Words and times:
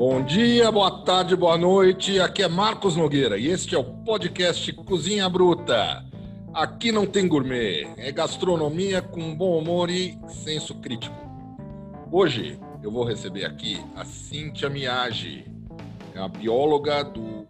Bom 0.00 0.24
dia, 0.24 0.72
boa 0.72 1.02
tarde, 1.02 1.36
boa 1.36 1.58
noite. 1.58 2.18
Aqui 2.20 2.42
é 2.42 2.48
Marcos 2.48 2.96
Nogueira 2.96 3.36
e 3.36 3.48
este 3.48 3.74
é 3.74 3.78
o 3.78 3.84
podcast 3.84 4.72
Cozinha 4.72 5.28
Bruta. 5.28 6.02
Aqui 6.54 6.90
não 6.90 7.04
tem 7.04 7.28
gourmet, 7.28 7.86
é 7.98 8.10
gastronomia 8.10 9.02
com 9.02 9.36
bom 9.36 9.58
humor 9.58 9.90
e 9.90 10.18
senso 10.26 10.74
crítico. 10.76 11.14
Hoje 12.10 12.58
eu 12.82 12.90
vou 12.90 13.04
receber 13.04 13.44
aqui 13.44 13.78
a 13.94 14.06
Cíntia 14.06 14.70
Miage, 14.70 15.44
é 16.14 16.18
a 16.18 16.28
bióloga 16.28 17.04
do, 17.04 17.46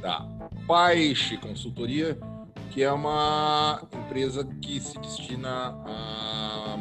da 0.00 0.26
Paixe 0.66 1.36
Consultoria, 1.36 2.18
que 2.70 2.82
é 2.82 2.90
uma 2.90 3.86
empresa 3.92 4.42
que 4.62 4.80
se 4.80 4.98
destina 4.98 5.76
a 5.84 6.78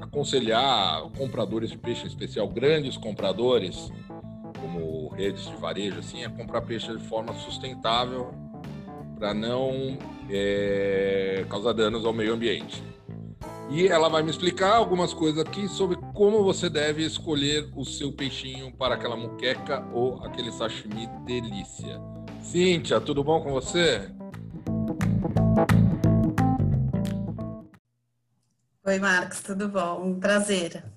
aconselhar 0.00 1.00
compradores 1.16 1.70
de 1.70 1.78
peixe, 1.78 2.04
em 2.04 2.08
especial 2.08 2.46
grandes 2.46 2.98
compradores, 2.98 3.90
como 4.64 5.08
redes 5.08 5.44
de 5.44 5.56
varejo, 5.56 5.98
assim, 5.98 6.24
a 6.24 6.30
comprar 6.30 6.62
peixe 6.62 6.90
de 6.90 7.06
forma 7.06 7.34
sustentável 7.34 8.34
para 9.18 9.34
não 9.34 9.98
é, 10.30 11.44
causar 11.50 11.74
danos 11.74 12.06
ao 12.06 12.14
meio 12.14 12.32
ambiente. 12.32 12.82
E 13.70 13.86
ela 13.86 14.08
vai 14.08 14.22
me 14.22 14.30
explicar 14.30 14.74
algumas 14.74 15.12
coisas 15.12 15.38
aqui 15.38 15.68
sobre 15.68 15.96
como 16.14 16.42
você 16.42 16.70
deve 16.70 17.04
escolher 17.04 17.68
o 17.76 17.84
seu 17.84 18.10
peixinho 18.10 18.72
para 18.72 18.94
aquela 18.94 19.16
muqueca 19.16 19.86
ou 19.92 20.24
aquele 20.24 20.50
sashimi 20.50 21.06
delícia. 21.26 22.00
Cíntia, 22.42 23.00
tudo 23.00 23.22
bom 23.22 23.42
com 23.42 23.52
você? 23.52 24.10
Oi, 28.86 28.98
Marcos, 28.98 29.40
tudo 29.40 29.68
bom? 29.68 30.04
Um 30.04 30.20
prazer. 30.20 30.93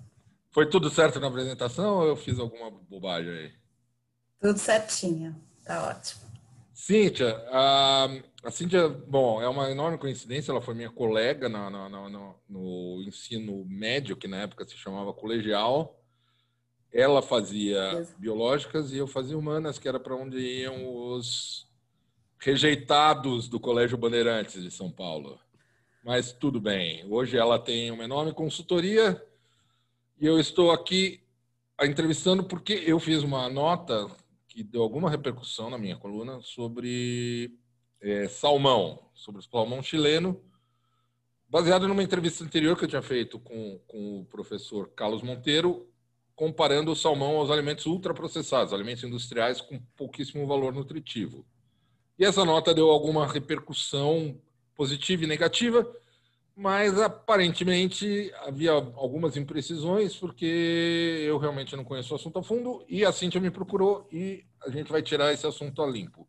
Foi 0.57 0.67
tudo 0.67 0.89
certo 0.89 1.19
na 1.19 1.27
apresentação 1.27 1.99
ou 1.99 2.07
eu 2.07 2.15
fiz 2.15 2.39
alguma 2.39 2.71
bobagem 2.71 3.31
aí? 3.31 3.51
Tudo 4.41 4.57
certinho, 4.57 5.39
tá 5.63 5.87
ótimo. 5.87 6.23
Cíntia, 6.73 7.37
a, 7.51 8.07
a 8.43 8.49
Cíntia, 8.49 8.89
bom, 8.89 9.39
é 9.39 9.47
uma 9.47 9.69
enorme 9.69 9.99
coincidência, 9.99 10.51
ela 10.51 10.59
foi 10.59 10.73
minha 10.73 10.89
colega 10.89 11.47
no, 11.47 11.69
no, 11.69 12.09
no, 12.09 12.35
no 12.49 13.03
ensino 13.03 13.63
médio, 13.65 14.17
que 14.17 14.27
na 14.27 14.37
época 14.37 14.65
se 14.67 14.75
chamava 14.75 15.13
colegial. 15.13 16.01
Ela 16.91 17.21
fazia 17.21 18.03
biológicas 18.17 18.91
e 18.91 18.97
eu 18.97 19.05
fazia 19.05 19.37
humanas, 19.37 19.77
que 19.77 19.87
era 19.87 19.99
para 19.99 20.15
onde 20.15 20.39
iam 20.39 20.87
os 20.87 21.67
rejeitados 22.39 23.47
do 23.47 23.59
Colégio 23.59 23.95
Bandeirantes 23.95 24.63
de 24.63 24.71
São 24.71 24.89
Paulo 24.91 25.39
mas 26.03 26.31
tudo 26.31 26.61
bem. 26.61 27.05
Hoje 27.11 27.37
ela 27.37 27.59
tem 27.59 27.91
uma 27.91 28.05
enorme 28.05 28.31
consultoria 28.31 29.21
e 30.19 30.25
eu 30.25 30.39
estou 30.39 30.71
aqui 30.71 31.21
a 31.77 31.85
entrevistando 31.85 32.43
porque 32.43 32.73
eu 32.85 32.99
fiz 32.99 33.21
uma 33.21 33.47
nota 33.49 34.07
que 34.47 34.63
deu 34.63 34.81
alguma 34.81 35.09
repercussão 35.09 35.69
na 35.69 35.77
minha 35.77 35.95
coluna 35.95 36.41
sobre 36.41 37.51
é, 38.01 38.27
salmão, 38.27 38.99
sobre 39.13 39.41
o 39.41 39.43
salmão 39.43 39.83
chileno, 39.83 40.41
baseado 41.47 41.87
numa 41.87 42.01
entrevista 42.01 42.43
anterior 42.43 42.75
que 42.75 42.85
eu 42.85 42.89
tinha 42.89 43.01
feito 43.01 43.39
com, 43.39 43.79
com 43.87 44.21
o 44.21 44.25
professor 44.25 44.89
Carlos 44.95 45.21
Monteiro, 45.21 45.87
comparando 46.35 46.91
o 46.91 46.95
salmão 46.95 47.37
aos 47.37 47.51
alimentos 47.51 47.85
ultraprocessados, 47.85 48.73
alimentos 48.73 49.03
industriais 49.03 49.61
com 49.61 49.79
pouquíssimo 49.95 50.47
valor 50.47 50.73
nutritivo. 50.73 51.45
E 52.17 52.25
essa 52.25 52.43
nota 52.43 52.73
deu 52.73 52.89
alguma 52.89 53.27
repercussão 53.27 54.39
positiva 54.75 55.23
e 55.23 55.27
negativa, 55.27 55.87
mas 56.57 56.99
aparentemente 56.99 58.33
havia 58.47 58.71
algumas 58.71 59.37
imprecisões, 59.37 60.15
porque 60.15 61.23
eu 61.27 61.37
realmente 61.37 61.75
não 61.75 61.83
conheço 61.83 62.13
o 62.13 62.15
assunto 62.15 62.39
a 62.39 62.43
fundo, 62.43 62.83
e 62.89 63.05
a 63.05 63.11
Cíntia 63.11 63.39
me 63.39 63.51
procurou 63.51 64.07
e 64.11 64.43
a 64.65 64.71
gente 64.71 64.91
vai 64.91 65.03
tirar 65.03 65.31
esse 65.31 65.45
assunto 65.45 65.83
a 65.83 65.85
limpo. 65.85 66.27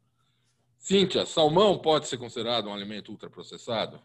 Cíntia, 0.79 1.25
salmão 1.25 1.79
pode 1.79 2.09
ser 2.09 2.19
considerado 2.19 2.69
um 2.69 2.75
alimento 2.75 3.11
ultraprocessado? 3.11 4.03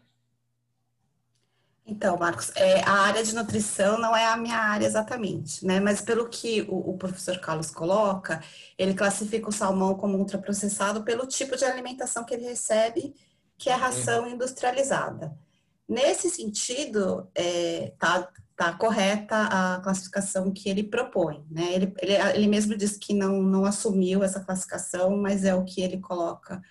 Então, 1.86 2.16
Marcos, 2.16 2.50
é, 2.56 2.82
a 2.88 3.02
área 3.02 3.22
de 3.22 3.34
nutrição 3.34 3.98
não 4.00 4.16
é 4.16 4.24
a 4.24 4.38
minha 4.38 4.56
área 4.56 4.86
exatamente, 4.86 5.66
né? 5.66 5.78
Mas 5.78 6.00
pelo 6.00 6.30
que 6.30 6.62
o, 6.62 6.92
o, 6.92 6.96
professor 6.96 7.38
Carlos 7.38 7.70
coloca, 7.70 8.42
ele 8.78 8.94
classifica 8.94 9.50
o 9.50 9.52
salmão 9.52 9.94
como 9.94 10.16
ultraprocessado 10.16 11.02
pelo 11.02 11.26
tipo 11.26 11.54
de 11.54 11.66
alimentação 11.66 12.24
que 12.24 12.32
ele 12.32 12.46
recebe 12.46 13.14
que 13.58 13.68
é 13.68 13.74
ração 13.74 14.26
industrializada. 14.26 15.43
Nesse 15.88 16.30
sentido, 16.30 17.28
é, 17.34 17.92
tá, 17.98 18.28
tá 18.56 18.72
correta 18.72 19.36
a 19.36 19.80
classificação 19.80 20.50
que 20.50 20.68
ele 20.68 20.82
propõe, 20.82 21.44
né? 21.50 21.74
Ele, 21.74 21.94
ele, 22.00 22.12
ele 22.34 22.46
mesmo 22.46 22.76
diz 22.76 22.96
que 22.96 23.12
não, 23.12 23.42
não 23.42 23.64
assumiu 23.64 24.22
essa 24.22 24.40
classificação, 24.40 25.16
mas 25.16 25.44
é 25.44 25.54
o 25.54 25.64
que 25.64 25.82
ele 25.82 25.98
coloca 25.98 26.62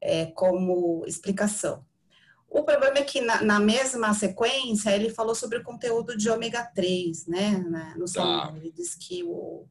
é, 0.00 0.26
como 0.26 1.04
explicação. 1.06 1.84
O 2.48 2.64
problema 2.64 2.98
é 2.98 3.02
que 3.02 3.20
na, 3.20 3.42
na, 3.42 3.58
mesma 3.58 4.12
sequência 4.12 4.90
ele 4.90 5.08
falou 5.08 5.34
sobre 5.34 5.58
o 5.58 5.62
conteúdo 5.62 6.16
de 6.16 6.28
ômega 6.28 6.62
3, 6.62 7.26
né? 7.26 7.50
No 7.96 8.06
salmão. 8.06 8.56
Ele 8.56 8.70
diz 8.70 8.94
que 8.94 9.22
o, 9.24 9.66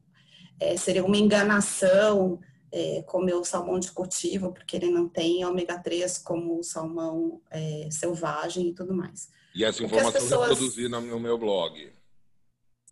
é, 0.58 0.76
seria 0.76 1.04
uma 1.04 1.16
enganação 1.16 2.40
é, 2.72 3.02
comer 3.02 3.34
o 3.34 3.44
salmão 3.44 3.78
de 3.78 3.92
cultivo, 3.92 4.52
porque 4.52 4.76
ele 4.76 4.90
não 4.90 5.08
tem 5.08 5.44
ômega 5.44 5.78
3 5.78 6.18
como 6.18 6.58
o 6.58 6.64
salmão 6.64 7.40
é, 7.50 7.88
selvagem 7.90 8.68
e 8.68 8.74
tudo 8.74 8.94
mais. 8.94 9.28
E 9.54 9.64
essa 9.64 9.84
informação 9.84 10.12
pessoas... 10.12 10.32
eu 10.32 10.54
reproduzi 10.54 10.88
no 10.88 11.20
meu 11.20 11.36
blog. 11.36 11.92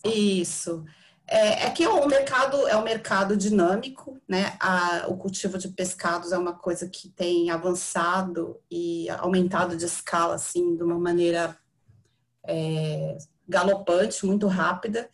Isso. 0.04 0.84
É, 1.26 1.66
é, 1.66 1.70
que 1.70 1.86
o 1.86 2.06
mercado 2.06 2.66
é 2.66 2.76
um 2.76 2.82
mercado 2.82 3.36
dinâmico, 3.36 4.20
né? 4.28 4.56
A, 4.58 5.06
o 5.08 5.16
cultivo 5.16 5.56
de 5.56 5.69
pescados 5.69 6.32
é 6.32 6.38
uma 6.38 6.54
coisa 6.54 6.88
que 6.88 7.08
tem 7.08 7.50
avançado 7.50 8.60
e 8.70 9.08
aumentado 9.10 9.76
de 9.76 9.84
escala, 9.84 10.34
assim, 10.34 10.76
de 10.76 10.82
uma 10.82 10.98
maneira 10.98 11.56
é, 12.44 13.16
galopante, 13.48 14.26
muito 14.26 14.46
rápida 14.46 15.08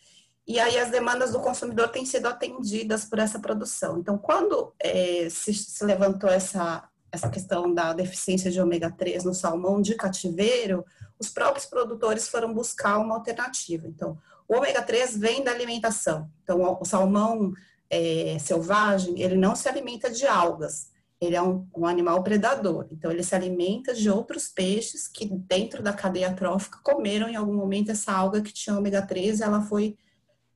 e 0.47 0.61
aí 0.61 0.79
as 0.79 0.91
demandas 0.91 1.33
do 1.33 1.41
consumidor 1.41 1.89
têm 1.89 2.07
sido 2.07 2.27
atendidas 2.27 3.05
por 3.05 3.19
essa 3.19 3.39
produção. 3.39 3.99
Então, 3.99 4.17
quando 4.17 4.73
é, 4.79 5.29
se, 5.29 5.53
se, 5.53 5.85
levantou 5.85 6.31
essa, 6.31 6.89
essa 7.11 7.29
questão 7.29 7.75
da 7.75 7.93
deficiência 7.93 8.51
de 8.51 8.61
ômega 8.61 8.91
3 8.91 9.25
no 9.25 9.35
salmão 9.35 9.83
de 9.83 9.97
cativeiro, 9.97 10.85
os 11.19 11.29
próprios 11.31 11.67
produtores 11.67 12.29
foram 12.29 12.55
buscar 12.55 12.99
uma 12.99 13.17
alternativa. 13.17 13.89
Então, 13.89 14.17
o 14.47 14.57
ômega 14.57 14.83
3 14.83 15.17
vem 15.17 15.43
da 15.43 15.51
alimentação. 15.51 16.31
Então, 16.45 16.79
o 16.81 16.85
salmão 16.85 17.53
é, 17.91 18.37
selvagem, 18.39 19.21
ele 19.21 19.37
não 19.37 19.57
se 19.57 19.69
alimenta 19.69 20.09
de 20.09 20.29
algas, 20.29 20.93
ele 21.21 21.35
é 21.35 21.43
um, 21.43 21.67
um, 21.77 21.87
animal 21.87 22.23
predador. 22.23 22.87
Então, 22.93 23.11
ele 23.11 23.25
se 23.25 23.35
alimenta 23.35 23.93
de 23.93 24.09
outros 24.09 24.47
peixes 24.47 25.09
que, 25.09 25.27
dentro 25.27 25.83
da 25.83 25.93
cadeia 25.93 26.33
trófica, 26.33 26.79
comeram 26.85 27.29
em 27.29 27.35
algum 27.35 27.55
momento 27.55 27.91
essa 27.91 28.13
alga 28.13 28.41
que 28.41 28.53
tinha 28.53 28.77
ômega 28.77 29.03
3 29.03 29.41
e 29.41 29.43
ela 29.43 29.63
foi 29.63 29.97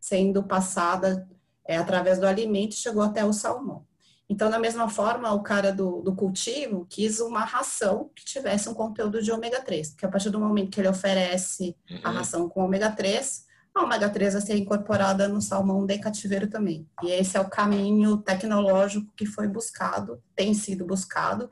sendo 0.01 0.43
passada 0.43 1.29
é, 1.67 1.77
através 1.77 2.19
do 2.19 2.27
alimento 2.27 2.73
e 2.73 2.79
chegou 2.79 3.03
até 3.03 3.25
o 3.25 3.33
salmão. 3.33 3.87
Então, 4.29 4.49
da 4.49 4.61
mesma 4.61 4.89
forma, 4.89 5.33
o 5.33 5.43
cara 5.43 5.73
do, 5.73 6.03
do, 6.03 6.15
cultivo 6.15 6.87
quis 6.89 7.19
uma 7.19 7.45
ração 7.45 8.11
que 8.15 8.25
tivesse 8.25 8.69
um 8.69 8.75
conteúdo 8.75 9.21
de 9.21 9.33
ômega 9.33 9.61
3, 9.61 9.91
porque 9.91 10.07
a 10.07 10.09
partir 10.09 10.31
do 10.31 10.39
momento 10.39 10.71
que 10.71 10.81
ele 10.81 10.89
oferece 10.89 11.77
uhum. 11.91 12.01
a 12.05 12.11
ração 12.11 12.49
com 12.49 12.65
ômega 12.65 12.93
3, 12.93 13.45
a 13.75 13.83
ômega 13.83 14.09
3 14.09 14.35
vai 14.35 14.43
ser 14.43 14.57
incorporada 14.57 15.27
no 15.27 15.43
salmão 15.43 15.85
de 15.85 15.99
cativeiro 15.99 16.49
também. 16.49 16.89
E 17.03 17.11
esse 17.11 17.37
é 17.37 17.41
o 17.41 17.51
caminho 17.51 18.19
tecnológico 18.19 19.13
que 19.17 19.27
foi 19.27 19.49
buscado, 19.49 20.23
tem 20.37 20.55
sido 20.55 20.85
buscado. 20.85 21.51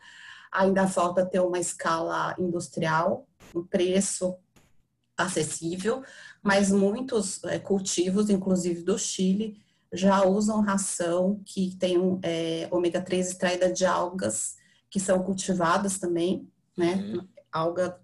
Ainda 0.53 0.87
falta 0.87 1.27
ter 1.27 1.41
uma 1.41 1.59
escala 1.59 2.37
industrial, 2.39 3.27
um 3.55 3.65
preço 3.65 4.37
acessível, 5.17 6.03
mas 6.43 6.71
muitos 6.71 7.43
é, 7.45 7.59
cultivos, 7.59 8.31
inclusive 8.31 8.83
do 8.83 8.99
Chile, 8.99 9.61
já 9.93 10.25
usam 10.25 10.61
ração 10.61 11.43
que 11.45 11.77
tem 11.77 11.97
é, 12.23 12.69
ômega 12.71 13.01
3 13.01 13.31
extraída 13.31 13.73
de 13.73 13.87
algas 13.87 14.57
que 14.91 15.01
são 15.01 15.23
cultivadas 15.23 15.99
também, 15.99 16.49
né? 16.77 16.95
Uhum. 16.95 17.29
Alga 17.53 17.99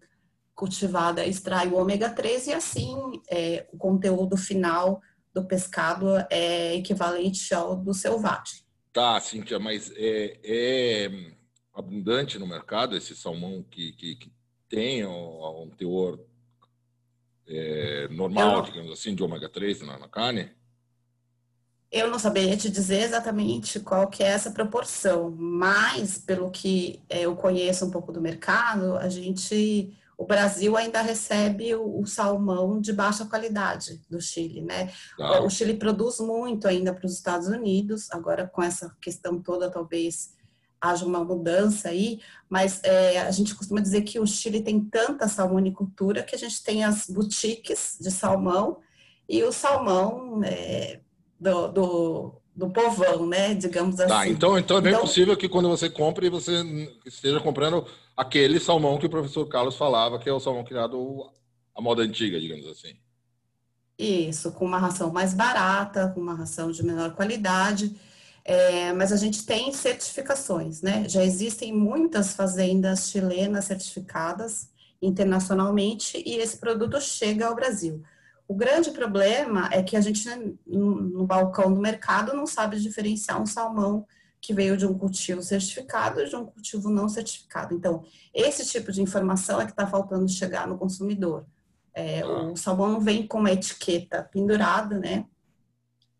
cultivada 0.55 1.26
extrai 1.26 1.69
o 1.69 1.76
ômega 1.76 2.08
3 2.08 2.47
e 2.49 2.53
assim 2.53 2.97
é, 3.31 3.67
o 3.73 3.76
conteúdo 3.76 4.37
final 4.37 5.00
do 5.32 5.44
pescado 5.44 6.06
é 6.31 6.76
equivalente 6.76 7.53
ao 7.53 7.76
do 7.76 7.93
selvagem. 7.93 8.62
Tá, 8.93 9.20
Cíntia, 9.20 9.58
mas 9.58 9.93
é, 9.97 10.38
é 10.44 11.11
abundante 11.75 12.38
no 12.38 12.47
mercado 12.47 12.97
esse 12.97 13.17
salmão 13.17 13.64
que, 13.69 13.93
que, 13.93 14.14
que 14.14 14.32
tem 14.69 15.05
um 15.05 15.70
teor 15.76 16.20
é, 17.46 18.08
normal, 18.08 18.62
digamos 18.62 18.93
assim, 18.93 19.14
de 19.14 19.23
ômega 19.23 19.49
3 19.49 19.82
na, 19.82 19.99
na, 19.99 20.08
carne? 20.08 20.50
Eu 21.91 22.11
não 22.11 22.19
saberia 22.19 22.56
te 22.56 22.69
dizer 22.69 23.02
exatamente 23.02 23.79
qual 23.81 24.08
que 24.08 24.23
é 24.23 24.26
essa 24.26 24.50
proporção, 24.50 25.31
mas 25.31 26.19
pelo 26.19 26.50
que 26.50 27.02
é, 27.08 27.23
eu 27.23 27.37
conheço 27.37 27.87
um 27.87 27.91
pouco 27.91 28.12
do 28.12 28.20
mercado, 28.20 28.96
a 28.96 29.08
gente 29.08 29.96
o 30.17 30.25
Brasil 30.25 30.76
ainda 30.76 31.02
recebe 31.02 31.75
o, 31.75 32.00
o, 32.00 32.06
salmão 32.06 32.81
de 32.81 32.93
baixa 32.93 33.26
qualidade 33.26 34.00
do 34.08 34.20
Chile, 34.20 34.61
né? 34.62 34.93
Ah. 35.19 35.41
O 35.43 35.50
Chile 35.50 35.75
produz 35.75 36.20
muito 36.20 36.69
ainda 36.69 36.94
para 36.94 37.06
os 37.06 37.14
Estados 37.14 37.49
Unidos, 37.49 38.08
agora 38.12 38.46
com 38.46 38.62
essa 38.62 38.96
questão 39.00 39.43
toda, 39.43 39.70
talvez 39.70 40.33
haja 40.84 41.06
uma 41.06 41.25
mudança 41.25 41.88
aí, 41.88 42.20
mas 42.48 42.81
é, 42.84 43.20
a 43.20 43.31
gente 43.31 43.54
costuma 43.54 43.81
dizer 43.81 44.02
que 44.02 44.20
o 44.20 44.26
Chile 44.26 44.60
tem 44.60 44.81
tanta 44.81 45.26
salmonicultura 45.28 46.22
que 46.22 46.34
a 46.34 46.38
gente 46.38 46.62
tem 46.62 46.84
as 46.84 47.06
boutiques 47.08 47.96
de 48.00 48.10
salmão 48.10 48.78
e 49.28 49.42
o 49.42 49.50
salmão 49.50 50.42
é, 50.44 51.00
do, 51.40 51.69
do, 51.69 52.34
do, 52.54 52.70
povão, 52.70 53.26
né? 53.26 53.54
Digamos 53.54 53.96
tá, 53.96 54.04
assim. 54.04 54.12
Tá, 54.12 54.28
então, 54.28 54.58
então 54.58 54.76
é 54.76 54.81
bem 54.82 54.92
então, 54.92 55.06
possível 55.06 55.36
que 55.36 55.48
quando 55.48 55.69
você 55.69 55.88
compre, 55.88 56.28
você 56.28 56.52
esteja 57.06 57.40
comprando 57.40 57.86
aquele 58.14 58.60
salmão 58.60 58.98
que 58.98 59.06
o 59.06 59.10
professor 59.10 59.46
Carlos 59.46 59.76
falava, 59.76 60.19
que 60.19 60.28
é 60.28 60.32
o 60.32 60.40
salmão 60.40 60.64
criado 60.64 61.31
à 61.75 61.81
moda 61.81 62.02
antiga, 62.02 62.38
digamos 62.38 62.66
assim. 62.66 62.94
Isso, 63.98 64.52
com 64.52 64.66
uma 64.66 64.78
ração 64.78 65.12
mais 65.12 65.32
barata, 65.32 66.08
com 66.08 66.20
uma 66.20 66.34
ração 66.34 66.70
de 66.70 66.84
menor 66.84 67.14
qualidade. 67.14 67.96
É, 68.44 68.93
mas 68.93 69.11
a 69.11 69.17
gente 69.17 69.46
tem 69.46 69.73
certificações, 69.73 70.82
né? 70.82 71.08
Já 71.08 71.25
existem 71.25 71.73
muitas 71.73 72.35
fazendas 72.35 73.08
chilenas 73.08 73.64
certificadas 73.64 74.69
internacionalmente 75.00 76.23
e 76.25 76.37
esse 76.37 76.58
produto 76.58 77.00
chega 77.00 77.46
ao 77.46 77.55
Brasil. 77.55 78.02
O 78.46 78.55
grande 78.55 78.91
problema 78.91 79.70
é 79.73 79.82
que 79.82 79.96
a 79.96 80.00
gente, 80.00 80.29
no, 80.67 81.00
no 81.00 81.26
balcão 81.26 81.73
do 81.73 81.81
mercado, 81.81 82.35
não 82.35 82.46
sabe 82.46 82.79
diferenciar 82.79 83.41
um 83.41 83.46
salmão 83.46 84.06
que 84.41 84.52
veio 84.52 84.76
de 84.76 84.85
um 84.85 84.99
cultivo 84.99 85.43
certificado 85.43 86.20
e 86.20 86.29
de 86.29 86.37
um 86.37 86.44
cultivo 86.44 86.91
não 86.91 87.08
certificado. 87.08 87.75
Então, 87.75 88.05
esse 88.35 88.67
tipo 88.67 88.93
de 88.93 89.00
informação 89.00 89.58
é 89.58 89.64
que 89.64 89.70
está 89.70 89.87
faltando 89.87 90.29
chegar 90.29 90.69
no 90.69 90.76
consumidor. 90.76 91.46
É, 91.94 92.23
o 92.26 92.52
ah. 92.52 92.56
salmão 92.56 92.93
não 92.93 93.00
vem 93.00 93.26
com 93.26 93.38
uma 93.38 93.52
etiqueta 93.52 94.23
pendurada, 94.23 94.99
né? 94.99 95.25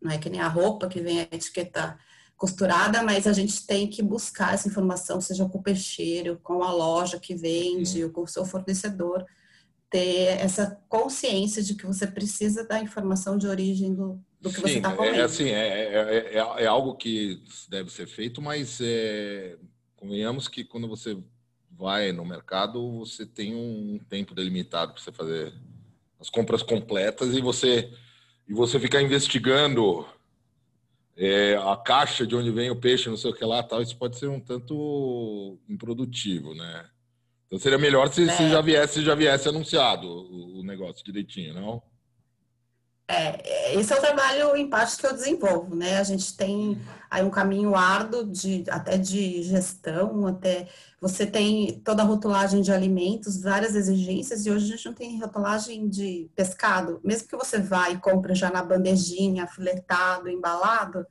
Não 0.01 0.11
é 0.11 0.17
que 0.17 0.29
nem 0.29 0.41
a 0.41 0.47
roupa 0.47 0.87
que 0.87 1.01
vem 1.01 1.19
a 1.19 1.23
etiqueta 1.23 1.99
costurada, 2.37 3.01
mas 3.01 3.27
a 3.27 3.33
gente 3.33 3.65
tem 3.65 3.87
que 3.87 4.03
buscar 4.03 4.53
essa 4.53 4.67
informação, 4.67 5.21
seja 5.21 5.47
com 5.47 5.57
o 5.57 5.63
peixeiro, 5.63 6.39
com 6.43 6.63
a 6.63 6.71
loja 6.71 7.19
que 7.19 7.35
vende, 7.35 8.03
ou 8.03 8.09
com 8.09 8.23
o 8.23 8.27
seu 8.27 8.45
fornecedor, 8.45 9.25
ter 9.89 10.39
essa 10.39 10.77
consciência 10.89 11.63
de 11.63 11.75
que 11.75 11.85
você 11.85 12.05
precisa 12.05 12.67
da 12.67 12.79
informação 12.79 13.37
de 13.37 13.47
origem 13.47 13.93
do, 13.93 14.19
do 14.41 14.49
que 14.49 14.55
Sim, 14.55 14.61
você 14.61 14.77
está 14.77 14.91
é, 14.91 14.95
comendo. 14.95 15.15
É, 15.15 15.21
assim, 15.21 15.49
é, 15.49 15.67
é, 15.67 16.37
é, 16.37 16.63
é, 16.63 16.65
algo 16.65 16.95
que 16.95 17.41
deve 17.69 17.89
ser 17.89 18.07
feito, 18.07 18.41
mas 18.41 18.79
é, 18.81 19.57
convenhamos 19.95 20.49
que 20.49 20.65
quando 20.65 20.87
você 20.87 21.17
vai 21.71 22.11
no 22.11 22.25
mercado, 22.25 22.99
você 22.99 23.25
tem 23.25 23.55
um 23.55 23.99
tempo 24.09 24.35
delimitado 24.35 24.93
para 24.93 25.01
você 25.01 25.11
fazer 25.11 25.53
as 26.19 26.29
compras 26.29 26.63
completas 26.63 27.33
e 27.33 27.41
você 27.41 27.91
e 28.47 28.53
você 28.53 28.79
ficar 28.79 29.01
investigando 29.01 30.05
é, 31.17 31.55
a 31.55 31.77
caixa 31.77 32.27
de 32.27 32.35
onde 32.35 32.51
vem 32.51 32.69
o 32.69 32.75
peixe, 32.75 33.09
não 33.09 33.17
sei 33.17 33.31
o 33.31 33.33
que 33.33 33.45
lá, 33.45 33.63
tal, 33.63 33.81
isso 33.81 33.97
pode 33.97 34.17
ser 34.17 34.27
um 34.27 34.39
tanto 34.39 35.57
improdutivo, 35.69 36.53
né? 36.53 36.89
Então 37.47 37.57
seria 37.57 37.77
melhor 37.77 38.09
se, 38.09 38.23
é. 38.23 38.27
se 38.27 38.49
já 38.49 38.61
viesse, 38.61 39.01
já 39.01 39.15
viesse 39.15 39.47
anunciado 39.47 40.07
o, 40.07 40.59
o, 40.59 40.63
negócio 40.63 41.05
direitinho, 41.05 41.53
não? 41.53 41.81
É, 43.07 43.75
esse 43.75 43.93
é 43.93 43.97
o 43.97 44.01
trabalho 44.01 44.55
em 44.55 44.67
parte 44.67 44.97
que 44.97 45.05
eu 45.05 45.13
desenvolvo, 45.13 45.75
né? 45.75 45.99
A 45.99 46.03
gente 46.03 46.35
tem 46.35 46.81
aí 47.09 47.23
um 47.23 47.29
caminho 47.29 47.75
árduo 47.75 48.25
de 48.25 48.63
até 48.67 48.97
de 48.97 49.43
gestão, 49.43 50.25
até 50.25 50.67
você 50.99 51.25
tem 51.25 51.79
toda 51.85 52.01
a 52.01 52.05
rotulagem 52.05 52.61
de 52.61 52.71
alimentos, 52.71 53.41
várias 53.41 53.75
exigências, 53.75 54.45
e 54.45 54.51
hoje 54.51 54.65
a 54.65 54.75
gente 54.75 54.85
não 54.87 54.93
tem 54.93 55.21
rotulagem 55.21 55.87
de 55.87 56.31
pescado. 56.35 56.99
Mesmo 57.03 57.27
que 57.27 57.37
você 57.37 57.59
vá 57.59 57.91
e 57.91 57.97
compre 57.99 58.33
já 58.33 58.49
na 58.49 58.63
bandejinha, 58.63 59.45
filetado, 59.45 60.27
embalado, 60.27 61.05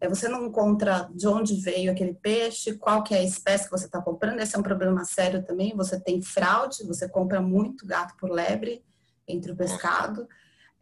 é, 0.00 0.08
você 0.08 0.28
não 0.28 0.46
encontra 0.46 1.10
de 1.14 1.28
onde 1.28 1.56
veio 1.56 1.92
aquele 1.92 2.14
peixe, 2.14 2.74
qual 2.74 3.02
que 3.02 3.14
é 3.14 3.18
a 3.18 3.24
espécie 3.24 3.64
que 3.64 3.70
você 3.70 3.86
está 3.86 4.00
comprando. 4.00 4.40
Esse 4.40 4.56
é 4.56 4.58
um 4.58 4.62
problema 4.62 5.04
sério 5.04 5.42
também. 5.42 5.76
Você 5.76 6.00
tem 6.00 6.22
fraude, 6.22 6.86
você 6.86 7.08
compra 7.08 7.40
muito 7.40 7.86
gato 7.86 8.14
por 8.18 8.30
lebre 8.30 8.82
entre 9.28 9.52
o 9.52 9.56
pescado. 9.56 10.26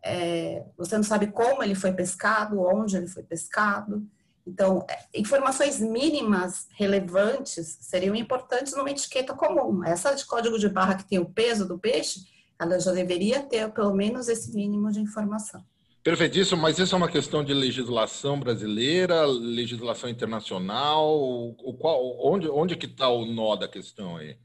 É, 0.04 0.64
você 0.76 0.96
não 0.96 1.04
sabe 1.04 1.28
como 1.28 1.62
ele 1.62 1.75
foi 1.75 1.93
pescado, 1.93 2.60
onde 2.60 2.96
ele 2.96 3.06
foi 3.06 3.22
pescado. 3.22 4.06
Então, 4.46 4.84
é, 4.90 5.19
informações 5.19 5.81
mínimas 5.81 6.66
relevantes 6.76 7.78
seriam 7.81 8.14
importantes 8.14 8.75
numa 8.75 8.90
etiqueta 8.90 9.34
comum. 9.34 9.84
Essa 9.84 10.14
de 10.14 10.26
código 10.26 10.58
de 10.58 10.69
barra 10.69 10.96
que 10.96 11.08
tem 11.08 11.19
o 11.19 11.31
peso 11.31 11.66
do 11.66 11.78
peixe, 11.78 12.20
ela 12.58 12.78
já 12.78 12.93
deveria 12.93 13.43
ter 13.43 13.70
pelo 13.72 13.94
menos 13.94 14.28
esse 14.28 14.54
mínimo 14.54 14.90
de 14.90 15.00
informação. 15.00 15.64
Perfeitíssimo, 16.02 16.60
mas 16.60 16.81
isso 16.81 16.96
é 16.96 16.98
uma 16.98 17.08
questão 17.08 17.44
de 17.44 17.55
legislação 17.55 18.38
brasileira, 18.38 19.25
legislação 19.25 20.10
internacional? 20.10 21.16
O 21.16 21.76
qual, 21.78 22.19
onde, 22.20 22.48
onde 22.48 22.75
que 22.75 22.87
está 22.87 23.08
o 23.08 23.25
nó 23.25 23.55
da 23.55 23.69
questão 23.69 24.16
aí? 24.16 24.37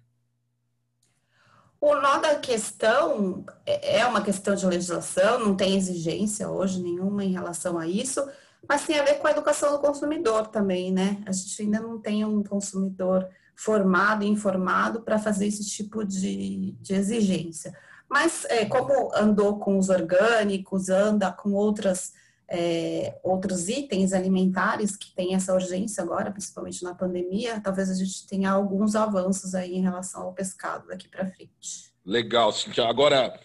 O 1.80 1.96
nó 1.96 2.18
da 2.18 2.36
questão 2.36 3.46
é, 3.66 4.00
é 4.00 4.06
uma 4.06 4.22
questão 4.22 4.56
de 4.56 4.66
legislação, 4.66 5.40
não 5.40 5.56
tem 5.56 5.78
exigência 5.78 6.50
hoje 6.50 6.82
nenhuma 6.82 7.24
em 7.24 7.32
relação 7.32 7.78
a 7.78 7.88
isso, 7.88 8.28
mas 8.68 8.86
tem 8.86 9.00
a 9.00 9.04
ver 9.04 9.20
com 9.20 9.28
a 9.28 9.32
educação 9.32 9.72
do 9.72 9.80
consumidor 9.80 10.48
também, 10.48 10.92
né? 10.92 11.22
A 11.26 11.32
gente 11.32 11.62
ainda 11.62 11.80
não 11.80 12.00
tem 12.00 12.26
um 12.26 12.44
consumidor 12.44 13.28
formado 13.56 14.24
e 14.24 14.28
informado 14.28 15.02
para 15.02 15.20
fazer 15.20 15.48
esse 15.48 15.66
tipo 15.66 16.04
de, 16.04 16.72
de 16.82 16.94
exigência. 16.94 17.76
Mas 18.10 18.46
é, 18.46 18.66
como 18.66 19.14
andou 19.16 19.60
com 19.60 19.78
os 19.78 19.90
orgânicos, 19.90 20.90
anda 20.90 21.32
com 21.32 21.54
outras, 21.54 22.14
é, 22.50 23.20
outros 23.24 23.68
itens 23.68 24.14
alimentares 24.14 24.96
que 24.96 25.14
tem 25.14 25.36
essa 25.36 25.54
urgência 25.54 26.02
agora, 26.02 26.32
principalmente 26.32 26.84
na 26.84 26.96
pandemia, 26.96 27.60
talvez 27.60 27.90
a 27.90 27.94
gente 27.94 28.26
tenha 28.26 28.52
alguns 28.52 28.96
avanços 28.96 29.54
aí 29.54 29.76
em 29.76 29.82
relação 29.82 30.24
ao 30.24 30.34
pescado 30.34 30.88
daqui 30.88 31.08
para 31.10 31.30
frente. 31.30 31.92
Legal, 32.06 32.54
Cintia. 32.54 32.86
Agora, 32.86 33.38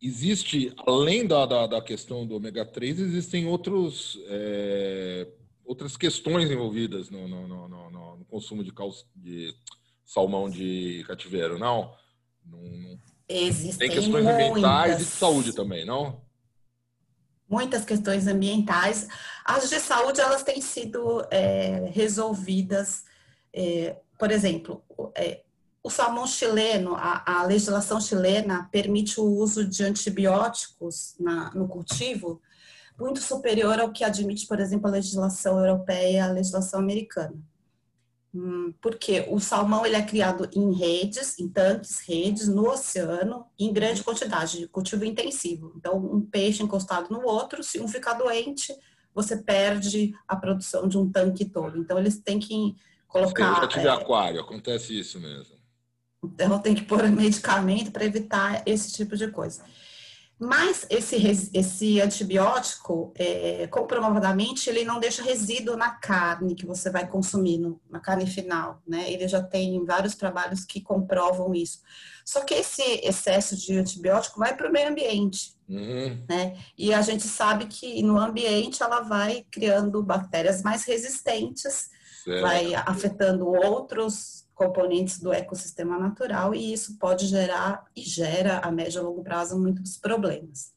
existe, 0.00 0.72
além 0.86 1.26
da, 1.26 1.44
da, 1.46 1.66
da, 1.66 1.82
questão 1.82 2.24
do 2.24 2.36
ômega 2.36 2.64
3, 2.64 3.00
existem 3.00 3.46
outros, 3.46 4.20
é, 4.28 5.26
outras 5.64 5.96
questões 5.96 6.48
envolvidas 6.48 7.10
no, 7.10 7.26
no, 7.26 7.48
no, 7.48 7.90
no 8.18 8.24
consumo 8.26 8.62
de, 8.62 8.72
cal, 8.72 8.90
de, 9.16 9.52
salmão 10.04 10.48
de 10.48 11.04
cativeiro, 11.08 11.58
não? 11.58 11.92
não 12.46 12.98
Existem 13.28 13.88
Tem 13.88 13.96
questões 13.96 14.24
muitas, 14.24 14.34
ambientais 14.34 15.00
e 15.00 15.04
de 15.04 15.10
saúde 15.10 15.54
também, 15.54 15.84
não? 15.84 16.20
Muitas 17.52 17.84
questões 17.84 18.26
ambientais. 18.26 19.06
As 19.44 19.68
de 19.68 19.78
saúde, 19.78 20.22
elas 20.22 20.42
têm 20.42 20.62
sido 20.62 21.22
é, 21.30 21.90
resolvidas, 21.92 23.04
é, 23.52 23.96
por 24.18 24.30
exemplo, 24.30 24.82
é, 25.14 25.42
o 25.82 25.90
salmão 25.90 26.26
chileno, 26.26 26.94
a, 26.96 27.22
a, 27.26 27.44
legislação 27.44 28.00
chilena 28.00 28.70
permite 28.72 29.20
o 29.20 29.24
uso 29.24 29.66
de 29.66 29.84
antibióticos 29.84 31.14
na, 31.20 31.52
no 31.54 31.68
cultivo 31.68 32.40
muito 32.98 33.20
superior 33.20 33.78
ao 33.78 33.92
que 33.92 34.02
admite, 34.02 34.46
por 34.46 34.58
exemplo, 34.58 34.86
a 34.86 34.92
legislação 34.92 35.58
europeia 35.58 36.10
e 36.10 36.20
a 36.20 36.32
legislação 36.32 36.80
americana. 36.80 37.34
Hum, 38.34 38.72
porque 38.80 39.26
o 39.28 39.38
salmão 39.38 39.84
ele 39.84 39.94
é 39.94 40.02
criado 40.02 40.48
em 40.54 40.72
redes, 40.72 41.38
em 41.38 41.46
tanques, 41.48 42.00
redes, 42.00 42.48
no 42.48 42.66
oceano, 42.66 43.44
em 43.58 43.70
grande 43.70 44.02
quantidade, 44.02 44.58
de 44.58 44.68
cultivo 44.68 45.04
intensivo. 45.04 45.74
Então, 45.76 45.98
um 45.98 46.20
peixe 46.22 46.62
encostado 46.62 47.10
no 47.10 47.26
outro, 47.26 47.62
se 47.62 47.78
um 47.78 47.86
ficar 47.86 48.14
doente, 48.14 48.74
você 49.14 49.36
perde 49.36 50.14
a 50.26 50.34
produção 50.34 50.88
de 50.88 50.96
um 50.96 51.10
tanque 51.10 51.44
todo. 51.44 51.76
Então, 51.76 51.98
eles 51.98 52.18
têm 52.20 52.38
que 52.38 52.74
colocar. 53.06 53.48
Eu 53.48 53.54
já 53.56 53.68
tive 53.68 53.86
é, 53.86 53.90
aquário, 53.90 54.40
acontece 54.40 54.98
isso 54.98 55.20
mesmo. 55.20 55.56
Então, 56.24 56.58
tem 56.58 56.74
que 56.74 56.84
pôr 56.84 57.02
medicamento 57.12 57.90
para 57.92 58.06
evitar 58.06 58.62
esse 58.64 58.92
tipo 58.92 59.14
de 59.14 59.30
coisa. 59.30 59.62
Mas 60.44 60.84
esse, 60.90 61.50
esse 61.54 62.00
antibiótico, 62.00 63.12
é, 63.16 63.68
comprovadamente, 63.68 64.68
ele 64.68 64.84
não 64.84 64.98
deixa 64.98 65.22
resíduo 65.22 65.76
na 65.76 65.90
carne 65.90 66.56
que 66.56 66.66
você 66.66 66.90
vai 66.90 67.06
consumir, 67.06 67.58
no, 67.58 67.80
na 67.88 68.00
carne 68.00 68.26
final, 68.26 68.82
né? 68.84 69.08
Ele 69.08 69.28
já 69.28 69.40
tem 69.40 69.84
vários 69.84 70.16
trabalhos 70.16 70.64
que 70.64 70.80
comprovam 70.80 71.54
isso. 71.54 71.78
Só 72.24 72.40
que 72.40 72.54
esse 72.54 72.82
excesso 73.04 73.56
de 73.56 73.78
antibiótico 73.78 74.40
vai 74.40 74.56
para 74.56 74.68
o 74.68 74.72
meio 74.72 74.88
ambiente, 74.88 75.54
uhum. 75.68 76.24
né? 76.28 76.58
E 76.76 76.92
a 76.92 77.00
gente 77.02 77.22
sabe 77.22 77.66
que 77.66 78.02
no 78.02 78.18
ambiente 78.18 78.82
ela 78.82 78.98
vai 78.98 79.46
criando 79.48 80.02
bactérias 80.02 80.60
mais 80.60 80.82
resistentes, 80.82 81.88
certo. 82.24 82.42
vai 82.42 82.74
afetando 82.74 83.46
outros 83.46 84.41
componentes 84.62 85.18
do 85.18 85.32
ecossistema 85.32 85.98
natural 85.98 86.54
e 86.54 86.72
isso 86.72 86.96
pode 86.98 87.26
gerar 87.26 87.84
e 87.96 88.02
gera 88.02 88.58
a 88.58 88.70
médio 88.70 89.00
e 89.00 89.04
longo 89.04 89.22
prazo 89.22 89.58
muitos 89.58 89.96
problemas. 89.96 90.72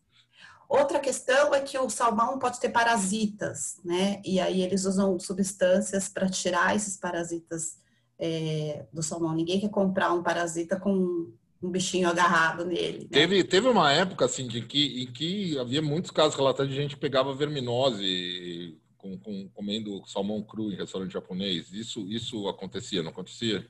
Outra 0.67 0.99
questão 0.99 1.53
é 1.53 1.61
que 1.61 1.77
o 1.77 1.89
salmão 1.89 2.39
pode 2.39 2.59
ter 2.59 2.69
parasitas, 2.69 3.79
né? 3.85 4.19
E 4.25 4.39
aí 4.39 4.63
eles 4.63 4.85
usam 4.85 5.19
substâncias 5.19 6.09
para 6.09 6.27
tirar 6.27 6.75
esses 6.75 6.97
parasitas 6.97 7.77
é, 8.17 8.85
do 8.91 9.03
salmão. 9.03 9.35
Ninguém 9.35 9.59
quer 9.59 9.69
comprar 9.69 10.11
um 10.11 10.23
parasita 10.23 10.79
com 10.79 11.31
um 11.61 11.69
bichinho 11.69 12.09
agarrado 12.09 12.65
nele. 12.65 13.03
Né? 13.03 13.09
Teve, 13.11 13.43
teve 13.43 13.67
uma 13.67 13.91
época 13.91 14.25
assim 14.25 14.47
de 14.47 14.61
que, 14.61 15.03
em 15.03 15.11
que 15.11 15.57
havia 15.59 15.81
muitos 15.81 16.09
casos 16.09 16.35
relatados 16.35 16.71
de 16.71 16.75
gente 16.75 16.95
que 16.95 17.01
pegava 17.01 17.33
verminose 17.33 18.75
com, 18.97 19.17
com, 19.19 19.47
comendo 19.49 20.01
salmão 20.07 20.41
cru 20.41 20.71
em 20.71 20.75
restaurante 20.75 21.13
japonês. 21.13 21.71
Isso, 21.71 22.07
isso 22.09 22.47
acontecia, 22.47 23.03
não 23.03 23.11
acontecia? 23.11 23.67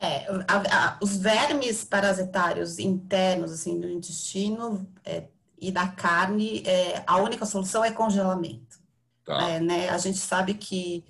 É, 0.00 0.26
a, 0.46 0.56
a, 0.56 0.98
os 1.02 1.16
vermes 1.16 1.84
parasitários 1.84 2.78
internos 2.78 3.50
assim 3.50 3.80
do 3.80 3.88
intestino 3.88 4.88
é, 5.04 5.24
e 5.60 5.72
da 5.72 5.88
carne, 5.88 6.62
é, 6.64 7.02
a 7.06 7.16
única 7.18 7.44
solução 7.44 7.84
é 7.84 7.90
congelamento. 7.90 8.78
Tá. 9.24 9.50
É, 9.50 9.60
né? 9.60 9.88
A 9.88 9.98
gente 9.98 10.18
sabe 10.18 10.54
que, 10.54 11.04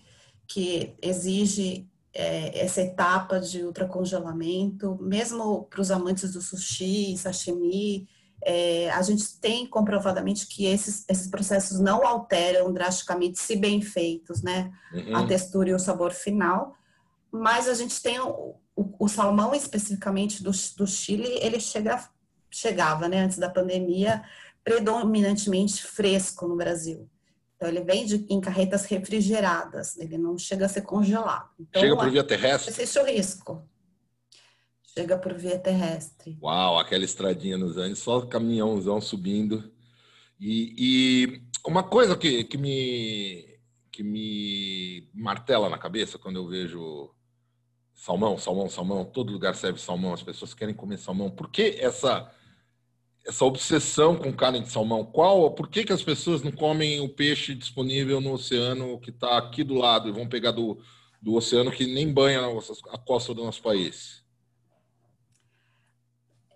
que 0.46 0.94
exige 1.02 1.86
é, 2.14 2.64
essa 2.64 2.80
etapa 2.80 3.38
de 3.38 3.62
ultracongelamento, 3.62 4.98
mesmo 5.00 5.64
para 5.64 5.80
os 5.80 5.90
amantes 5.90 6.32
do 6.32 6.40
sushi, 6.40 7.16
sashimi, 7.16 8.08
é, 8.42 8.90
a 8.90 9.02
gente 9.02 9.38
tem 9.40 9.66
comprovadamente 9.66 10.46
que 10.46 10.64
esses, 10.64 11.04
esses 11.08 11.28
processos 11.28 11.78
não 11.78 12.06
alteram 12.06 12.72
drasticamente, 12.72 13.38
se 13.38 13.56
bem 13.56 13.82
feitos, 13.82 14.42
né? 14.42 14.72
Uhum. 14.92 15.16
A 15.16 15.26
textura 15.26 15.70
e 15.70 15.74
o 15.74 15.78
sabor 15.78 16.12
final, 16.12 16.74
mas 17.30 17.68
a 17.68 17.74
gente 17.74 18.00
tem 18.00 18.18
o, 18.78 18.94
o, 19.00 19.08
salmão 19.08 19.52
especificamente 19.52 20.40
do, 20.40 20.52
do 20.76 20.86
Chile, 20.86 21.28
ele 21.42 21.58
chega, 21.58 22.08
chegava, 22.48 23.08
né, 23.08 23.24
antes 23.24 23.36
da 23.36 23.50
pandemia, 23.50 24.22
predominantemente 24.62 25.82
fresco 25.82 26.46
no 26.46 26.54
Brasil. 26.54 27.10
Então, 27.56 27.68
ele 27.68 27.80
vem 27.80 28.06
de, 28.06 28.24
em 28.30 28.40
carretas 28.40 28.84
refrigeradas, 28.84 29.96
ele 29.98 30.16
não 30.16 30.38
chega 30.38 30.66
a 30.66 30.68
ser 30.68 30.82
congelado. 30.82 31.50
Então, 31.58 31.82
chega 31.82 31.96
por 31.96 32.08
via 32.08 32.22
terrestre? 32.22 32.70
Existe 32.70 32.98
o 33.00 33.04
risco. 33.04 33.68
Chega 34.94 35.18
por 35.18 35.34
via 35.34 35.58
terrestre. 35.58 36.38
Uau, 36.40 36.78
aquela 36.78 37.04
estradinha 37.04 37.58
nos 37.58 37.76
Andes, 37.76 37.98
só 37.98 38.20
caminhãozão 38.26 39.00
subindo. 39.00 39.72
E, 40.38 40.74
e 40.78 41.42
uma 41.66 41.82
coisa 41.82 42.16
que, 42.16 42.44
que, 42.44 42.56
me, 42.56 43.58
que 43.90 44.04
me 44.04 45.10
martela 45.12 45.68
na 45.68 45.78
cabeça 45.78 46.16
quando 46.16 46.36
eu 46.36 46.46
vejo 46.46 47.12
salmão, 47.98 48.38
salmão, 48.38 48.70
salmão, 48.70 49.04
todo 49.04 49.32
lugar 49.32 49.56
serve 49.56 49.80
salmão, 49.80 50.14
as 50.14 50.22
pessoas 50.22 50.54
querem 50.54 50.74
comer 50.74 50.98
salmão. 50.98 51.28
Por 51.28 51.50
que 51.50 51.76
essa 51.80 52.30
essa 53.26 53.44
obsessão 53.44 54.16
com 54.16 54.32
carne 54.32 54.60
de 54.60 54.72
salmão? 54.72 55.04
Qual, 55.04 55.50
por 55.50 55.68
que, 55.68 55.84
que 55.84 55.92
as 55.92 56.02
pessoas 56.02 56.42
não 56.42 56.50
comem 56.50 57.00
o 57.00 57.10
peixe 57.10 57.54
disponível 57.54 58.22
no 58.22 58.32
oceano 58.32 58.98
que 59.00 59.10
está 59.10 59.36
aqui 59.36 59.62
do 59.62 59.74
lado 59.74 60.08
e 60.08 60.12
vão 60.12 60.26
pegar 60.26 60.52
do, 60.52 60.80
do 61.20 61.34
oceano 61.34 61.70
que 61.70 61.86
nem 61.86 62.10
banha 62.10 62.40
a 62.40 62.98
costa 62.98 63.34
do 63.34 63.44
nosso 63.44 63.60
país? 63.60 64.24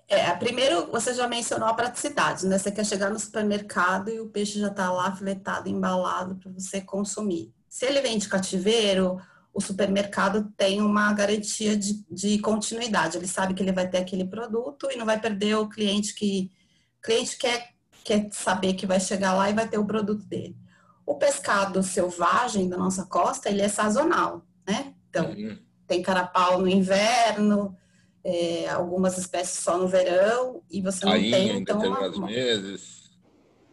É, 0.09 0.35
primeiro, 0.37 0.91
você 0.91 1.13
já 1.13 1.29
mencionou 1.29 1.69
a 1.69 1.75
praticidade, 1.75 2.47
né? 2.47 2.59
Você 2.59 2.71
quer 2.71 2.87
chegar 2.87 3.11
no 3.11 3.19
supermercado 3.19 4.09
e 4.09 4.21
o 4.21 4.29
peixe 4.31 4.59
já 4.59 4.69
está 4.69 4.91
lá 4.91 5.15
filetado, 5.15 5.69
embalado 5.69 6.37
para 6.37 6.53
você 6.53 6.81
consumir. 6.81 7.53
Se 7.69 7.85
ele 7.85 8.01
vem 8.01 8.17
de 8.17 8.29
cativeiro, 8.29 9.19
o 9.55 9.61
supermercado 9.61 10.51
tem 10.57 10.81
uma 10.81 11.13
garantia 11.13 11.77
de, 11.77 12.05
de, 12.11 12.39
continuidade. 12.39 13.19
Ele 13.19 13.27
sabe 13.27 13.53
que 13.53 13.63
ele 13.63 13.73
vai 13.73 13.89
ter 13.89 13.99
aquele 13.99 14.25
produto 14.25 14.89
e 14.91 14.97
não 14.97 15.05
vai 15.05 15.21
perder 15.21 15.57
o 15.57 15.69
cliente 15.69 16.15
que 16.15 16.51
o 16.99 17.03
cliente 17.03 17.37
quer, 17.37 17.75
quer 18.03 18.29
saber 18.33 18.75
que 18.75 18.87
vai 18.87 18.99
chegar 18.99 19.35
lá 19.35 19.51
e 19.51 19.55
vai 19.55 19.69
ter 19.69 19.79
o 19.79 19.87
produto 19.87 20.25
dele. 20.25 20.57
O 21.05 21.17
pescado 21.17 21.83
selvagem 21.83 22.69
da 22.69 22.79
nossa 22.79 23.05
costa, 23.05 23.51
ele 23.51 23.61
é 23.61 23.69
sazonal, 23.69 24.47
né? 24.67 24.95
Então, 25.11 25.31
uhum. 25.31 25.59
tem 25.87 26.01
carapau 26.01 26.59
no 26.61 26.69
inverno, 26.69 27.77
é, 28.25 28.71
algumas 28.71 29.19
espécies 29.19 29.59
só 29.59 29.77
no 29.77 29.89
verão, 29.89 30.63
e 30.71 30.81
você 30.81 31.05
não 31.05 31.13
Tainha, 31.13 31.37
tem, 31.37 31.57
então... 31.59 31.79
Uma, 31.81 32.09
uma, 32.09 32.27
meses. 32.27 33.11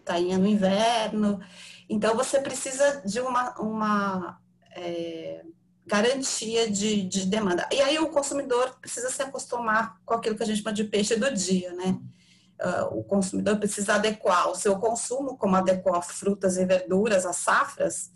Tainha 0.03 0.37
no 0.37 0.47
inverno. 0.47 1.39
Então, 1.87 2.15
você 2.15 2.41
precisa 2.41 3.01
de 3.05 3.21
uma... 3.21 3.53
uma 3.59 4.41
é, 4.71 5.43
garantia 5.89 6.69
de, 6.69 7.01
de, 7.01 7.25
demanda. 7.25 7.67
E 7.73 7.81
aí 7.81 7.97
o 7.97 8.09
consumidor 8.09 8.77
precisa 8.79 9.09
se 9.09 9.21
acostumar 9.23 9.99
com 10.05 10.13
aquilo 10.13 10.35
que 10.35 10.43
a 10.43 10.45
gente 10.45 10.61
chama 10.61 10.71
de 10.71 10.83
peixe 10.83 11.15
do 11.15 11.33
dia, 11.33 11.73
né? 11.73 11.99
Uh, 12.61 12.99
o 12.99 13.03
consumidor 13.03 13.57
precisa 13.57 13.95
adequar 13.95 14.49
o 14.49 14.55
seu 14.55 14.77
consumo, 14.77 15.35
como 15.35 15.55
adequar 15.55 16.01
frutas 16.03 16.57
e 16.57 16.65
verduras, 16.65 17.25
as 17.25 17.37
safras, 17.37 18.11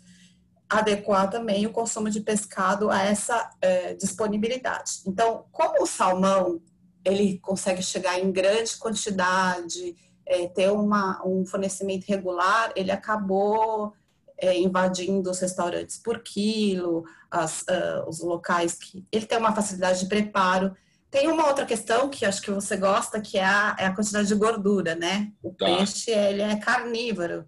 adequar 0.68 1.28
também 1.28 1.66
o 1.66 1.72
consumo 1.72 2.08
de 2.08 2.20
pescado 2.20 2.90
a 2.90 3.02
essa 3.02 3.50
uh, 3.50 3.96
disponibilidade. 3.96 5.00
Então, 5.06 5.46
como 5.50 5.82
o 5.82 5.86
salmão 5.86 6.60
ele 7.04 7.38
consegue 7.40 7.82
chegar 7.82 8.20
em 8.20 8.30
grande 8.30 8.76
quantidade, 8.76 9.96
é, 10.26 10.46
ter 10.46 10.70
uma, 10.70 11.20
um 11.26 11.44
fornecimento 11.44 12.04
regular, 12.06 12.72
ele 12.74 12.90
acabou 12.90 13.92
é, 14.38 14.58
invadindo 14.58 15.30
os 15.30 15.38
restaurantes 15.38 15.98
por 15.98 16.20
quilo, 16.20 17.04
as, 17.30 17.62
uh, 17.62 18.08
os 18.08 18.20
locais 18.20 18.74
que 18.74 19.04
ele 19.10 19.26
tem 19.26 19.38
uma 19.38 19.54
facilidade 19.54 20.00
de 20.00 20.06
preparo. 20.06 20.74
Tem 21.10 21.28
uma 21.28 21.46
outra 21.46 21.64
questão 21.64 22.08
que 22.08 22.26
acho 22.26 22.42
que 22.42 22.50
você 22.50 22.76
gosta, 22.76 23.20
que 23.20 23.38
é 23.38 23.44
a, 23.44 23.76
é 23.78 23.86
a 23.86 23.94
quantidade 23.94 24.28
de 24.28 24.34
gordura, 24.34 24.94
né? 24.94 25.32
O 25.42 25.50
tá. 25.50 25.66
peixe 25.66 26.10
ele 26.10 26.42
é 26.42 26.56
carnívoro, 26.56 27.46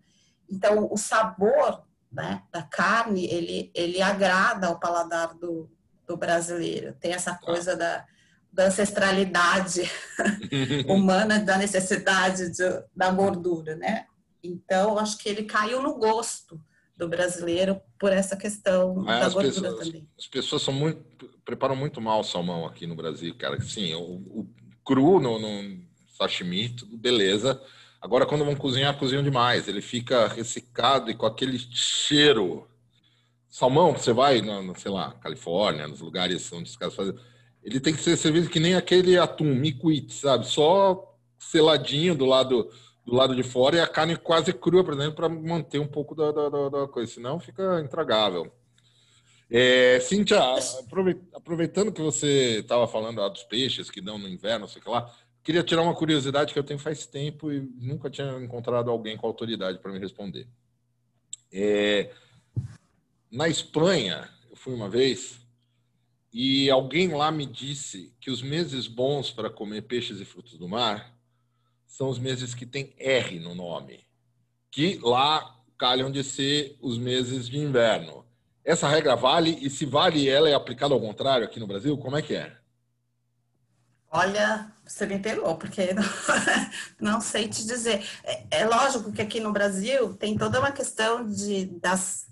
então 0.49 0.89
o 0.91 0.97
sabor 0.97 1.85
né, 2.13 2.43
da 2.53 2.63
carne 2.63 3.27
ele, 3.27 3.71
ele 3.75 4.01
agrada 4.01 4.69
ao 4.69 4.79
paladar 4.79 5.35
do, 5.35 5.69
do 6.07 6.17
brasileiro. 6.17 6.95
Tem 7.01 7.13
essa 7.13 7.33
tá. 7.33 7.39
coisa 7.39 7.77
da, 7.77 8.05
da 8.53 8.67
ancestralidade 8.67 9.91
humana, 10.89 11.41
da 11.41 11.59
necessidade 11.59 12.51
de, 12.51 12.85
da 12.95 13.11
gordura, 13.11 13.75
né? 13.77 14.07
Então, 14.43 14.97
acho 14.99 15.19
que 15.19 15.29
ele 15.29 15.43
caiu 15.43 15.83
no 15.83 15.95
gosto 15.99 16.61
do 16.97 17.09
brasileiro 17.09 17.81
por 17.99 18.13
essa 18.13 18.37
questão 18.37 18.95
Mas 18.97 19.21
da 19.21 19.29
gordura 19.29 19.69
pessoas, 19.71 19.87
também. 19.87 20.09
As 20.19 20.27
pessoas 20.27 20.63
são 20.63 20.73
muito, 20.73 21.29
preparam 21.45 21.77
muito 21.77 22.01
mal 22.01 22.21
o 22.21 22.25
salmão 22.25 22.67
aqui 22.67 22.87
no 22.87 22.97
Brasil, 22.97 23.35
cara. 23.35 23.61
Sim, 23.61 23.95
o, 23.95 24.01
o 24.01 24.49
cru 24.85 25.21
no, 25.21 25.39
no 25.39 25.83
sashimi, 26.17 26.71
tudo 26.71 26.97
beleza. 26.97 27.61
Agora, 28.01 28.25
quando 28.25 28.45
vão 28.45 28.57
cozinhar, 28.57 28.99
cozinham 28.99 29.23
demais. 29.23 29.69
Ele 29.69 29.83
fica 29.83 30.29
ressecado 30.29 31.11
e 31.11 31.15
com 31.15 31.27
aquele 31.27 31.59
cheiro. 31.59 32.67
Salmão, 33.49 33.93
você 33.93 34.13
vai, 34.13 34.41
na, 34.41 34.75
sei 34.75 34.91
lá, 34.91 35.13
Califórnia, 35.15 35.89
nos 35.89 36.01
lugares 36.01 36.51
onde 36.53 36.71
os 36.71 36.77
caras 36.77 36.95
fazem. 36.95 37.15
Ele 37.63 37.81
tem 37.81 37.95
que 37.95 38.01
ser 38.01 38.17
servido 38.17 38.49
que 38.49 38.61
nem 38.61 38.75
aquele 38.75 39.19
atum, 39.19 39.55
micuit, 39.55 40.13
sabe? 40.15 40.47
Só 40.47 41.15
seladinho 41.39 42.15
do 42.15 42.25
lado 42.25 42.71
do 43.07 43.15
lado 43.15 43.37
de 43.37 43.45
fora 43.45 43.77
e 43.77 43.81
a 43.81 43.87
carne 43.87 44.17
quase 44.17 44.53
crua, 44.53 44.83
por 44.83 44.93
exemplo, 44.93 45.15
para 45.15 45.29
manter 45.29 45.79
um 45.79 45.87
pouco 45.87 46.13
da, 46.13 46.33
da, 46.33 46.69
da, 46.69 46.89
coisa, 46.89 47.13
senão 47.13 47.39
fica 47.39 47.81
intragável. 47.81 48.53
É, 49.49 50.01
Cíntia, 50.01 50.41
aproveitando 51.33 51.93
que 51.93 52.03
você 52.03 52.59
estava 52.59 52.89
falando 52.89 53.21
lá 53.21 53.29
dos 53.29 53.45
peixes 53.45 53.89
que 53.89 54.01
dão 54.01 54.19
no 54.19 54.29
inverno, 54.29 54.67
sei 54.67 54.83
lá, 54.85 55.09
queria 55.45 55.63
tirar 55.63 55.83
uma 55.83 55.95
curiosidade 55.95 56.53
que 56.53 56.59
eu 56.59 56.65
tenho 56.65 56.81
faz 56.81 57.07
tempo 57.07 57.53
e 57.53 57.61
nunca 57.79 58.11
tinha 58.11 58.41
encontrado 58.43 58.91
alguém 58.91 59.17
com 59.17 59.29
autoridade 59.29 59.79
para 59.79 59.93
me 59.93 60.01
responder. 60.01 60.49
É, 61.53 62.11
na 63.31 63.49
Espanha, 63.49 64.29
eu 64.51 64.57
fui 64.57 64.75
uma 64.75 64.89
vez 64.89 65.39
e 66.33 66.69
alguém 66.69 67.15
lá 67.15 67.31
me 67.31 67.47
disse 67.47 68.13
que 68.21 68.33
os 68.33 68.43
meses 68.43 68.89
bons 68.89 69.31
para 69.31 69.49
comer 69.49 69.83
peixes 69.83 70.21
e 70.21 70.25
frutos 70.25 70.59
do 70.59 70.69
mar 70.69 71.16
são 71.87 72.09
os 72.09 72.19
meses 72.19 72.55
que 72.55 72.67
tem 72.67 72.95
R 72.99 73.39
no 73.39 73.55
nome, 73.55 74.07
que 74.71 74.99
lá 75.03 75.57
calham 75.79 76.11
de 76.11 76.23
ser 76.25 76.77
os 76.81 76.99
meses 76.99 77.49
de 77.49 77.59
inverno. 77.59 78.25
Essa 78.65 78.89
regra 78.89 79.15
vale 79.15 79.59
e 79.61 79.71
se 79.71 79.87
vale 79.87 80.29
ela 80.29 80.49
é 80.49 80.55
aplicada 80.55 80.93
ao 80.93 81.01
contrário 81.01 81.45
aqui 81.47 81.61
no 81.61 81.67
Brasil, 81.67 81.97
como 81.99 82.17
é 82.17 82.23
que 82.23 82.35
é? 82.35 82.57
Olha, 84.11 84.73
você 84.85 85.05
me 85.05 85.19
pegou, 85.19 85.57
porque 85.57 85.93
não, 85.93 86.05
não 87.13 87.21
sei 87.21 87.49
te 87.49 87.67
dizer. 87.67 88.05
É, 88.25 88.63
é, 88.63 88.65
lógico 88.65 89.13
que 89.13 89.21
aqui 89.21 89.41
no 89.41 89.53
Brasil 89.53 90.15
tem 90.15 90.37
toda 90.39 90.59
uma 90.59 90.73
questão 90.73 91.29
de, 91.29 91.67
das 91.67 92.27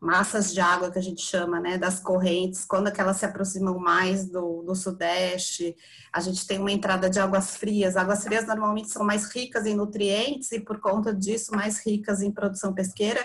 massas 0.00 0.52
de 0.54 0.60
água 0.60 0.90
que 0.90 0.98
a 0.98 1.02
gente 1.02 1.20
chama, 1.20 1.60
né, 1.60 1.76
das 1.76 2.00
correntes, 2.00 2.64
quando 2.64 2.88
é 2.88 2.92
elas 2.96 3.18
se 3.18 3.26
aproximam 3.26 3.78
mais 3.78 4.26
do, 4.26 4.62
do 4.62 4.74
sudeste, 4.74 5.76
a 6.10 6.20
gente 6.20 6.46
tem 6.46 6.58
uma 6.58 6.72
entrada 6.72 7.10
de 7.10 7.20
águas 7.20 7.56
frias. 7.56 7.96
Águas 7.96 8.24
frias 8.24 8.46
normalmente 8.46 8.88
são 8.88 9.04
mais 9.04 9.26
ricas 9.26 9.66
em 9.66 9.74
nutrientes 9.74 10.50
e 10.52 10.60
por 10.60 10.80
conta 10.80 11.14
disso 11.14 11.54
mais 11.54 11.84
ricas 11.84 12.22
em 12.22 12.32
produção 12.32 12.72
pesqueira, 12.72 13.20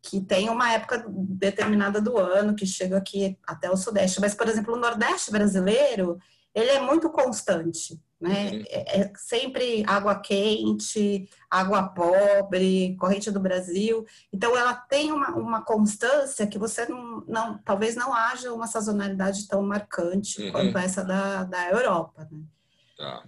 que 0.00 0.20
tem 0.20 0.48
uma 0.50 0.72
época 0.72 1.04
determinada 1.08 2.00
do 2.00 2.16
ano 2.16 2.54
que 2.54 2.66
chega 2.66 2.96
aqui 2.96 3.36
até 3.46 3.68
o 3.70 3.76
sudeste. 3.76 4.20
Mas, 4.20 4.34
por 4.34 4.46
exemplo, 4.46 4.74
o 4.74 4.78
nordeste 4.78 5.32
brasileiro, 5.32 6.18
ele 6.54 6.70
é 6.70 6.80
muito 6.80 7.10
constante, 7.10 8.00
né? 8.20 8.50
Uhum. 8.52 8.64
É, 8.68 9.00
é, 9.00 9.12
sempre 9.16 9.84
água 9.86 10.14
quente, 10.14 11.28
água 11.50 11.82
pobre, 11.82 12.96
corrente 12.98 13.30
do 13.30 13.40
Brasil. 13.40 14.06
Então, 14.32 14.56
ela 14.56 14.72
tem 14.74 15.10
uma, 15.10 15.30
uma 15.30 15.62
constância 15.62 16.46
que 16.46 16.58
você 16.58 16.86
não, 16.86 17.24
não, 17.26 17.58
talvez 17.58 17.96
não 17.96 18.14
haja 18.14 18.52
uma 18.52 18.68
sazonalidade 18.68 19.48
tão 19.48 19.62
marcante 19.62 20.40
uhum. 20.42 20.52
quanto 20.52 20.78
essa 20.78 21.04
da, 21.04 21.44
da 21.44 21.70
Europa, 21.70 22.28
né? 22.30 22.40
Tá. 22.96 23.24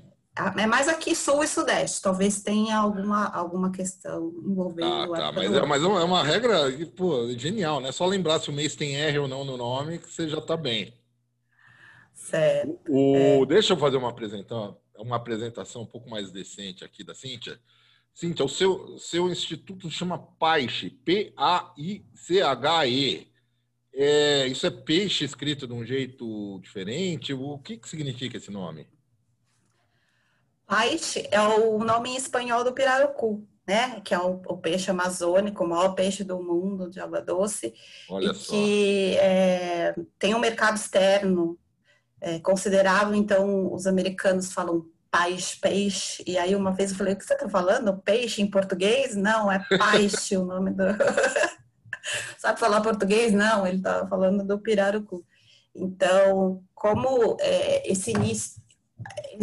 É 0.59 0.67
mais 0.67 0.87
aqui 0.87 1.17
sul 1.17 1.43
e 1.43 1.49
sudeste. 1.49 2.03
Talvez 2.03 2.43
tenha 2.43 2.77
alguma, 2.77 3.27
alguma 3.29 3.73
questão 3.73 4.35
envolvendo. 4.45 5.15
Ah, 5.15 5.17
tá. 5.17 5.33
Mas 5.33 5.51
é, 5.51 5.65
mas 5.65 5.83
é 5.83 5.87
uma 5.87 6.23
regra 6.23 6.71
pô, 6.95 7.27
genial, 7.39 7.81
né? 7.81 7.91
Só 7.91 8.05
lembrar 8.05 8.39
se 8.39 8.51
o 8.51 8.53
mês 8.53 8.77
tem 8.77 8.97
R 8.97 9.19
ou 9.19 9.27
não 9.27 9.47
no 9.47 9.57
nome, 9.57 9.99
que 9.99 10.13
você 10.13 10.29
já 10.29 10.37
está 10.37 10.55
bem. 10.55 10.93
Certo. 12.27 12.81
O, 12.89 13.17
é. 13.17 13.47
Deixa 13.47 13.73
eu 13.73 13.77
fazer 13.77 13.97
uma 13.97 14.09
apresentação, 14.09 14.77
uma 14.99 15.15
apresentação 15.15 15.83
um 15.83 15.87
pouco 15.87 16.11
mais 16.11 16.33
decente 16.33 16.85
aqui 16.85 17.05
da 17.05 17.15
Cíntia. 17.15 17.61
Cíntia, 18.13 18.45
o 18.45 18.49
seu, 18.49 18.99
seu 18.99 19.31
instituto 19.31 19.89
chama 19.89 20.19
Paiche, 20.19 20.91
P-A-I-C-H-E. 20.91 22.09
É, 23.95 24.47
isso 24.49 24.67
é 24.67 24.71
peixe 24.71 25.25
escrito 25.25 25.69
de 25.69 25.73
um 25.73 25.85
jeito 25.85 26.59
diferente? 26.61 27.33
O 27.33 27.59
que, 27.59 27.77
que 27.77 27.89
significa 27.89 28.37
esse 28.39 28.51
nome? 28.51 28.89
Paixe 30.67 31.29
é 31.31 31.41
o 31.41 31.79
nome 31.79 32.11
em 32.11 32.17
espanhol 32.17 32.65
do 32.65 32.73
pirarucu, 32.73 33.47
né? 33.65 34.01
Que 34.01 34.13
é 34.15 34.19
o, 34.19 34.43
o 34.49 34.57
peixe 34.57 34.91
amazônico, 34.91 35.63
o 35.63 35.69
maior 35.69 35.95
peixe 35.95 36.25
do 36.25 36.43
mundo 36.43 36.91
de 36.91 36.99
água 36.99 37.21
doce. 37.21 37.73
Olha 38.09 38.33
e 38.33 38.35
só. 38.35 38.53
que 38.53 39.17
é, 39.19 39.95
tem 40.19 40.35
um 40.35 40.41
mercado 40.41 40.75
externo 40.77 41.57
é, 42.27 42.41
considerável, 42.41 43.15
então 43.15 43.73
os 43.73 43.87
americanos 43.87 44.53
falam 44.53 44.85
peixe, 45.09 45.61
peixe, 45.61 46.25
e 46.27 46.37
aí 46.37 46.57
uma 46.57 46.73
vez 46.73 46.91
eu 46.91 46.97
falei, 46.97 47.15
o 47.15 47.17
que 47.17 47.25
você 47.25 47.35
está 47.35 47.49
falando? 47.49 47.97
Peixe 47.99 48.43
em 48.43 48.51
português? 48.51 49.15
Não, 49.15 49.51
é 49.51 49.65
peixe 49.93 50.37
o 50.37 50.45
nome 50.45 50.73
do... 50.73 50.83
Sabe 52.37 52.59
falar 52.59 52.81
português? 52.81 53.33
Não, 53.33 53.65
ele 53.65 53.77
estava 53.77 54.09
falando 54.09 54.45
do 54.45 54.59
pirarucu. 54.59 55.25
Então, 55.73 56.65
como 56.75 57.37
é, 57.39 57.89
esse 57.89 58.11
início, 58.11 58.61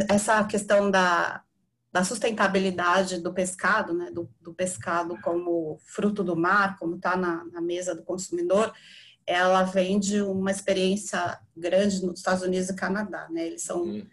essa 0.10 0.44
questão 0.44 0.92
da, 0.92 1.42
da 1.90 2.04
sustentabilidade 2.04 3.22
do 3.22 3.34
pescado, 3.34 3.94
né, 3.94 4.12
do, 4.12 4.30
do 4.42 4.54
pescado 4.54 5.18
como 5.22 5.80
fruto 5.86 6.22
do 6.22 6.36
mar, 6.36 6.78
como 6.78 6.98
está 6.98 7.16
na, 7.16 7.46
na 7.46 7.62
mesa 7.62 7.96
do 7.96 8.04
consumidor, 8.04 8.74
ela 9.26 9.64
vem 9.64 10.00
de 10.00 10.22
uma 10.22 10.52
experiência 10.52 11.40
grande 11.56 12.06
nos 12.06 12.20
Estados 12.20 12.44
Unidos 12.44 12.70
e 12.70 12.76
Canadá, 12.76 13.28
né? 13.30 13.48
Eles 13.48 13.64
são 13.64 13.84
hum. 13.84 14.06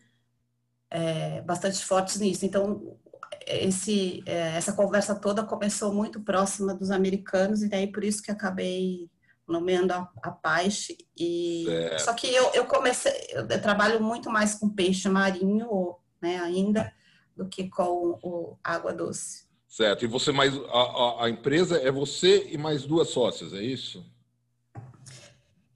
é, 0.91 1.43
bastante 1.43 1.85
fortes 1.85 2.19
nisso. 2.19 2.45
Então, 2.45 2.99
esse, 3.47 4.23
é, 4.27 4.57
essa 4.57 4.73
conversa 4.73 5.15
toda 5.15 5.45
começou 5.45 5.93
muito 5.93 6.21
próxima 6.21 6.75
dos 6.75 6.91
americanos 6.91 7.63
e 7.63 7.69
daí 7.69 7.87
por 7.91 8.05
isso 8.05 8.23
que 8.23 8.31
acabei 8.31 9.11
nomeando 9.47 9.93
a, 9.93 10.09
a 10.23 10.31
peixe 10.31 10.97
e 11.19 11.65
certo. 11.67 12.03
só 12.03 12.15
que 12.15 12.33
eu, 12.33 12.51
eu 12.55 12.65
comecei 12.67 13.13
eu 13.33 13.61
trabalho 13.61 14.01
muito 14.01 14.31
mais 14.31 14.55
com 14.55 14.69
peixe 14.69 15.09
marinho 15.09 15.97
né 16.23 16.39
ainda 16.39 16.93
do 17.37 17.49
que 17.49 17.69
com 17.69 18.19
o 18.23 18.57
água 18.63 18.93
doce 18.93 19.49
certo 19.67 20.05
e 20.05 20.09
você 20.09 20.31
mais 20.31 20.55
a, 20.55 20.79
a, 20.79 21.25
a 21.25 21.31
empresa 21.31 21.79
é 21.79 21.91
você 21.91 22.49
e 22.51 22.57
mais 22.57 22.85
duas 22.85 23.09
sócias 23.09 23.53
é 23.53 23.63
isso 23.63 24.05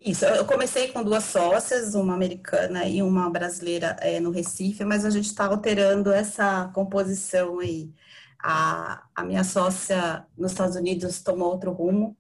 isso, 0.04 0.26
eu 0.26 0.44
comecei 0.44 0.88
com 0.88 1.02
duas 1.02 1.24
sócias, 1.24 1.94
uma 1.94 2.12
americana 2.12 2.86
e 2.86 3.02
uma 3.02 3.30
brasileira 3.30 3.96
é, 4.00 4.20
no 4.20 4.30
Recife, 4.30 4.84
mas 4.84 5.02
a 5.02 5.08
gente 5.08 5.26
está 5.26 5.46
alterando 5.46 6.12
essa 6.12 6.70
composição 6.74 7.58
aí. 7.58 7.90
A, 8.38 9.02
a 9.14 9.24
minha 9.24 9.42
sócia 9.42 10.26
nos 10.36 10.52
Estados 10.52 10.76
Unidos 10.76 11.22
tomou 11.22 11.48
outro 11.50 11.72
rumo, 11.72 12.14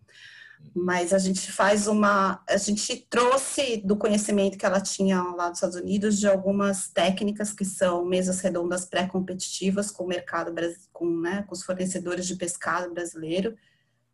mas 0.74 1.12
a 1.12 1.18
gente 1.18 1.52
faz 1.52 1.86
uma. 1.86 2.42
A 2.48 2.56
gente 2.56 3.06
trouxe 3.10 3.82
do 3.84 3.98
conhecimento 3.98 4.56
que 4.56 4.64
ela 4.64 4.80
tinha 4.80 5.22
lá 5.22 5.50
nos 5.50 5.58
Estados 5.58 5.76
Unidos 5.76 6.18
de 6.18 6.26
algumas 6.26 6.88
técnicas 6.88 7.52
que 7.52 7.66
são 7.66 8.02
mesas 8.06 8.40
redondas 8.40 8.86
pré-competitivas 8.86 9.90
com 9.90 10.04
o 10.04 10.08
mercado, 10.08 10.54
com, 10.90 11.06
né, 11.20 11.42
com 11.46 11.52
os 11.52 11.62
fornecedores 11.62 12.26
de 12.26 12.36
pescado 12.36 12.94
brasileiro. 12.94 13.54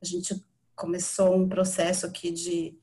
A 0.02 0.04
gente 0.04 0.44
começou 0.74 1.36
um 1.36 1.48
processo 1.48 2.04
aqui 2.04 2.32
de 2.32 2.76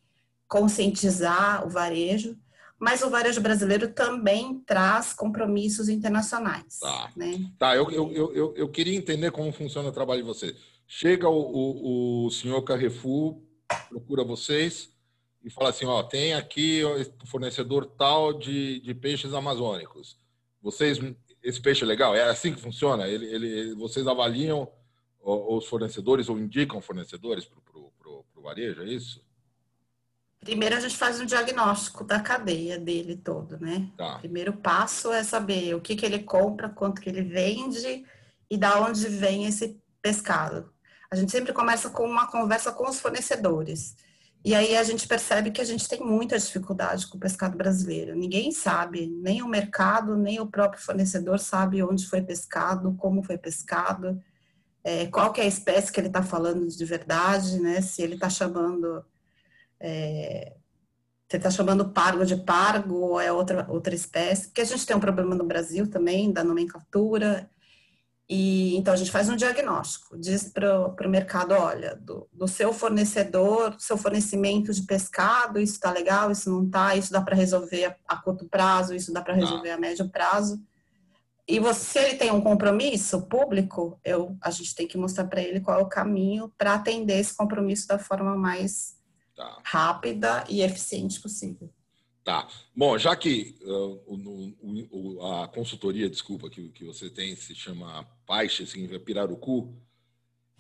conscientizar 0.47 1.65
o 1.65 1.69
varejo, 1.69 2.37
mas 2.79 3.01
o 3.01 3.09
varejo 3.09 3.41
brasileiro 3.41 3.91
também 3.91 4.59
traz 4.59 5.13
compromissos 5.13 5.89
internacionais. 5.89 6.79
Tá, 6.79 7.11
né? 7.15 7.51
tá 7.57 7.75
eu, 7.75 7.89
eu, 7.89 8.33
eu, 8.33 8.53
eu 8.55 8.69
queria 8.69 8.95
entender 8.95 9.31
como 9.31 9.51
funciona 9.51 9.89
o 9.89 9.91
trabalho 9.91 10.21
de 10.21 10.27
vocês. 10.27 10.55
Chega 10.87 11.27
o, 11.27 11.33
o, 11.33 12.25
o 12.25 12.31
senhor 12.31 12.61
Carrefour, 12.61 13.41
procura 13.89 14.23
vocês 14.23 14.89
e 15.43 15.49
fala 15.49 15.69
assim, 15.69 15.85
ó, 15.85 16.03
tem 16.03 16.33
aqui 16.33 16.81
o 16.83 17.27
fornecedor 17.27 17.85
tal 17.85 18.31
de, 18.31 18.79
de 18.79 18.93
peixes 18.93 19.33
amazônicos. 19.33 20.17
Vocês, 20.61 20.99
esse 21.43 21.59
peixe 21.59 21.83
é 21.83 21.87
legal? 21.87 22.15
É 22.15 22.23
assim 22.29 22.53
que 22.53 22.61
funciona? 22.61 23.07
Ele, 23.07 23.25
ele, 23.25 23.75
vocês 23.75 24.07
avaliam 24.07 24.69
os 25.19 25.65
fornecedores 25.65 26.29
ou 26.29 26.39
indicam 26.39 26.79
fornecedores 26.79 27.45
para 27.45 27.77
o 27.79 28.41
varejo, 28.41 28.81
é 28.81 28.85
isso? 28.85 29.26
Primeiro 30.39 30.75
a 30.75 30.79
gente 30.79 30.95
faz 30.95 31.19
um 31.19 31.25
diagnóstico 31.25 32.03
da 32.03 32.19
cadeia 32.19 32.77
dele 32.79 33.15
todo, 33.17 33.59
né? 33.59 33.89
Tá. 33.97 34.19
Primeiro 34.19 34.53
passo 34.53 35.11
é 35.11 35.23
saber 35.23 35.75
o 35.75 35.81
que, 35.81 35.95
que 35.95 36.05
ele 36.05 36.19
compra, 36.19 36.69
quanto 36.69 37.01
que 37.01 37.09
ele 37.09 37.21
vende 37.21 38.05
e 38.49 38.57
da 38.57 38.79
onde 38.79 39.07
vem 39.07 39.45
esse 39.45 39.81
pescado. 40.01 40.71
A 41.11 41.15
gente 41.15 41.31
sempre 41.31 41.53
começa 41.53 41.89
com 41.89 42.03
uma 42.03 42.27
conversa 42.27 42.71
com 42.71 42.89
os 42.89 42.99
fornecedores. 42.99 43.95
E 44.43 44.55
aí 44.55 44.77
a 44.77 44.83
gente 44.83 45.07
percebe 45.07 45.51
que 45.51 45.59
a 45.59 45.65
gente 45.65 45.89
tem 45.89 45.99
muita 45.99 46.39
dificuldade 46.39 47.07
com 47.07 47.17
o 47.17 47.19
pescado 47.19 47.57
brasileiro. 47.57 48.15
Ninguém 48.15 48.51
sabe, 48.51 49.07
nem 49.07 49.41
o 49.41 49.47
mercado, 49.47 50.15
nem 50.15 50.39
o 50.39 50.47
próprio 50.47 50.81
fornecedor 50.81 51.39
sabe 51.39 51.83
onde 51.83 52.07
foi 52.07 52.21
pescado, 52.21 52.95
como 52.97 53.23
foi 53.23 53.37
pescado, 53.37 54.21
é, 54.83 55.07
qual 55.07 55.33
que 55.33 55.41
é 55.41 55.43
a 55.43 55.47
espécie 55.47 55.91
que 55.91 55.99
ele 55.99 56.07
está 56.07 56.23
falando 56.23 56.65
de 56.65 56.85
verdade, 56.85 57.59
né? 57.59 57.81
Se 57.81 58.01
ele 58.01 58.13
está 58.13 58.29
chamando 58.29 59.03
é, 59.79 60.53
você 61.27 61.37
está 61.37 61.51
chamando 61.51 61.89
pargo 61.89 62.25
de 62.25 62.37
pargo 62.37 62.95
ou 62.95 63.19
é 63.19 63.31
outra, 63.31 63.67
outra 63.69 63.93
espécie? 63.93 64.47
Porque 64.47 64.61
a 64.61 64.65
gente 64.65 64.85
tem 64.85 64.95
um 64.95 64.99
problema 65.01 65.35
no 65.35 65.45
Brasil 65.45 65.89
também, 65.89 66.31
da 66.31 66.41
nomenclatura. 66.43 67.49
E, 68.29 68.77
então, 68.77 68.93
a 68.93 68.97
gente 68.97 69.11
faz 69.11 69.29
um 69.29 69.35
diagnóstico, 69.35 70.17
diz 70.17 70.49
para 70.49 70.89
o 70.89 71.09
mercado, 71.09 71.53
olha, 71.53 71.95
do, 71.95 72.27
do, 72.31 72.47
seu 72.47 72.73
fornecedor, 72.73 73.71
do 73.71 73.81
seu 73.81 73.97
fornecimento 73.97 74.73
de 74.73 74.83
pescado, 74.83 75.59
isso 75.59 75.75
está 75.75 75.91
legal, 75.91 76.31
isso 76.31 76.49
não 76.49 76.65
está, 76.65 76.95
isso 76.95 77.11
dá 77.11 77.21
para 77.21 77.35
resolver 77.35 77.85
a, 77.85 77.95
a, 78.07 78.17
curto 78.17 78.47
prazo, 78.49 78.93
isso 78.93 79.13
dá 79.13 79.21
para 79.21 79.33
tá. 79.33 79.39
resolver 79.39 79.71
ah. 79.71 79.75
a 79.75 79.79
médio 79.79 80.09
prazo. 80.09 80.61
E 81.47 81.59
você, 81.59 81.79
se 81.79 81.99
ele 81.99 82.17
tem 82.17 82.31
um 82.31 82.41
compromisso 82.41 83.21
público, 83.27 83.97
eu, 84.03 84.37
a 84.41 84.51
gente 84.51 84.75
tem 84.75 84.87
que 84.87 84.97
mostrar 84.97 85.25
para 85.25 85.41
ele 85.41 85.61
qual 85.61 85.79
é 85.79 85.81
o 85.81 85.87
caminho 85.87 86.51
para 86.57 86.73
atender 86.73 87.19
esse 87.19 87.35
compromisso 87.35 87.87
da 87.87 87.97
forma 87.97 88.35
mais 88.35 88.96
tá. 89.37 89.61
rápida 89.63 90.43
e 90.49 90.61
eficiente 90.61 91.21
possível. 91.21 91.71
Tá. 92.23 92.45
Bom, 92.75 92.97
já 92.97 93.15
que 93.15 93.57
uh, 93.61 94.01
o, 94.05 94.87
o, 94.91 95.25
a 95.25 95.47
consultoria, 95.47 96.09
desculpa, 96.09 96.49
que, 96.49 96.67
que 96.69 96.83
você 96.83 97.09
tem 97.09 97.33
se 97.37 97.55
chama 97.55 98.05
Paixe, 98.25 98.67
significa 98.67 98.99
pirarucu, 98.99 99.73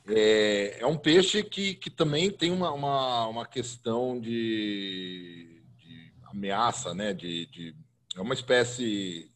é, 0.07 0.77
é 0.79 0.87
um 0.87 0.97
peixe 0.97 1.43
que, 1.43 1.75
que 1.75 1.89
também 1.89 2.31
tem 2.31 2.51
uma, 2.51 2.71
uma, 2.71 3.27
uma 3.27 3.45
questão 3.45 4.17
de, 4.17 5.61
de 5.75 6.13
ameaça, 6.31 6.93
né? 6.93 7.13
De, 7.13 7.47
de, 7.47 7.75
é 8.15 8.21
uma 8.21 8.33
espécie 8.33 9.29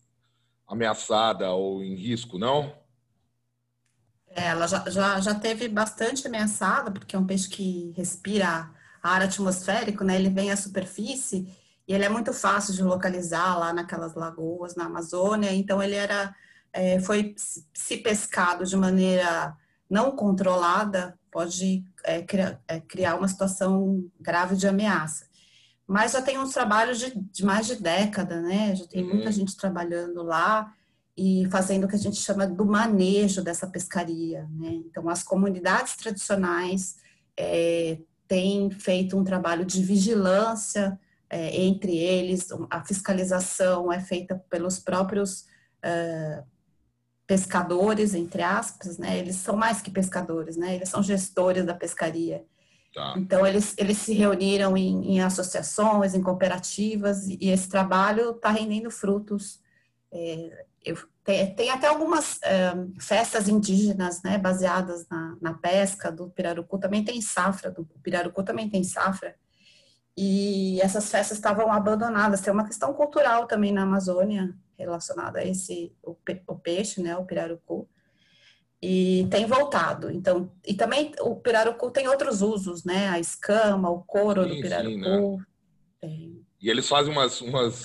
ameaçada 0.65 1.51
ou 1.51 1.84
em 1.84 1.95
risco, 1.95 2.39
não? 2.39 2.73
É, 4.30 4.47
ela 4.47 4.65
já, 4.65 4.89
já, 4.89 5.19
já 5.19 5.36
teve 5.36 5.67
bastante 5.67 6.25
ameaçada, 6.25 6.89
porque 6.89 7.13
é 7.13 7.19
um 7.19 7.27
peixe 7.27 7.49
que 7.49 7.91
respira 7.97 8.71
ar 9.02 9.22
atmosférico, 9.22 10.04
né? 10.04 10.16
Ele 10.16 10.30
vem 10.30 10.52
à 10.52 10.58
superfície 10.58 11.48
e 11.88 11.94
ele 11.94 12.06
é 12.06 12.10
muito 12.10 12.34
fácil 12.34 12.74
de 12.74 12.84
localizar 12.84 13.58
lá 13.58 13.74
naquelas 13.74 14.14
lagoas 14.14 14.76
na 14.76 14.86
Amazônia. 14.86 15.52
Então 15.54 15.82
ele 15.82 15.96
era 15.96 16.34
é, 16.74 17.00
foi 17.00 17.36
se 17.38 17.98
pescado 17.98 18.66
de 18.66 18.76
maneira 18.78 19.56
não 19.90 20.16
controlada 20.16 21.20
pode 21.32 21.84
é, 22.04 22.22
criar, 22.22 22.62
é, 22.68 22.80
criar 22.80 23.16
uma 23.16 23.28
situação 23.28 24.06
grave 24.20 24.56
de 24.56 24.68
ameaça. 24.68 25.26
Mas 25.88 26.12
já 26.12 26.22
tem 26.22 26.38
uns 26.38 26.54
trabalhos 26.54 27.00
de, 27.00 27.14
de 27.16 27.44
mais 27.44 27.68
de 27.68 27.76
década, 27.76 28.42
né? 28.42 28.76
Já 28.76 28.86
tem 28.86 29.04
uhum. 29.04 29.16
muita 29.16 29.32
gente 29.32 29.56
trabalhando 29.58 30.24
lá 30.24 30.74
e 31.18 31.48
fazendo 31.50 31.86
o 31.86 31.88
que 31.88 31.96
a 31.96 32.00
gente 32.00 32.18
chama 32.18 32.48
do 32.48 32.66
manejo 32.66 33.44
dessa 33.44 33.68
pescaria, 33.68 34.48
né? 34.52 34.70
Então 34.86 35.10
as 35.10 35.24
comunidades 35.24 35.96
tradicionais 35.96 36.98
é, 37.38 38.00
tem 38.32 38.70
feito 38.70 39.17
um 39.17 39.26
trabalho 39.26 39.65
de 39.65 39.84
vigilância 39.84 40.98
é, 41.30 41.63
entre 41.63 41.98
eles, 41.98 42.48
a 42.70 42.82
fiscalização 42.82 43.91
é 43.91 44.00
feita 44.00 44.41
pelos 44.50 44.80
próprios 44.80 45.41
uh, 45.84 46.41
pescadores, 47.28 48.13
entre 48.13 48.41
aspas, 48.41 48.98
né? 48.98 49.20
Eles 49.20 49.36
são 49.36 49.58
mais 49.58 49.82
que 49.82 49.91
pescadores, 49.91 50.56
né? 50.56 50.76
Eles 50.76 50.88
são 50.88 51.04
gestores 51.04 51.65
da 51.65 51.74
pescaria. 51.74 52.46
Tá. 52.96 53.15
Então, 53.17 53.46
eles, 53.46 53.76
eles 53.78 53.98
se 53.98 54.13
reuniram 54.13 54.78
em, 54.78 55.15
em 55.15 55.22
associações, 55.22 56.13
em 56.13 56.22
cooperativas, 56.22 57.28
e, 57.28 57.38
e 57.41 57.50
esse 57.50 57.67
trabalho 57.67 58.32
está 58.32 58.50
rendendo 58.50 58.89
frutos. 58.89 59.60
É, 60.10 60.65
eu, 60.86 60.98
tem, 61.24 61.54
tem, 61.54 61.70
até 61.70 61.88
algumas 61.88 62.40
é, 62.44 62.74
festas 63.00 63.48
indígenas, 63.48 64.22
né, 64.24 64.38
baseadas 64.38 65.08
na, 65.08 65.38
na, 65.40 65.54
pesca 65.54 66.12
do 66.12 66.30
pirarucu, 66.30 66.80
também 66.80 67.04
tem 67.04 67.22
safra, 67.22 67.70
do 67.70 67.86
pirarucu 68.02 68.44
também 68.44 68.70
tem 68.70 68.84
safra, 68.84 69.36
e 70.18 70.82
essas 70.82 71.10
festas 71.10 71.38
estavam 71.38 71.72
abandonadas. 71.72 72.42
Tem 72.42 72.52
uma 72.52 72.66
questão 72.66 72.94
cultural 72.94 73.48
também 73.48 73.72
na 73.72 73.84
Amazônia 73.84 74.54
relacionada 74.78 75.40
a 75.40 75.46
esse, 75.46 75.96
o, 76.04 76.18
o 76.48 76.56
peixe, 76.56 77.02
né, 77.02 77.16
o 77.16 77.26
pirarucu, 77.26 77.88
e 78.82 79.28
tem 79.30 79.46
voltado. 79.46 80.10
Então, 80.10 80.52
e 80.66 80.74
também 80.74 81.14
o 81.22 81.36
pirarucu 81.36 81.92
tem 81.92 82.08
outros 82.08 82.42
usos, 82.42 82.84
né? 82.84 83.10
A 83.10 83.20
escama, 83.20 83.92
o 83.92 84.02
couro 84.02 84.44
sim, 84.44 84.50
do 84.50 84.62
pirarucu. 84.62 85.38
Sim, 86.04 86.30
né? 86.34 86.40
E 86.62 86.69
eles 86.69 86.88
fazem 86.88 87.12
umas, 87.12 87.41
umas 87.41 87.84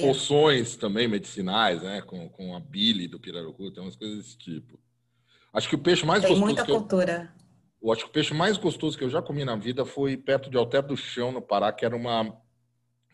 poções 0.00 0.76
também 0.76 1.06
medicinais, 1.06 1.82
né? 1.82 2.02
Com, 2.02 2.28
com 2.28 2.56
a 2.56 2.60
bile 2.60 3.06
do 3.06 3.20
pirarucu, 3.20 3.70
tem 3.70 3.82
umas 3.82 3.96
coisas 3.96 4.18
desse 4.18 4.36
tipo. 4.36 4.78
Acho 5.52 5.68
que 5.68 5.76
o 5.76 5.78
peixe 5.78 6.04
mais 6.04 6.22
tem 6.22 6.30
gostoso. 6.30 6.44
muita 6.44 6.64
cultura. 6.66 7.32
Eu, 7.80 7.88
eu 7.88 7.92
acho 7.92 8.04
que 8.04 8.10
o 8.10 8.12
peixe 8.12 8.34
mais 8.34 8.56
gostoso 8.56 8.98
que 8.98 9.04
eu 9.04 9.10
já 9.10 9.22
comi 9.22 9.44
na 9.44 9.56
vida 9.56 9.84
foi 9.84 10.16
perto 10.16 10.50
de 10.50 10.56
Alter 10.56 10.82
do 10.82 10.96
Chão, 10.96 11.30
no 11.30 11.40
Pará, 11.40 11.72
que 11.72 11.84
era 11.84 11.96
uma 11.96 12.36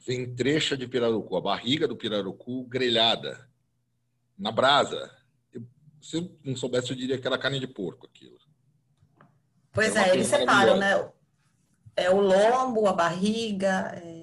ventrecha 0.07 0.77
de 0.77 0.87
pirarucu, 0.87 1.37
a 1.37 1.41
barriga 1.41 1.87
do 1.87 1.97
pirarucu 1.97 2.65
grelhada 2.65 3.49
na 4.39 4.53
brasa 4.53 5.11
se 6.07 6.19
eu 6.19 6.39
não 6.45 6.55
soubesse, 6.55 6.91
eu 6.91 6.97
diria 6.97 7.19
que 7.19 7.27
era 7.27 7.37
carne 7.37 7.59
de 7.59 7.67
porco 7.67 8.07
aquilo. 8.07 8.39
Pois 9.73 9.97
é, 9.97 10.11
é 10.11 10.15
eles 10.15 10.29
separam, 10.29 10.77
né? 10.77 11.11
É 11.97 12.09
o 12.11 12.21
lombo, 12.21 12.87
a 12.87 12.93
barriga, 12.93 13.93
é, 13.97 14.16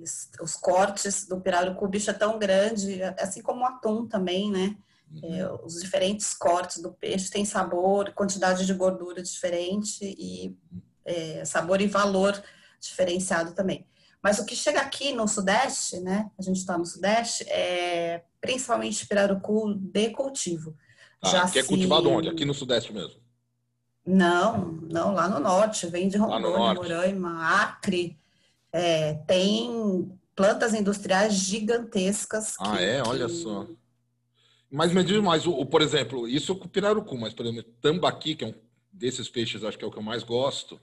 eles, 0.00 0.30
os 0.40 0.54
cortes 0.56 1.26
do 1.26 1.40
pirarucu, 1.40 1.84
o 1.84 1.88
bicho 1.88 2.10
é 2.10 2.14
tão 2.14 2.38
grande, 2.38 3.02
assim 3.18 3.42
como 3.42 3.60
o 3.60 3.66
atum 3.66 4.06
também, 4.06 4.50
né? 4.50 4.76
Uhum. 5.12 5.34
É, 5.34 5.52
os 5.64 5.80
diferentes 5.80 6.32
cortes 6.34 6.80
do 6.80 6.92
peixe 6.92 7.30
têm 7.30 7.44
sabor, 7.44 8.12
quantidade 8.14 8.64
de 8.64 8.72
gordura 8.72 9.22
diferente 9.22 9.98
e 10.02 10.56
é, 11.04 11.44
sabor 11.44 11.80
e 11.80 11.86
valor 11.86 12.40
diferenciado 12.80 13.52
também. 13.52 13.86
Mas 14.22 14.38
o 14.38 14.44
que 14.44 14.54
chega 14.54 14.80
aqui 14.80 15.12
no 15.12 15.26
Sudeste, 15.26 16.00
né? 16.00 16.30
A 16.38 16.42
gente 16.42 16.58
está 16.58 16.76
no 16.76 16.84
Sudeste, 16.84 17.44
é 17.48 18.22
principalmente 18.40 19.06
pirarucu 19.06 19.74
de 19.74 20.10
cultivo. 20.10 20.76
Ah, 21.22 21.28
Já 21.28 21.50
que 21.50 21.58
é 21.58 21.64
cultivado 21.64 22.08
onde? 22.08 22.28
Aqui 22.28 22.44
no 22.44 22.54
Sudeste 22.54 22.92
mesmo? 22.92 23.20
Não, 24.06 24.72
não, 24.82 25.12
lá 25.12 25.28
no 25.28 25.40
Norte. 25.40 25.86
Vem 25.86 26.08
de 26.08 26.16
Rondônia, 26.16 26.72
Roraima, 26.74 27.62
Acre. 27.62 28.19
É, 28.72 29.14
tem 29.26 30.10
plantas 30.34 30.74
industriais 30.74 31.34
gigantescas. 31.34 32.54
Ah, 32.58 32.76
que, 32.76 32.84
é? 32.84 33.02
Olha 33.02 33.26
que... 33.26 33.32
só. 33.32 33.66
Mas 34.70 34.92
me 34.92 35.02
diz 35.02 35.20
mais, 35.20 35.46
o, 35.46 35.52
o, 35.52 35.66
por 35.66 35.82
exemplo, 35.82 36.28
isso 36.28 36.54
com 36.54 36.66
o 36.66 36.68
pirarucu, 36.68 37.18
mas, 37.18 37.34
por 37.34 37.44
exemplo, 37.44 37.72
tambaqui, 37.80 38.36
que 38.36 38.44
é 38.44 38.48
um 38.48 38.54
desses 38.92 39.28
peixes, 39.28 39.64
acho 39.64 39.76
que 39.76 39.84
é 39.84 39.88
o 39.88 39.90
que 39.90 39.98
eu 39.98 40.02
mais 40.02 40.22
gosto. 40.22 40.80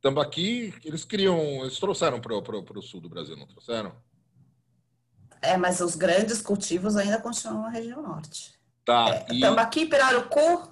Tambaqui, 0.00 0.72
eles 0.84 1.04
criam, 1.04 1.38
eles 1.62 1.78
trouxeram 1.78 2.20
para 2.20 2.34
o 2.34 2.82
sul 2.82 3.00
do 3.00 3.08
Brasil, 3.08 3.36
não 3.36 3.46
trouxeram? 3.46 3.92
É, 5.42 5.56
mas 5.56 5.80
os 5.80 5.96
grandes 5.96 6.40
cultivos 6.40 6.96
ainda 6.96 7.20
continuam 7.20 7.62
na 7.62 7.70
região 7.70 8.02
norte. 8.02 8.54
Tá. 8.84 9.08
É, 9.28 9.34
e... 9.34 9.40
Tambaqui 9.40 9.80
e 9.80 9.88
Pirarucu, 9.88 10.68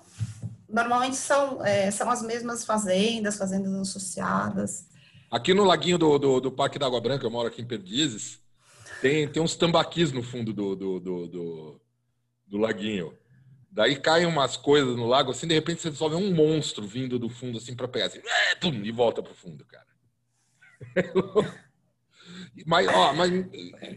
normalmente 0.69 1.17
são, 1.17 1.65
é, 1.65 1.91
são 1.91 2.09
as 2.09 2.23
mesmas 2.23 2.65
fazendas, 2.65 3.37
fazendas 3.37 3.73
associadas. 3.73 4.87
Aqui 5.35 5.53
no 5.53 5.65
laguinho 5.65 5.99
do, 5.99 6.17
do, 6.17 6.41
do 6.41 6.53
Parque 6.53 6.79
da 6.79 6.87
Água 6.87 7.01
Branca, 7.01 7.27
eu 7.27 7.31
moro 7.31 7.49
aqui 7.49 7.61
em 7.61 7.67
Perdizes, 7.67 8.41
tem, 9.03 9.27
tem 9.27 9.43
uns 9.43 9.57
tambaquis 9.57 10.13
no 10.13 10.23
fundo 10.23 10.53
do, 10.53 10.77
do, 10.77 11.01
do, 11.01 11.27
do, 11.27 11.81
do 12.47 12.57
laguinho. 12.57 13.13
Daí 13.69 13.97
caem 13.97 14.27
umas 14.27 14.57
coisas 14.57 14.97
no 14.97 15.09
lago, 15.09 15.33
assim, 15.33 15.49
de 15.49 15.55
repente 15.55 15.83
você 15.83 15.91
resolve 15.91 16.15
um 16.15 16.33
monstro 16.33 16.87
vindo 16.87 17.19
do 17.19 17.29
fundo, 17.29 17.59
assim, 17.59 17.75
para 17.75 17.89
pegar, 17.89 18.07
assim, 18.07 18.21
é, 18.25 18.55
pum, 18.55 18.73
e 18.85 18.93
volta 18.93 19.25
pro 19.25 19.35
fundo, 19.35 19.65
cara. 19.65 19.89
Mas, 22.65 22.87
ó, 22.87 23.13
mas 23.13 23.33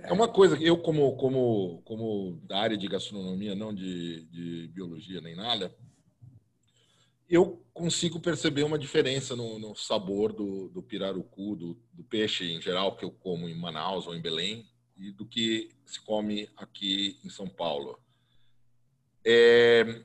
é 0.03 0.11
uma 0.11 0.27
coisa 0.27 0.57
que 0.57 0.65
eu, 0.65 0.79
como, 0.79 1.15
como, 1.15 1.81
como 1.85 2.41
da 2.47 2.57
área 2.57 2.75
de 2.75 2.87
gastronomia, 2.87 3.53
não 3.53 3.71
de, 3.71 4.25
de 4.25 4.67
biologia 4.69 5.21
nem 5.21 5.35
nada, 5.35 5.71
eu 7.29 7.61
consigo 7.73 8.19
perceber 8.19 8.63
uma 8.63 8.79
diferença 8.79 9.35
no, 9.35 9.59
no 9.59 9.75
sabor 9.75 10.31
do, 10.31 10.69
do 10.69 10.81
pirarucu, 10.81 11.55
do, 11.55 11.77
do, 11.93 12.03
peixe 12.03 12.51
em 12.51 12.61
geral, 12.61 12.95
que 12.95 13.03
eu 13.03 13.11
como 13.11 13.49
em 13.49 13.55
Manaus 13.55 14.07
ou 14.07 14.15
em 14.15 14.21
Belém, 14.21 14.65
e 14.95 15.11
do 15.11 15.25
que 15.25 15.69
se 15.85 16.01
come 16.01 16.49
aqui 16.57 17.19
em 17.23 17.29
São 17.29 17.47
Paulo. 17.47 17.99
É, 19.23 20.01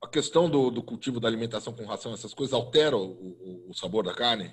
a 0.00 0.08
questão 0.08 0.48
do, 0.48 0.70
do, 0.70 0.82
cultivo 0.82 1.20
da 1.20 1.28
alimentação 1.28 1.72
com 1.72 1.84
ração, 1.84 2.14
essas 2.14 2.32
coisas 2.32 2.54
alteram 2.54 3.00
o, 3.00 3.66
o, 3.66 3.70
o 3.70 3.74
sabor 3.74 4.04
da 4.04 4.14
carne? 4.14 4.50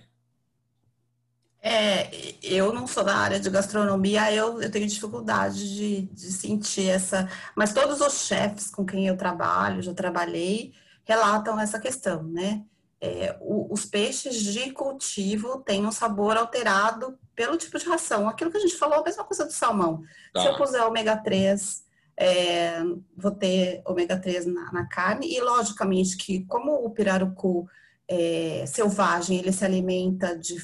É, 1.62 2.36
eu 2.42 2.74
não 2.74 2.88
sou 2.88 3.04
da 3.04 3.16
área 3.16 3.40
de 3.40 3.50
gastronomia, 3.50 4.34
eu, 4.34 4.62
eu 4.62 4.72
tenho 4.72 4.88
dificuldade 4.88 5.76
de, 5.76 6.02
de 6.04 6.32
sentir 6.32 6.90
essa. 6.90 7.30
Mas 7.56 7.74
todos 7.74 8.02
os 8.02 8.26
chefes 8.26 8.70
com 8.70 8.86
quem 8.86 9.08
eu 9.08 9.18
trabalho, 9.18 9.82
já 9.82 9.94
trabalhei, 9.94 10.74
relatam 11.10 11.60
essa 11.60 11.80
questão, 11.80 12.22
né? 12.22 12.64
É, 13.02 13.36
o, 13.42 13.74
os 13.74 13.84
peixes 13.84 14.36
de 14.36 14.72
cultivo 14.72 15.64
têm 15.64 15.84
um 15.84 15.92
sabor 15.92 16.38
alterado 16.38 17.18
pelo 17.36 17.58
tipo 17.58 17.80
de 17.80 17.86
ração. 17.86 18.30
Aquilo 18.30 18.52
que 18.52 18.58
a 18.58 18.60
gente 18.60 18.76
falou, 18.76 19.00
a 19.00 19.04
mesma 19.04 19.24
coisa 19.24 19.44
do 19.46 19.52
salmão. 19.52 20.04
Tá. 20.32 20.42
Se 20.42 20.48
eu 20.48 20.56
puser 20.56 20.86
ômega 20.86 21.18
3, 21.18 21.84
é, 22.16 22.84
vou 23.18 23.32
ter 23.32 23.82
ômega 23.86 24.20
3 24.20 24.46
na, 24.46 24.72
na, 24.72 24.86
carne, 24.86 25.34
e 25.34 25.42
logicamente 25.42 26.16
que, 26.16 26.46
como 26.46 26.74
o 26.86 26.92
pirarucu 26.92 27.68
é, 28.08 28.66
selvagem, 28.68 29.40
ele 29.40 29.52
se 29.52 29.66
alimenta 29.66 30.38
de 30.38 30.58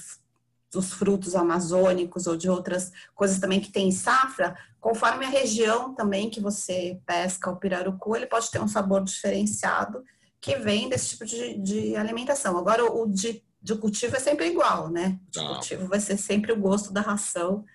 dos 0.71 0.91
frutos 0.91 1.35
amazônicos 1.35 2.27
ou 2.27 2.35
de 2.35 2.49
outras 2.49 2.91
coisas 3.15 3.39
também 3.39 3.61
que 3.61 3.71
tem 3.71 3.89
safra, 3.91 4.57
conforme 4.81 5.23
a 5.23 5.29
região 5.29 5.95
também 5.95 6.29
que 6.29 6.41
você 6.41 6.99
pesca 7.05 7.49
o 7.49 7.55
pirarucu, 7.55 8.13
ele 8.13 8.27
pode 8.27 8.51
ter 8.51 8.61
um 8.61 8.67
sabor 8.67 9.01
diferenciado 9.01 10.03
que 10.45 10.55
vem 10.57 10.87
desse 10.87 11.09
tipo 11.09 11.25
de, 11.25 11.57
de 11.57 11.95
alimentação. 11.95 12.55
Agora, 12.55 12.85
o 12.85 13.07
de, 13.07 13.43
de, 13.59 13.75
cultivo 13.75 14.15
é 14.15 14.19
sempre 14.19 14.45
igual, 14.45 14.91
né? 14.91 15.19
O 15.27 15.31
de 15.31 15.39
ah. 15.39 15.47
cultivo 15.47 15.87
vai 15.87 15.99
ser 15.99 16.17
sempre 16.17 16.51
o 16.51 16.59
gosto 16.59 16.93
da 16.93 17.01
ração 17.01 17.65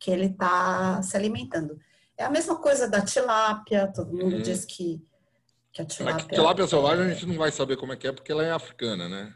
que 0.00 0.10
ele 0.10 0.26
está 0.26 1.00
se 1.00 1.16
alimentando. 1.16 1.78
É 2.16 2.24
a 2.24 2.30
mesma 2.30 2.56
coisa 2.56 2.88
da 2.88 3.00
tilápia, 3.00 3.92
todo 3.94 4.12
mundo 4.12 4.34
uhum. 4.34 4.42
diz 4.42 4.64
que, 4.64 5.00
que 5.72 5.80
a 5.80 5.84
tilápia... 5.84 6.24
A 6.24 6.28
tilápia 6.28 6.66
selvagem 6.66 7.04
a 7.04 7.14
gente 7.14 7.26
não 7.26 7.36
vai 7.36 7.52
saber 7.52 7.76
como 7.76 7.92
é 7.92 7.96
que 7.96 8.08
é, 8.08 8.12
porque 8.12 8.32
ela 8.32 8.44
é 8.44 8.50
africana, 8.50 9.08
né? 9.08 9.32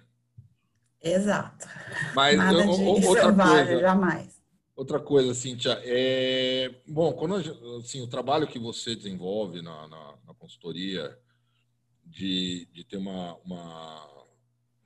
Exato. 1.01 1.69
Mas 2.17 2.37
Nada 2.37 2.59
eu, 2.59 2.65
de 2.65 3.07
outra 3.07 3.23
selvagem, 3.23 3.67
coisa, 3.67 3.81
jamais. 3.81 4.43
Outra 4.75 4.99
coisa, 4.99 5.35
Cíntia, 5.35 5.81
é 5.85 6.75
bom 6.89 7.13
quando 7.13 7.37
assim 7.79 8.01
o 8.01 8.09
trabalho 8.09 8.49
que 8.49 8.59
você 8.59 8.97
desenvolve 8.97 9.63
na, 9.63 9.87
na, 9.87 10.15
na 10.27 10.35
consultoria 10.35 11.17
de, 12.05 12.67
de 12.73 12.85
ter 12.85 12.97
uma, 12.97 13.37
uma 13.45 14.27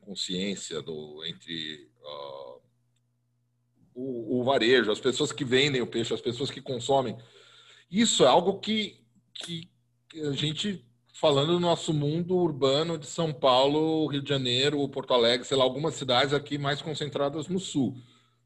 consciência 0.00 0.80
do 0.80 1.24
entre 1.24 1.90
uh, 2.00 2.60
o, 3.94 4.40
o, 4.40 4.44
varejo, 4.44 4.92
as 4.92 5.00
pessoas 5.00 5.32
que 5.32 5.44
vendem 5.44 5.80
o 5.80 5.86
peixe, 5.86 6.14
as 6.14 6.20
pessoas 6.20 6.50
que 6.50 6.60
consomem, 6.60 7.16
isso 7.90 8.24
é 8.24 8.28
algo 8.28 8.58
que, 8.60 9.00
que 9.34 9.68
a 10.22 10.32
gente 10.32 10.84
falando 11.12 11.54
do 11.54 11.60
nosso 11.60 11.94
mundo 11.94 12.36
urbano 12.36 12.98
de 12.98 13.06
São 13.06 13.32
Paulo, 13.32 14.06
Rio 14.06 14.20
de 14.20 14.28
Janeiro, 14.28 14.86
Porto 14.88 15.14
Alegre, 15.14 15.46
sei 15.46 15.56
lá, 15.56 15.64
algumas 15.64 15.94
cidades 15.94 16.34
aqui 16.34 16.58
mais 16.58 16.82
concentradas 16.82 17.48
no 17.48 17.58
sul. 17.58 17.96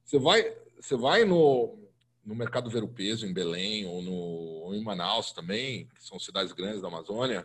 Você 0.05 0.19
vai, 0.19 0.57
você 0.81 0.97
vai 0.97 1.25
no, 1.25 1.77
no 2.25 2.35
Mercado 2.35 2.71
Ver 2.71 2.85
o 2.85 2.89
Peso, 2.89 3.27
em 3.27 3.33
Belém, 3.33 3.87
ou, 3.87 4.01
no, 4.01 4.13
ou 4.13 4.75
em 4.75 4.83
Manaus 4.85 5.33
também, 5.33 5.89
que 5.97 6.05
são 6.05 6.19
cidades 6.21 6.53
grandes 6.53 6.81
da 6.81 6.87
Amazônia, 6.87 7.45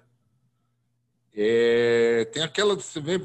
é, 1.36 2.26
tem 2.26 2.44
aquela, 2.44 2.76
você 2.76 3.00
vê 3.00 3.22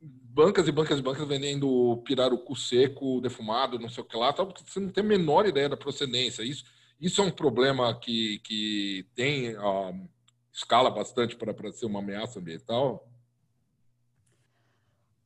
bancas 0.00 0.68
e 0.68 0.72
bancas 0.72 0.98
e 0.98 1.02
bancas 1.02 1.26
vendendo 1.26 2.02
pirarucu 2.04 2.54
seco, 2.54 3.20
defumado, 3.20 3.78
não 3.78 3.88
sei 3.88 4.02
o 4.02 4.06
que 4.06 4.16
lá, 4.16 4.32
tal, 4.32 4.46
porque 4.46 4.62
você 4.64 4.80
não 4.80 4.90
tem 4.90 5.02
a 5.02 5.06
menor 5.06 5.46
ideia 5.46 5.68
da 5.68 5.76
procedência. 5.76 6.42
Isso, 6.42 6.64
isso 7.00 7.20
é 7.20 7.24
um 7.24 7.30
problema 7.30 7.98
que, 7.98 8.38
que 8.40 9.06
tem... 9.14 9.56
Uh, 9.56 10.08
escala 10.52 10.90
bastante 10.90 11.36
para 11.36 11.72
ser 11.72 11.86
uma 11.86 12.00
ameaça 12.00 12.38
ambiental? 12.38 13.06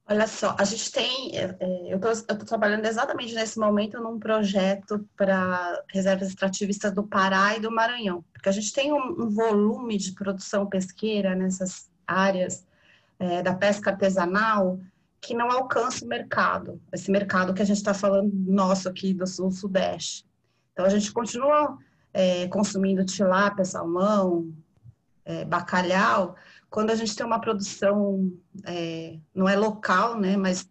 Olha 0.07 0.27
só, 0.27 0.55
a 0.59 0.65
gente 0.65 0.93
tem, 0.93 1.35
é, 1.35 1.57
é, 1.59 1.95
eu 1.95 1.99
estou 2.13 2.37
trabalhando 2.45 2.85
exatamente 2.85 3.35
nesse 3.35 3.59
momento 3.59 3.99
num 3.99 4.19
projeto 4.19 5.09
para 5.17 5.83
reservas 5.89 6.29
extrativistas 6.29 6.95
do 6.95 7.05
Pará 7.05 7.57
e 7.57 7.61
do 7.61 7.71
Maranhão, 7.71 8.23
porque 8.31 8.51
a 8.51 8.53
gente 8.53 8.71
tem 8.71 8.93
um, 8.93 8.99
um 8.99 9.31
volume 9.31 9.97
de 9.97 10.13
produção 10.13 10.67
pesqueira 10.69 11.35
nessas 11.35 11.91
áreas 12.07 12.67
é, 13.19 13.43
da 13.43 13.55
pesca 13.55 13.91
artesanal 13.91 14.79
que 15.21 15.35
não 15.35 15.51
alcança 15.51 16.05
o 16.05 16.09
mercado, 16.09 16.81
esse 16.93 17.11
mercado 17.11 17.55
que 17.55 17.63
a 17.63 17.65
gente 17.65 17.79
está 17.79 17.95
falando 17.95 18.31
nosso 18.35 18.89
aqui 18.89 19.15
do 19.15 19.27
sul-sudeste. 19.27 20.27
Então, 20.73 20.85
a 20.85 20.91
gente 20.91 21.11
continua 21.13 21.79
é, 22.13 22.47
consumindo 22.49 23.05
tilápia, 23.05 23.65
salmão, 23.65 24.53
é, 25.25 25.45
bacalhau, 25.45 26.37
quando 26.69 26.91
a 26.91 26.95
gente 26.95 27.15
tem 27.15 27.25
uma 27.25 27.41
produção, 27.41 28.33
é, 28.65 29.17
não 29.35 29.49
é 29.49 29.57
local, 29.57 30.19
né, 30.19 30.37
mas 30.37 30.69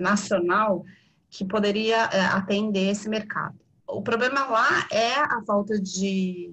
nacional, 0.00 0.84
que 1.28 1.44
poderia 1.44 2.04
é, 2.06 2.20
atender 2.20 2.90
esse 2.90 3.08
mercado. 3.08 3.54
O 3.86 4.02
problema 4.02 4.46
lá 4.46 4.88
é 4.90 5.12
a 5.14 5.42
falta 5.46 5.78
de 5.78 6.52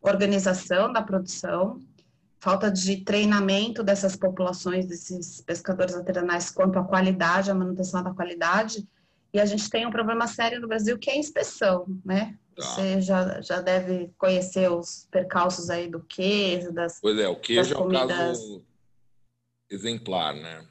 organização 0.00 0.92
da 0.92 1.02
produção, 1.02 1.80
falta 2.42 2.68
de 2.68 2.96
treinamento 3.04 3.84
dessas 3.84 4.16
populações, 4.16 4.84
desses 4.84 5.40
pescadores 5.42 5.94
artesanais 5.94 6.50
quanto 6.50 6.76
à 6.76 6.82
qualidade, 6.82 7.48
a 7.48 7.54
manutenção 7.54 8.02
da 8.02 8.12
qualidade, 8.12 8.84
e 9.32 9.38
a 9.38 9.46
gente 9.46 9.70
tem 9.70 9.86
um 9.86 9.92
problema 9.92 10.26
sério 10.26 10.60
no 10.60 10.66
Brasil 10.66 10.98
que 10.98 11.08
é 11.08 11.12
a 11.12 11.18
inspeção, 11.18 11.86
né? 12.04 12.36
Tá. 12.56 12.62
Você 12.62 13.00
já, 13.00 13.40
já 13.40 13.60
deve 13.60 14.12
conhecer 14.18 14.68
os 14.68 15.06
percalços 15.08 15.70
aí 15.70 15.88
do 15.88 16.00
queijo, 16.00 16.72
das 16.72 16.98
Pois 17.00 17.16
é, 17.16 17.28
o 17.28 17.36
queijo 17.36 17.74
é 17.74 17.78
um 17.78 17.88
caso 17.88 18.64
exemplar, 19.70 20.34
né? 20.34 20.66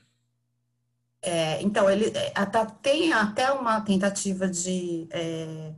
É, 1.22 1.62
então, 1.62 1.90
ele 1.90 2.12
até, 2.36 2.66
tem 2.82 3.14
até 3.14 3.50
uma 3.50 3.80
tentativa 3.80 4.46
de 4.46 5.08
é, 5.10 5.72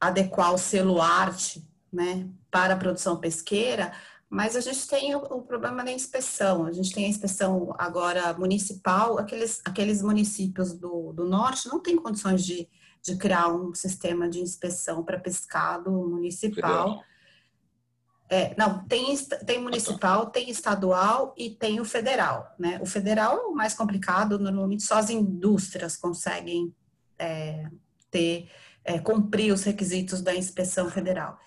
adequar 0.00 0.52
o 0.52 0.58
selo 0.58 1.00
arte 1.00 1.64
né, 1.92 2.28
para 2.50 2.74
a 2.74 2.76
produção 2.76 3.16
pesqueira, 3.16 3.92
mas 4.30 4.54
a 4.54 4.60
gente 4.60 4.86
tem 4.86 5.14
o, 5.14 5.18
o, 5.18 5.42
problema 5.42 5.84
da 5.84 5.92
inspeção. 5.92 6.64
A 6.64 6.72
gente 6.72 6.92
tem 6.92 7.04
a 7.04 7.08
inspeção 7.08 7.74
agora 7.76 8.32
municipal, 8.32 9.18
aqueles, 9.18 9.60
aqueles 9.64 10.00
municípios 10.00 10.72
do, 10.72 11.12
do 11.12 11.28
norte 11.28 11.68
não 11.68 11.80
têm 11.80 11.96
condições 11.96 12.44
de 12.44 12.68
de 13.02 13.16
criar 13.16 13.48
um 13.48 13.74
sistema 13.74 14.28
de 14.28 14.40
inspeção 14.40 15.02
para 15.02 15.18
pescado 15.18 15.90
municipal. 15.90 17.02
É, 18.28 18.54
não, 18.56 18.84
tem, 18.86 19.16
tem 19.44 19.60
municipal, 19.60 20.26
tem 20.26 20.50
estadual 20.50 21.34
e 21.36 21.50
tem 21.50 21.80
o 21.80 21.84
federal, 21.84 22.54
né? 22.58 22.78
O 22.80 22.86
federal 22.86 23.38
é 23.38 23.40
o 23.46 23.54
mais 23.54 23.74
complicado, 23.74 24.38
normalmente 24.38 24.84
só 24.84 24.98
as 24.98 25.10
indústrias 25.10 25.96
conseguem 25.96 26.72
é, 27.18 27.68
ter, 28.08 28.48
é, 28.84 29.00
cumprir 29.00 29.52
os 29.52 29.64
requisitos 29.64 30.20
da 30.20 30.34
inspeção 30.34 30.88
federal. 30.88 31.38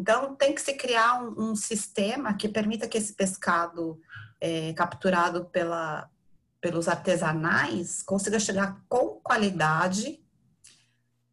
Então, 0.00 0.34
tem 0.34 0.54
que 0.54 0.62
se 0.62 0.72
criar 0.72 1.22
um, 1.22 1.50
um 1.50 1.54
sistema 1.54 2.32
que 2.32 2.48
permita 2.48 2.88
que 2.88 2.96
esse 2.96 3.12
pescado 3.12 4.00
é, 4.40 4.72
capturado 4.72 5.44
pela, 5.44 6.08
pelos 6.58 6.88
artesanais 6.88 8.02
consiga 8.02 8.40
chegar 8.40 8.82
com 8.88 9.20
qualidade 9.22 10.18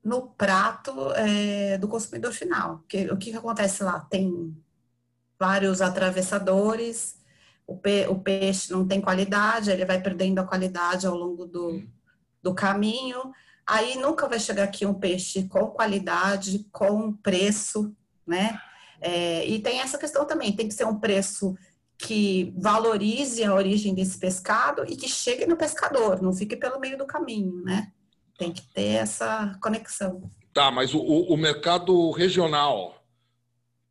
no 0.03 0.27
prato 0.32 1.13
é, 1.13 1.77
do 1.77 1.88
consumidor 1.88 2.34
final. 2.34 2.84
Que, 2.89 3.10
o 3.10 3.15
que, 3.15 3.32
que 3.32 3.38
acontece 3.38 3.84
lá? 3.84 4.01
Tem 4.01 4.53
vários 5.39 5.82
atravessadores, 5.82 7.15
o, 7.65 7.77
pe, 7.77 8.06
o, 8.10 8.19
peixe 8.19 8.73
não 8.73 8.86
tem 8.86 8.99
qualidade, 8.99 9.71
ele 9.71 9.86
vai 9.86 10.01
perdendo 10.01 10.39
a 10.39 10.45
qualidade 10.45 11.08
ao 11.08 11.15
longo 11.15 11.45
do, 11.45 11.82
do 12.43 12.53
caminho. 12.53 13.32
Aí 13.65 13.97
nunca 13.97 14.27
vai 14.27 14.41
chegar 14.41 14.65
aqui 14.65 14.86
um 14.86 14.93
peixe 14.93 15.47
com 15.47 15.67
qualidade, 15.67 16.67
com 16.69 17.13
preço, 17.13 17.95
né? 18.27 18.59
É, 18.99 19.45
e 19.47 19.59
tem 19.59 19.79
essa 19.79 19.97
questão 19.97 20.25
também, 20.25 20.55
tem 20.55 20.67
que 20.67 20.73
ser 20.73 20.85
um 20.85 20.99
preço 20.99 21.55
que 21.97 22.53
valorize 22.55 23.43
a 23.43 23.53
origem 23.53 23.93
desse 23.93 24.19
pescado 24.19 24.85
e 24.87 24.95
que 24.95 25.07
chegue 25.07 25.45
no 25.45 25.57
pescador, 25.57 26.21
não 26.21 26.33
fique 26.33 26.55
pelo 26.55 26.79
meio 26.79 26.97
do 26.97 27.07
caminho, 27.07 27.63
né? 27.63 27.91
Tem 28.37 28.51
que 28.51 28.61
ter 28.73 28.97
essa 28.97 29.57
conexão. 29.61 30.31
Tá, 30.53 30.69
mas 30.69 30.93
o, 30.93 30.99
o 30.99 31.35
mercado 31.37 32.11
regional, 32.11 33.03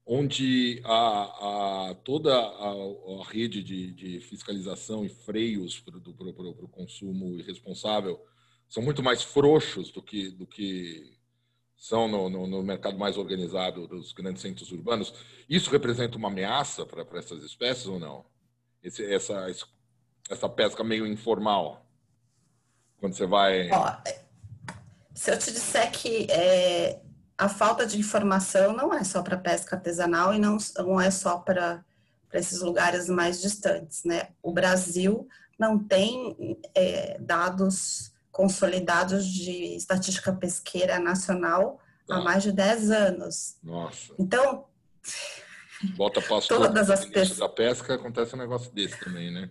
onde 0.05 0.81
a, 0.85 1.91
a 1.91 1.95
toda 2.05 2.33
a, 2.33 2.73
a 3.21 3.25
rede 3.29 3.63
de, 3.63 3.93
de, 3.93 4.21
fiscalização 4.21 5.05
e 5.05 5.09
freios 5.09 5.81
para 5.81 5.97
o 5.97 6.69
consumo 6.69 7.39
irresponsável 7.39 8.21
são 8.69 8.83
muito 8.83 9.03
mais 9.03 9.23
frouxos 9.23 9.91
do 9.91 10.01
que, 10.01 10.31
do 10.31 10.47
que 10.47 11.16
são 11.77 12.09
no, 12.09 12.29
no, 12.31 12.47
no, 12.47 12.63
mercado 12.63 12.99
mais 12.99 13.17
organizado 13.17 13.87
dos 13.87 14.13
grandes 14.13 14.43
centros 14.43 14.73
urbanos, 14.73 15.13
isso 15.49 15.71
representa 15.71 16.17
uma 16.17 16.29
ameaça 16.29 16.87
para 16.87 17.05
essas 17.19 17.43
espécies 17.45 17.87
ou 17.87 17.99
não? 17.99 18.25
Esse, 18.83 19.05
essa, 19.13 19.47
essa 20.31 20.49
pesca 20.49 20.83
meio 20.83 21.07
informal, 21.07 21.87
quando 22.99 23.15
você 23.15 23.27
vai... 23.27 23.69
Se 25.15 25.31
eu 25.31 25.39
te 25.39 25.51
disser 25.51 25.91
que 25.93 26.27
é, 26.31 27.01
a 27.39 27.49
falta 27.49 27.87
de 27.87 27.99
informação 27.99 28.73
não 28.73 28.93
é 28.93 29.05
só 29.05 29.23
para 29.23 29.37
pesca 29.37 29.77
artesanal 29.77 30.33
e 30.33 30.39
não, 30.39 30.57
não 30.77 31.01
é 31.01 31.11
só 31.11 31.39
para 31.39 31.85
esses 32.33 32.61
lugares 32.61 33.09
mais 33.09 33.41
distantes, 33.41 34.05
né? 34.05 34.29
O 34.43 34.53
Brasil 34.53 35.27
não 35.59 35.79
tem 35.79 36.59
é, 36.75 37.19
dados 37.19 38.13
consolidados 38.37 39.27
de 39.27 39.77
estatística 39.77 40.31
pesqueira 40.31 40.99
nacional 40.99 41.81
há 42.07 42.21
mais 42.21 42.43
de 42.43 42.53
10 42.53 42.91
anos. 42.91 43.57
Nossa. 43.63 44.13
Então, 44.19 44.67
Bota 45.97 46.21
pastor 46.21 46.59
todas 46.59 46.91
as 46.91 47.07
pes... 47.07 47.39
da 47.39 47.49
pesca, 47.49 47.95
acontece 47.95 48.35
um 48.35 48.39
negócio 48.39 48.71
desse 48.73 49.01
também, 49.01 49.33
né? 49.33 49.49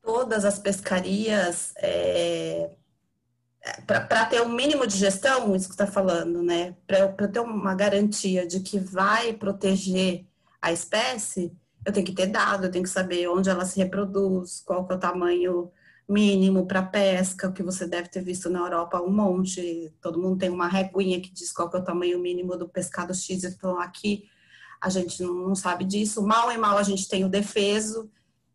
Todas 0.00 0.46
as 0.46 0.58
pescarias 0.58 1.74
é, 1.76 2.70
para 3.86 4.24
ter 4.24 4.40
um 4.40 4.48
mínimo 4.48 4.86
de 4.86 4.96
gestão, 4.96 5.54
isso 5.54 5.68
que 5.68 5.74
está 5.74 5.86
falando, 5.86 6.42
né? 6.42 6.74
Para 6.86 7.28
ter 7.28 7.40
uma 7.40 7.74
garantia 7.74 8.46
de 8.46 8.60
que 8.60 8.78
vai 8.78 9.34
proteger 9.34 10.24
a 10.62 10.72
espécie, 10.72 11.52
eu 11.84 11.92
tenho 11.92 12.06
que 12.06 12.14
ter 12.14 12.28
dado, 12.28 12.64
eu 12.64 12.70
tenho 12.70 12.84
que 12.84 12.90
saber 12.90 13.28
onde 13.28 13.50
ela 13.50 13.66
se 13.66 13.78
reproduz, 13.78 14.62
qual 14.64 14.88
é 14.90 14.94
o 14.94 14.98
tamanho 14.98 15.70
mínimo 16.08 16.66
para 16.66 16.82
pesca, 16.82 17.48
o 17.48 17.52
que 17.52 17.62
você 17.62 17.86
deve 17.86 18.08
ter 18.08 18.22
visto 18.22 18.48
na 18.48 18.60
Europa 18.60 19.02
um 19.02 19.10
monte. 19.10 19.92
Todo 20.00 20.20
mundo 20.20 20.38
tem 20.38 20.48
uma 20.48 20.66
reguinha 20.66 21.20
que 21.20 21.30
diz 21.30 21.52
qual 21.52 21.70
é 21.74 21.76
o 21.76 21.84
tamanho 21.84 22.18
mínimo 22.18 22.56
do 22.56 22.68
pescado 22.68 23.14
X, 23.14 23.44
então 23.44 23.78
aqui 23.78 24.28
a 24.80 24.88
gente 24.88 25.22
não 25.22 25.54
sabe 25.54 25.84
disso. 25.84 26.22
Mal 26.22 26.50
e 26.50 26.56
mal 26.56 26.78
a 26.78 26.82
gente 26.82 27.06
tem 27.08 27.24
o 27.24 27.28
defeso, 27.28 28.10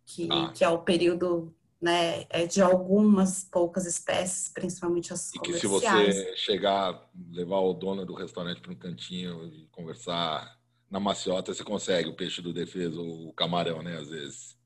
que, 0.06 0.28
ah. 0.32 0.52
que 0.54 0.64
é 0.64 0.70
o 0.70 0.80
período 0.80 1.54
né, 1.80 2.26
é 2.30 2.48
de 2.48 2.62
algumas 2.62 3.44
poucas 3.44 3.86
espécies, 3.86 4.50
principalmente 4.50 5.12
as 5.12 5.36
e 5.36 5.40
que 5.40 5.54
se 5.54 5.68
você 5.68 6.34
chegar, 6.38 7.10
levar 7.30 7.60
o 7.60 7.74
dono 7.74 8.06
do 8.06 8.14
restaurante 8.14 8.62
para 8.62 8.72
um 8.72 8.76
cantinho 8.76 9.46
e 9.46 9.68
conversar 9.70 10.58
na 10.90 11.00
maciota, 11.00 11.54
você 11.54 11.64
consegue 11.64 12.08
o 12.08 12.16
peixe 12.16 12.42
do 12.42 12.54
defesa, 12.54 13.02
o 13.02 13.34
camarão, 13.34 13.84
né, 13.84 13.98
às 13.98 14.10
vezes. 14.10 14.58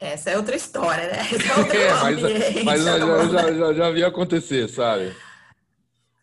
Essa 0.00 0.30
é 0.30 0.36
outra 0.38 0.56
história, 0.56 1.08
né? 1.08 1.18
É, 1.74 1.76
é 2.58 2.62
mas, 2.64 2.64
mas 2.64 2.82
já, 2.82 2.98
já, 2.98 3.52
já, 3.52 3.74
já, 3.74 3.90
vi 3.90 4.02
acontecer, 4.02 4.66
sabe? 4.68 5.14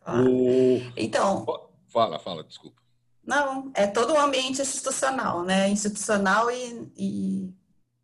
Ah. 0.03 0.19
O... 0.21 0.81
Então... 0.97 1.45
Fala, 1.87 2.17
fala, 2.17 2.43
desculpa. 2.43 2.81
Não, 3.23 3.71
é 3.75 3.85
todo 3.85 4.13
o 4.13 4.19
ambiente 4.19 4.61
institucional, 4.61 5.43
né? 5.43 5.69
Institucional 5.69 6.49
e, 6.49 6.89
e 6.97 7.53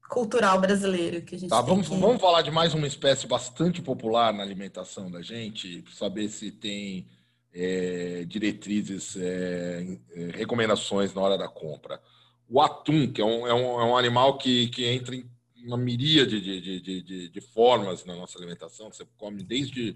cultural 0.09 0.59
brasileiro 0.59 1.21
que 1.23 1.35
a 1.35 1.39
gente 1.39 1.49
tá, 1.49 1.61
vamos, 1.61 1.89
que... 1.89 1.95
vamos 1.95 2.21
falar 2.21 2.43
de 2.43 2.51
mais 2.51 2.73
uma 2.75 2.85
espécie 2.85 3.25
bastante 3.25 3.81
popular 3.81 4.31
na 4.31 4.43
alimentação 4.43 5.09
da 5.09 5.21
gente, 5.23 5.83
saber 5.91 6.29
se 6.29 6.51
tem 6.51 7.07
é, 7.53 8.25
diretrizes, 8.27 9.15
é, 9.15 9.97
é, 10.15 10.25
recomendações 10.35 11.13
na 11.13 11.21
hora 11.21 11.37
da 11.37 11.47
compra. 11.47 11.99
O 12.47 12.61
atum, 12.61 13.11
que 13.11 13.21
é 13.21 13.25
um, 13.25 13.47
é 13.47 13.53
um, 13.53 13.81
é 13.81 13.85
um 13.85 13.97
animal 13.97 14.37
que, 14.37 14.67
que 14.67 14.85
entra 14.85 15.15
em 15.15 15.25
uma 15.63 15.77
miríade 15.77 16.41
de, 16.41 16.79
de, 16.79 17.01
de, 17.01 17.29
de, 17.29 17.41
formas 17.41 18.03
na 18.05 18.15
nossa 18.15 18.37
alimentação, 18.37 18.91
você 18.91 19.05
come 19.17 19.43
desde 19.43 19.95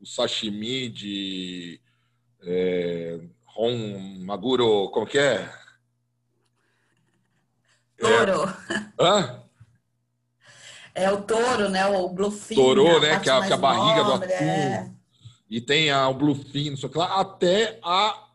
o 0.00 0.06
sashimi 0.06 0.88
de 0.88 1.80
é, 2.42 3.20
ron, 3.44 3.98
maguro, 4.20 4.88
como 4.90 5.06
que 5.06 5.18
é? 5.18 5.52
Toro. 7.98 8.48
É. 8.70 9.04
Hã? 9.04 9.42
É 10.94 11.10
o 11.10 11.22
touro, 11.22 11.68
né? 11.68 11.86
O 11.86 12.08
bluefin. 12.08 12.54
Touro, 12.54 13.00
né? 13.00 13.20
Que 13.20 13.30
é, 13.30 13.40
que 13.46 13.50
é 13.50 13.52
a 13.52 13.56
barriga 13.56 14.02
nobre, 14.02 14.28
do 14.28 14.34
atum. 14.34 14.44
É. 14.44 14.90
E 15.48 15.60
tem 15.60 15.90
a, 15.90 16.08
o 16.08 16.14
bluefin, 16.14 16.70
não 16.70 16.76
sei 16.76 16.88
o 16.88 16.92
que 16.92 16.98
lá, 16.98 17.20
até 17.20 17.78
a 17.82 18.28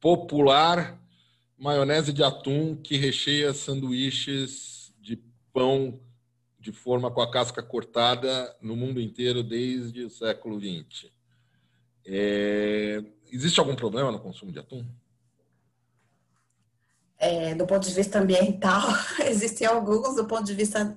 popular 0.00 0.98
maionese 1.58 2.12
de 2.12 2.22
atum 2.22 2.76
que 2.76 2.96
recheia 2.96 3.52
sanduíches 3.54 4.75
pão 5.56 5.98
de 6.60 6.70
forma 6.70 7.10
com 7.10 7.22
a 7.22 7.30
casca 7.30 7.62
cortada 7.62 8.54
no 8.60 8.76
mundo 8.76 9.00
inteiro 9.00 9.42
desde 9.42 10.04
o 10.04 10.10
século 10.10 10.60
XX. 10.60 11.10
É, 12.04 13.02
existe 13.32 13.58
algum 13.58 13.74
problema 13.74 14.12
no 14.12 14.20
consumo 14.20 14.52
de 14.52 14.58
atum? 14.58 14.84
É, 17.16 17.54
do 17.54 17.66
ponto 17.66 17.88
de 17.88 17.94
vista 17.94 18.18
ambiental, 18.18 18.82
existem 19.24 19.66
alguns. 19.66 20.16
Do 20.16 20.26
ponto 20.26 20.44
de 20.44 20.52
vista 20.52 20.94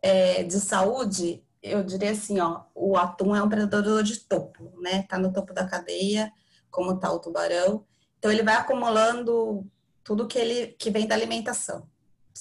é, 0.00 0.44
de 0.44 0.60
saúde, 0.60 1.42
eu 1.60 1.82
diria 1.82 2.12
assim, 2.12 2.38
ó, 2.38 2.62
o 2.76 2.96
atum 2.96 3.34
é 3.34 3.42
um 3.42 3.48
predador 3.48 4.04
de 4.04 4.20
topo, 4.20 4.72
né? 4.80 5.02
Tá 5.02 5.18
no 5.18 5.32
topo 5.32 5.52
da 5.52 5.66
cadeia, 5.66 6.32
como 6.70 6.96
tá 7.00 7.10
o 7.10 7.18
tubarão. 7.18 7.84
Então 8.20 8.30
ele 8.30 8.44
vai 8.44 8.54
acumulando 8.54 9.66
tudo 10.04 10.28
que 10.28 10.38
ele 10.38 10.68
que 10.78 10.90
vem 10.90 11.08
da 11.08 11.16
alimentação. 11.16 11.88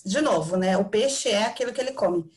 De 0.03 0.21
novo, 0.21 0.58
né? 0.58 0.77
O 0.77 0.86
peixe 0.86 1.29
é 1.29 1.45
aquilo 1.45 1.71
que 1.71 1.79
ele 1.79 1.93
come. 1.93 2.29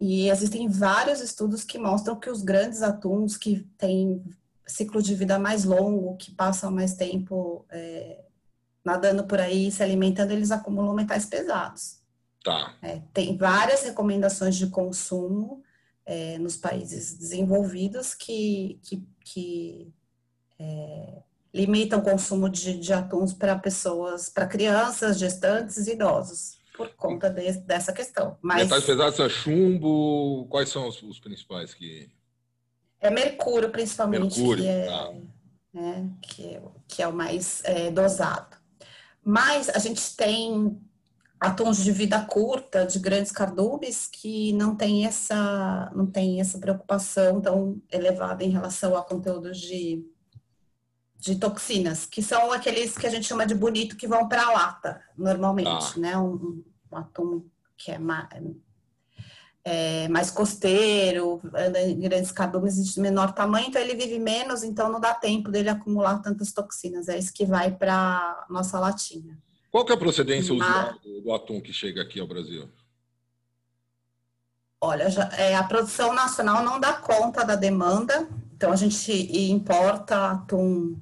E 0.00 0.28
existem 0.28 0.68
vários 0.68 1.20
estudos 1.20 1.64
que 1.64 1.78
mostram 1.78 2.18
que 2.18 2.30
os 2.30 2.42
grandes 2.42 2.82
atuns 2.82 3.36
que 3.36 3.60
têm 3.78 4.22
ciclo 4.66 5.00
de 5.00 5.14
vida 5.14 5.38
mais 5.38 5.64
longo, 5.64 6.16
que 6.16 6.30
passam 6.32 6.70
mais 6.70 6.94
tempo 6.94 7.64
é, 7.70 8.24
nadando 8.84 9.24
por 9.24 9.40
aí, 9.40 9.70
se 9.70 9.82
alimentando, 9.82 10.32
eles 10.32 10.50
acumulam 10.50 10.94
metais 10.94 11.24
pesados. 11.26 12.00
Tá. 12.44 12.76
É, 12.82 13.00
tem 13.12 13.36
várias 13.36 13.82
recomendações 13.82 14.56
de 14.56 14.68
consumo 14.68 15.62
é, 16.04 16.38
nos 16.38 16.56
países 16.56 17.14
desenvolvidos 17.14 18.14
que, 18.14 18.78
que, 18.82 19.04
que 19.24 19.92
é, 20.58 21.22
limitam 21.52 21.98
o 21.98 22.02
consumo 22.02 22.48
de, 22.48 22.78
de 22.78 22.92
atuns 22.92 23.32
para 23.32 23.58
pessoas, 23.58 24.28
para 24.28 24.46
crianças, 24.46 25.18
gestantes 25.18 25.88
e 25.88 25.92
idosos, 25.92 26.55
por 26.76 26.90
conta 26.94 27.30
de, 27.30 27.52
dessa 27.60 27.92
questão. 27.92 28.36
Mas, 28.42 28.64
Metais 28.64 28.84
pesados 28.84 29.18
é 29.18 29.28
chumbo, 29.28 30.46
quais 30.48 30.68
são 30.68 30.88
os, 30.88 31.02
os 31.02 31.18
principais 31.18 31.74
que... 31.74 32.10
É 33.00 33.10
mercúrio, 33.10 33.70
principalmente, 33.70 34.38
mercúrio, 34.38 34.64
que, 34.64 34.68
é, 34.68 34.86
tá. 34.86 35.14
né, 35.72 36.10
que, 36.22 36.60
que 36.88 37.02
é 37.02 37.08
o 37.08 37.12
mais 37.12 37.62
é, 37.64 37.90
dosado. 37.90 38.56
Mas 39.22 39.68
a 39.68 39.78
gente 39.78 40.16
tem 40.16 40.80
atuns 41.38 41.84
de 41.84 41.92
vida 41.92 42.20
curta, 42.22 42.86
de 42.86 42.98
grandes 42.98 43.30
cardumes, 43.30 44.06
que 44.06 44.52
não 44.54 44.74
tem 44.74 45.06
essa, 45.06 45.92
não 45.94 46.06
tem 46.06 46.40
essa 46.40 46.58
preocupação 46.58 47.40
tão 47.40 47.80
elevada 47.92 48.42
em 48.42 48.50
relação 48.50 48.96
a 48.96 49.02
conteúdos 49.02 49.58
de, 49.58 50.04
de 51.18 51.36
toxinas, 51.36 52.06
que 52.06 52.22
são 52.22 52.52
aqueles 52.52 52.96
que 52.96 53.06
a 53.06 53.10
gente 53.10 53.26
chama 53.26 53.46
de 53.46 53.54
bonito 53.54 53.96
que 53.96 54.06
vão 54.06 54.28
para 54.28 54.46
a 54.46 54.52
lata, 54.52 55.02
normalmente, 55.16 55.94
ah. 55.96 55.98
né? 55.98 56.18
Um, 56.18 56.62
um, 56.92 56.96
atum 56.96 57.44
que 57.76 57.90
é 57.90 57.98
mais, 57.98 58.28
é 59.64 60.08
mais 60.08 60.30
costeiro, 60.30 61.40
anda 61.54 61.80
em 61.80 61.98
grandes 61.98 62.30
cardumes 62.30 62.76
de 62.92 63.00
menor 63.00 63.32
tamanho, 63.32 63.68
então 63.68 63.82
ele 63.82 63.94
vive 63.94 64.18
menos, 64.18 64.62
então 64.62 64.90
não 64.90 65.00
dá 65.00 65.14
tempo 65.14 65.50
dele 65.50 65.68
acumular 65.68 66.22
tantas 66.22 66.52
toxinas. 66.52 67.08
É 67.08 67.18
isso 67.18 67.32
que 67.32 67.44
vai 67.44 67.70
para 67.70 68.46
nossa 68.48 68.78
latinha. 68.78 69.36
Qual 69.70 69.84
que 69.84 69.92
é 69.92 69.94
a 69.94 69.98
procedência 69.98 70.54
usual 70.54 70.94
do, 71.02 71.20
do 71.20 71.32
atum 71.34 71.60
que 71.60 71.72
chega 71.72 72.02
aqui 72.02 72.20
ao 72.20 72.26
Brasil? 72.26 72.68
Olha, 74.80 75.10
já, 75.10 75.24
é, 75.36 75.54
a 75.54 75.64
produção 75.64 76.12
nacional 76.12 76.62
não 76.62 76.78
dá 76.78 76.92
conta 76.92 77.44
da 77.44 77.56
demanda, 77.56 78.28
então 78.56 78.72
a 78.72 78.76
gente 78.76 79.12
importa 79.50 80.30
atum 80.30 80.96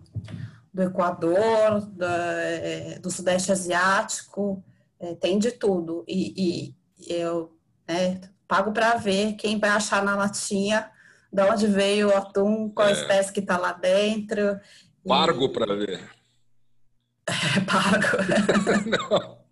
do 0.73 0.83
Equador, 0.83 1.83
do, 1.83 2.05
é, 2.05 2.99
do 2.99 3.09
Sudeste 3.09 3.53
Asiático, 3.53 4.63
é, 4.99 5.15
tem 5.15 5.39
de 5.39 5.53
tudo. 5.53 6.05
E, 6.09 6.75
e 6.99 7.15
eu 7.15 7.57
né, 7.87 8.21
pago 8.49 8.73
para 8.73 8.97
ver 8.97 9.35
quem 9.35 9.59
vai 9.59 9.71
achar 9.71 10.03
na 10.03 10.17
latinha 10.17 10.91
de 11.33 11.43
onde 11.43 11.69
veio 11.69 12.09
o 12.09 12.17
atum, 12.17 12.69
qual 12.71 12.89
é. 12.89 12.93
espécie 12.93 13.33
que 13.33 13.41
está 13.41 13.57
lá 13.57 13.73
dentro. 13.73 14.59
Pago 15.07 15.49
para 15.51 15.77
ver. 15.77 16.01
É 17.27 17.61
pago. 17.61 18.19
não. 18.87 19.44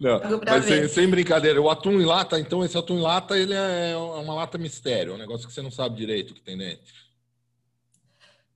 Não, 0.00 0.18
mas 0.46 0.64
sem, 0.64 0.88
sem, 0.88 1.10
brincadeira, 1.10 1.60
o 1.60 1.68
atum 1.68 2.00
em 2.00 2.06
lata, 2.06 2.40
então 2.40 2.64
esse 2.64 2.76
atum 2.76 2.96
em 2.96 3.02
lata, 3.02 3.38
ele 3.38 3.52
é, 3.52 3.94
uma 3.94 4.32
lata 4.32 4.56
mistério, 4.56 5.12
é 5.12 5.14
um 5.14 5.18
negócio 5.18 5.46
que 5.46 5.52
você 5.52 5.60
não 5.60 5.70
sabe 5.70 5.94
direito 5.94 6.30
o 6.30 6.34
que 6.34 6.40
tem 6.40 6.56
dentro. 6.56 6.90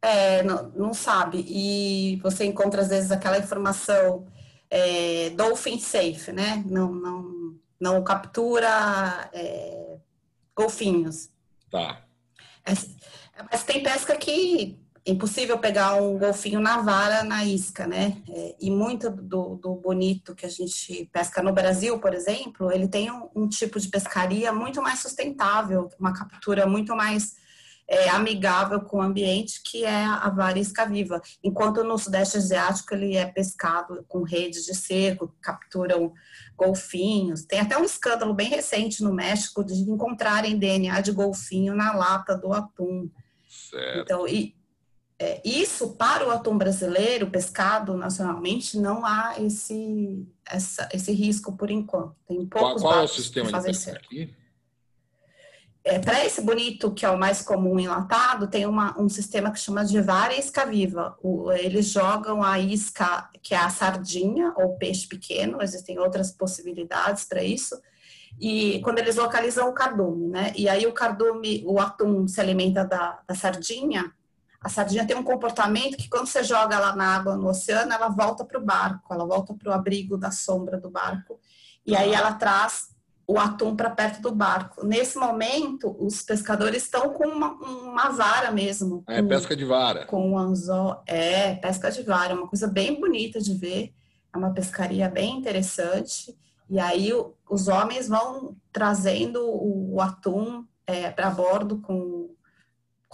É, 0.01 0.43
não, 0.43 0.71
não 0.71 0.95
sabe. 0.95 1.45
E 1.47 2.17
você 2.23 2.47
encontra, 2.47 2.81
às 2.81 2.89
vezes, 2.89 3.11
aquela 3.11 3.39
informação 3.39 4.27
é, 4.71 5.31
dolphin 5.31 5.79
safe, 5.79 6.33
né? 6.33 6.63
Não, 6.67 6.93
não, 6.93 7.55
não 7.79 8.03
captura 8.03 9.29
é, 9.33 9.97
golfinhos. 10.57 11.31
Tá. 11.71 12.03
É, 12.65 12.73
mas 13.51 13.65
tem 13.65 13.83
pesca 13.83 14.17
que 14.17 14.79
impossível 15.07 15.59
pegar 15.59 15.97
um 15.97 16.19
golfinho 16.19 16.61
na 16.61 16.81
vara, 16.81 17.23
na 17.23 17.45
isca, 17.45 17.87
né? 17.87 18.23
É, 18.29 18.55
e 18.59 18.71
muito 18.71 19.11
do, 19.11 19.57
do, 19.57 19.75
bonito 19.75 20.35
que 20.35 20.47
a 20.47 20.49
gente 20.49 21.09
pesca 21.13 21.43
no 21.43 21.53
Brasil, 21.53 21.99
por 21.99 22.15
exemplo, 22.15 22.73
ele 22.73 22.89
tem 22.89 23.11
um, 23.11 23.29
um 23.35 23.49
tipo 23.49 23.79
de 23.79 23.89
pescaria 23.89 24.53
muito 24.53 24.81
mais 24.81 25.01
sustentável, 25.01 25.91
uma 25.99 26.15
captura 26.15 26.67
muito 26.67 26.97
mais 26.97 27.35
é, 27.87 28.09
amigável 28.09 28.81
com 28.81 28.97
o 28.97 29.03
ambiente, 29.03 29.61
que 29.63 29.85
é 29.85 30.05
a 30.05 30.31
vara 30.31 30.59
isca 30.59 30.87
viva. 30.87 31.21
Enquanto 31.43 31.85
no 31.85 31.99
Sudeste 31.99 32.39
Asiático 32.39 32.95
ele 32.95 33.15
é 33.15 33.27
pescado 33.27 34.05
com 34.09 34.23
redes 34.23 34.65
de 34.65 34.75
cerco, 34.75 35.35
capturam 35.41 36.15
golfinhos. 36.57 37.45
Tem 37.45 37.61
até 37.61 37.77
um 37.77 37.85
escândalo 37.85 38.33
bem 38.33 38.49
recente 38.49 39.03
no 39.03 39.13
México 39.13 39.63
de 39.63 39.75
encontrarem 39.75 40.59
DNA 40.59 41.01
de 41.03 41.13
golfinho 41.13 41.75
na 41.75 41.93
lata 41.93 42.37
do 42.37 42.55
atum. 42.55 43.11
Certo. 43.49 44.01
Então, 44.01 44.27
e, 44.27 44.55
é, 45.19 45.41
isso 45.45 45.95
para 45.95 46.27
o 46.27 46.31
atum 46.31 46.59
brasileiro 46.59 47.31
pescado 47.31 47.97
nacionalmente 47.97 48.79
não 48.79 49.07
há 49.07 49.35
esse 49.39 50.27
essa, 50.45 50.89
esse 50.93 51.13
risco 51.13 51.57
por 51.57 51.71
enquanto. 51.71 52.17
Tem 52.27 52.45
poucos 52.47 52.83
qual, 52.83 52.93
qual 52.93 53.01
é 53.01 53.05
o 53.05 53.09
sistema 53.09 53.53
de 53.53 53.67
pesca 53.67 53.93
aqui? 53.93 54.35
É, 55.87 55.99
para 55.99 56.25
esse 56.25 56.41
bonito, 56.41 56.93
que 56.93 57.05
é 57.05 57.11
o 57.11 57.19
mais 57.19 57.43
comum 57.43 57.79
enlatado, 57.79 58.49
tem 58.49 58.65
uma, 58.65 58.99
um 58.99 59.07
sistema 59.07 59.51
que 59.51 59.61
chama 59.61 59.85
de 59.85 60.01
vara 60.01 60.35
e 60.35 60.41
isca 60.41 60.65
viva. 60.65 61.15
O, 61.23 61.53
eles 61.53 61.87
jogam 61.87 62.43
a 62.43 62.59
isca, 62.59 63.29
que 63.43 63.55
é 63.55 63.59
a 63.59 63.69
sardinha 63.69 64.55
ou 64.57 64.79
peixe 64.79 65.07
pequeno, 65.07 65.61
existem 65.61 65.99
outras 65.99 66.33
possibilidades 66.33 67.27
para 67.27 67.45
isso, 67.45 67.79
e 68.41 68.81
quando 68.83 68.99
eles 68.99 69.17
localizam 69.17 69.69
o 69.69 69.75
cardume, 69.75 70.29
né? 70.29 70.53
E 70.57 70.69
aí 70.69 70.87
o 70.87 70.93
cardume, 70.93 71.63
o 71.67 71.79
atum 71.79 72.27
se 72.27 72.41
alimenta 72.41 72.85
da, 72.85 73.21
da 73.29 73.35
sardinha, 73.35 74.11
a 74.65 74.69
sardinha 74.71 75.07
tem 75.07 75.15
um 75.15 75.23
comportamento 75.23 75.99
que 75.99 76.09
quando 76.09 76.27
você 76.27 76.43
joga 76.43 76.75
ela 76.75 76.97
na 76.97 77.17
água 77.17 77.37
no 77.37 77.49
oceano, 77.49 77.93
ela 77.93 78.09
volta 78.09 78.47
para 78.47 78.59
o 78.59 78.65
barco, 78.65 79.13
ela 79.13 79.27
volta 79.27 79.53
para 79.53 79.71
o 79.71 79.75
abrigo 79.75 80.17
da 80.17 80.31
sombra 80.31 80.81
do 80.81 80.91
barco. 80.91 81.39
E 81.87 81.95
aí 81.95 82.15
ela 82.15 82.33
traz 82.33 82.89
o 83.27 83.39
atum 83.39 83.77
para 83.77 83.91
perto 83.91 84.23
do 84.23 84.35
barco. 84.35 84.87
Nesse 84.87 85.19
momento, 85.19 85.95
os 85.99 86.23
pescadores 86.23 86.85
estão 86.85 87.11
com 87.11 87.29
uma, 87.29 87.53
uma 87.53 88.09
vara 88.09 88.51
mesmo. 88.51 89.05
É 89.07 89.23
pesca 89.23 89.55
de 89.55 89.67
vara. 89.67 90.07
Com 90.07 90.31
um 90.31 90.39
anzol. 90.39 91.03
É, 91.07 91.57
pesca 91.57 91.91
de 91.91 92.03
vara. 92.03 92.33
É 92.33 92.35
uma 92.37 92.49
coisa 92.49 92.67
bem 92.67 92.99
bonita 92.99 93.41
de 93.41 93.53
ver. 93.53 93.93
É 94.33 94.39
uma 94.39 94.55
pescaria 94.55 95.11
bem 95.11 95.37
interessante. 95.37 96.35
E 96.71 96.79
aí 96.79 97.11
os 97.51 97.69
homens 97.69 98.09
vão 98.09 98.57
trazendo 98.73 99.47
o, 99.47 99.97
o 99.97 100.01
atum 100.01 100.65
é, 100.87 101.11
para 101.11 101.31
bordo 101.31 101.79
com 101.79 101.97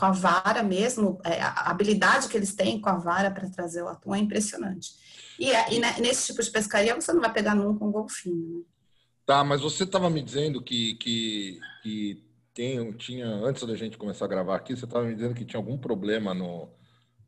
com 0.01 0.07
a 0.07 0.13
vara 0.13 0.63
mesmo, 0.63 1.21
é, 1.23 1.43
a 1.43 1.71
habilidade 1.71 2.27
que 2.27 2.37
eles 2.37 2.55
têm 2.55 2.81
com 2.81 2.89
a 2.89 2.97
vara 2.97 3.31
para 3.31 3.51
trazer 3.51 3.83
o 3.83 3.89
atum 3.89 4.15
é 4.15 4.19
impressionante. 4.19 4.93
E, 5.39 5.53
é, 5.53 5.75
e, 5.75 5.79
nesse 6.01 6.29
tipo 6.29 6.43
de 6.43 6.51
pescaria 6.51 6.95
você 6.95 7.13
não 7.13 7.21
vai 7.21 7.31
pegar 7.31 7.55
nunca 7.55 7.85
um 7.85 7.93
golfinho. 7.93 8.59
Né? 8.59 8.65
Tá, 9.27 9.45
mas 9.45 9.61
você 9.61 9.85
estava 9.85 10.09
me 10.09 10.23
dizendo 10.23 10.63
que, 10.63 10.95
que, 10.95 11.61
que 11.83 12.25
tem, 12.55 12.93
tinha, 12.95 13.27
antes 13.27 13.67
da 13.67 13.77
gente 13.77 13.99
começar 13.99 14.25
a 14.25 14.29
gravar 14.29 14.57
aqui, 14.57 14.75
você 14.75 14.87
estava 14.87 15.05
me 15.05 15.15
dizendo 15.15 15.35
que 15.35 15.45
tinha 15.45 15.61
algum 15.61 15.77
problema 15.77 16.33
no, 16.33 16.71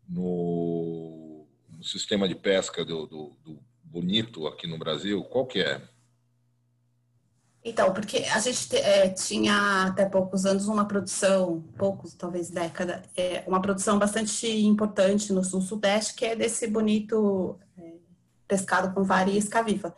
no, 0.08 1.46
no 1.68 1.84
sistema 1.84 2.26
de 2.26 2.34
pesca 2.34 2.84
do, 2.86 3.06
do, 3.06 3.36
do 3.44 3.58
Bonito 3.84 4.46
aqui 4.46 4.66
no 4.66 4.78
Brasil. 4.78 5.22
Qual 5.24 5.44
que 5.44 5.60
é? 5.60 5.82
Então, 7.64 7.92
porque 7.92 8.18
a 8.18 8.40
gente 8.40 8.74
é, 8.76 9.08
tinha 9.08 9.86
até 9.86 10.04
poucos 10.04 10.44
anos 10.44 10.66
uma 10.66 10.84
produção, 10.84 11.62
poucos, 11.78 12.12
talvez 12.12 12.50
década, 12.50 13.02
é, 13.16 13.44
uma 13.46 13.62
produção 13.62 14.00
bastante 14.00 14.48
importante 14.48 15.32
no 15.32 15.44
sul-sudeste, 15.44 16.14
que 16.14 16.24
é 16.24 16.34
desse 16.34 16.66
bonito 16.66 17.56
é, 17.78 17.92
pescado 18.48 18.92
com 18.92 19.04
vara 19.04 19.30
e 19.30 19.38
isca 19.38 19.62
viva. 19.62 19.94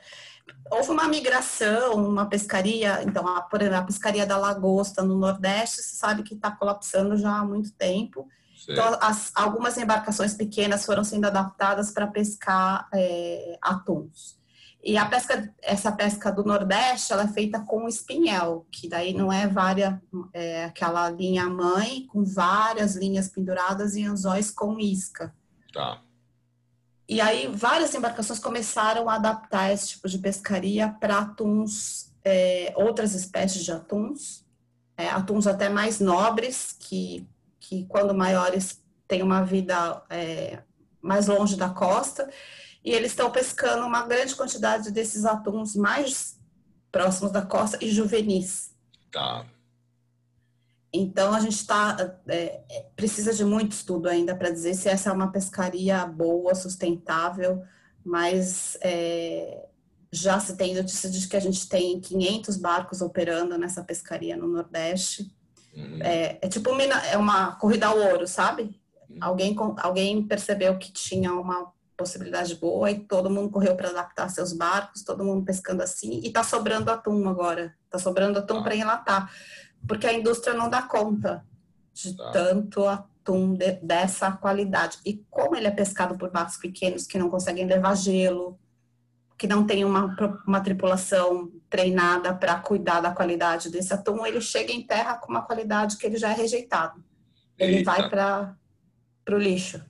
Houve 0.70 0.90
uma 0.90 1.08
migração, 1.08 1.94
uma 1.94 2.26
pescaria, 2.26 3.02
então, 3.02 3.26
a, 3.26 3.40
por 3.40 3.62
exemplo, 3.62 3.78
a 3.78 3.84
pescaria 3.84 4.26
da 4.26 4.36
lagosta 4.36 5.02
no 5.02 5.16
Nordeste, 5.16 5.80
você 5.80 5.96
sabe 5.96 6.22
que 6.22 6.34
está 6.34 6.50
colapsando 6.50 7.16
já 7.16 7.38
há 7.38 7.44
muito 7.44 7.72
tempo. 7.72 8.28
Então, 8.68 8.98
as, 9.00 9.30
algumas 9.34 9.78
embarcações 9.78 10.34
pequenas 10.34 10.84
foram 10.84 11.02
sendo 11.02 11.26
adaptadas 11.26 11.90
para 11.90 12.06
pescar 12.06 12.88
é, 12.92 13.58
atuns. 13.62 14.38
E 14.86 14.98
a 14.98 15.06
pesca, 15.06 15.50
essa 15.62 15.90
pesca 15.90 16.30
do 16.30 16.44
Nordeste, 16.44 17.10
ela 17.10 17.22
é 17.22 17.28
feita 17.28 17.58
com 17.60 17.88
espinhel, 17.88 18.66
que 18.70 18.86
daí 18.86 19.14
não 19.14 19.32
é 19.32 19.48
várias, 19.48 19.94
é 20.34 20.66
aquela 20.66 21.08
linha 21.08 21.48
mãe 21.48 22.06
com 22.06 22.22
várias 22.22 22.94
linhas 22.94 23.28
penduradas 23.28 23.96
e 23.96 24.04
anzóis 24.04 24.50
com 24.50 24.78
isca. 24.78 25.34
Tá. 25.72 26.02
E 27.08 27.18
aí 27.18 27.46
várias 27.46 27.94
embarcações 27.94 28.38
começaram 28.38 29.08
a 29.08 29.14
adaptar 29.14 29.72
esse 29.72 29.88
tipo 29.88 30.06
de 30.06 30.18
pescaria 30.18 30.88
para 31.00 31.18
atuns, 31.18 32.12
é, 32.22 32.74
outras 32.76 33.14
espécies 33.14 33.64
de 33.64 33.72
atuns, 33.72 34.44
é, 34.98 35.08
atuns 35.08 35.46
até 35.46 35.70
mais 35.70 35.98
nobres, 35.98 36.76
que, 36.78 37.26
que 37.58 37.86
quando 37.86 38.14
maiores 38.14 38.82
têm 39.08 39.22
uma 39.22 39.42
vida 39.42 40.02
é, 40.10 40.62
mais 41.00 41.26
longe 41.26 41.56
da 41.56 41.70
costa 41.70 42.28
e 42.84 42.92
eles 42.92 43.12
estão 43.12 43.30
pescando 43.30 43.86
uma 43.86 44.06
grande 44.06 44.34
quantidade 44.34 44.90
desses 44.90 45.24
atuns 45.24 45.74
mais 45.74 46.38
próximos 46.92 47.32
da 47.32 47.42
costa 47.42 47.78
e 47.80 47.90
juvenis. 47.90 48.72
Tá. 49.10 49.46
Então 50.92 51.34
a 51.34 51.40
gente 51.40 51.66
tá, 51.66 51.96
é, 52.28 52.62
é 52.70 52.86
precisa 52.94 53.32
de 53.32 53.44
muito 53.44 53.72
estudo 53.72 54.08
ainda 54.08 54.36
para 54.36 54.50
dizer 54.50 54.74
se 54.74 54.88
essa 54.88 55.10
é 55.10 55.12
uma 55.12 55.32
pescaria 55.32 56.06
boa, 56.06 56.54
sustentável, 56.54 57.64
mas 58.04 58.76
é, 58.80 59.66
já 60.12 60.38
se 60.38 60.56
tem 60.56 60.74
notícia 60.74 61.10
de 61.10 61.26
que 61.26 61.36
a 61.36 61.40
gente 61.40 61.68
tem 61.68 62.00
500 62.00 62.56
barcos 62.58 63.00
operando 63.00 63.58
nessa 63.58 63.82
pescaria 63.82 64.36
no 64.36 64.46
Nordeste. 64.46 65.34
Uhum. 65.74 65.98
É, 66.00 66.38
é, 66.40 66.48
tipo 66.48 66.70
é 66.70 67.16
uma 67.16 67.56
corrida 67.56 67.86
ao 67.86 67.98
ouro, 67.98 68.28
sabe? 68.28 68.78
Uhum. 69.10 69.18
Alguém, 69.20 69.56
alguém 69.78 70.22
percebeu 70.22 70.78
que 70.78 70.92
tinha 70.92 71.32
uma 71.32 71.73
possibilidade 71.96 72.54
boa 72.56 72.90
e 72.90 73.00
todo 73.00 73.30
mundo 73.30 73.50
correu 73.50 73.76
para 73.76 73.90
adaptar 73.90 74.28
seus 74.28 74.52
barcos, 74.52 75.02
todo 75.02 75.24
mundo 75.24 75.44
pescando 75.44 75.82
assim 75.82 76.20
e 76.22 76.28
está 76.28 76.42
sobrando 76.42 76.90
atum 76.90 77.28
agora, 77.28 77.74
está 77.84 77.98
sobrando 77.98 78.38
atum 78.38 78.58
ah. 78.58 78.62
para 78.62 78.76
enlatar, 78.76 79.32
porque 79.86 80.06
a 80.06 80.12
indústria 80.12 80.54
não 80.54 80.68
dá 80.68 80.82
conta 80.82 81.44
de 81.92 82.16
tá. 82.16 82.30
tanto 82.32 82.86
atum 82.86 83.54
de, 83.54 83.72
dessa 83.82 84.32
qualidade. 84.32 84.98
E 85.06 85.24
como 85.30 85.56
ele 85.56 85.66
é 85.66 85.70
pescado 85.70 86.16
por 86.18 86.30
barcos 86.30 86.56
pequenos 86.56 87.06
que 87.06 87.18
não 87.18 87.30
conseguem 87.30 87.66
levar 87.66 87.96
gelo, 87.96 88.58
que 89.36 89.46
não 89.46 89.66
tem 89.66 89.84
uma, 89.84 90.14
uma 90.46 90.60
tripulação 90.60 91.50
treinada 91.68 92.34
para 92.34 92.58
cuidar 92.60 93.00
da 93.00 93.10
qualidade 93.10 93.70
desse 93.70 93.92
atum, 93.92 94.24
ele 94.24 94.40
chega 94.40 94.72
em 94.72 94.86
terra 94.86 95.14
com 95.18 95.30
uma 95.30 95.42
qualidade 95.42 95.96
que 95.96 96.06
ele 96.06 96.16
já 96.16 96.30
é 96.30 96.34
rejeitado. 96.34 97.02
Ele 97.58 97.78
Eita. 97.78 97.90
vai 97.90 98.08
para 98.08 98.56
o 99.30 99.38
lixo. 99.38 99.84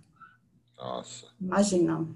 Nossa. 0.76 1.26
Imagina. 1.40 2.06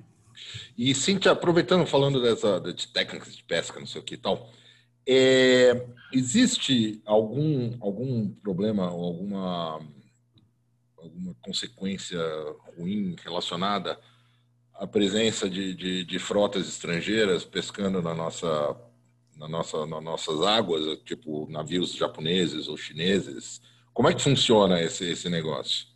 E, 0.76 0.94
Cintia, 0.94 1.32
aproveitando, 1.32 1.86
falando 1.86 2.22
dessa, 2.22 2.60
de 2.60 2.88
técnicas 2.88 3.34
de 3.34 3.42
pesca, 3.42 3.80
não 3.80 3.86
sei 3.86 4.00
o 4.00 4.04
que 4.04 4.14
e 4.14 4.18
tal, 4.18 4.50
é, 5.06 5.86
existe 6.12 7.00
algum, 7.04 7.76
algum 7.80 8.28
problema 8.28 8.90
ou 8.92 9.04
alguma, 9.04 9.80
alguma 10.96 11.34
consequência 11.42 12.20
ruim 12.76 13.16
relacionada 13.24 13.98
à 14.74 14.86
presença 14.86 15.48
de, 15.48 15.74
de, 15.74 16.04
de 16.04 16.18
frotas 16.18 16.68
estrangeiras 16.68 17.44
pescando 17.44 18.02
na 18.02 18.14
nossa, 18.14 18.76
na 19.36 19.48
nossa, 19.48 19.86
nas 19.86 20.02
nossas 20.02 20.42
águas, 20.42 20.98
tipo 21.04 21.48
navios 21.50 21.94
japoneses 21.94 22.68
ou 22.68 22.76
chineses? 22.76 23.60
Como 23.92 24.08
é 24.08 24.14
que 24.14 24.22
funciona 24.22 24.80
esse, 24.80 25.10
esse 25.10 25.28
negócio? 25.28 25.86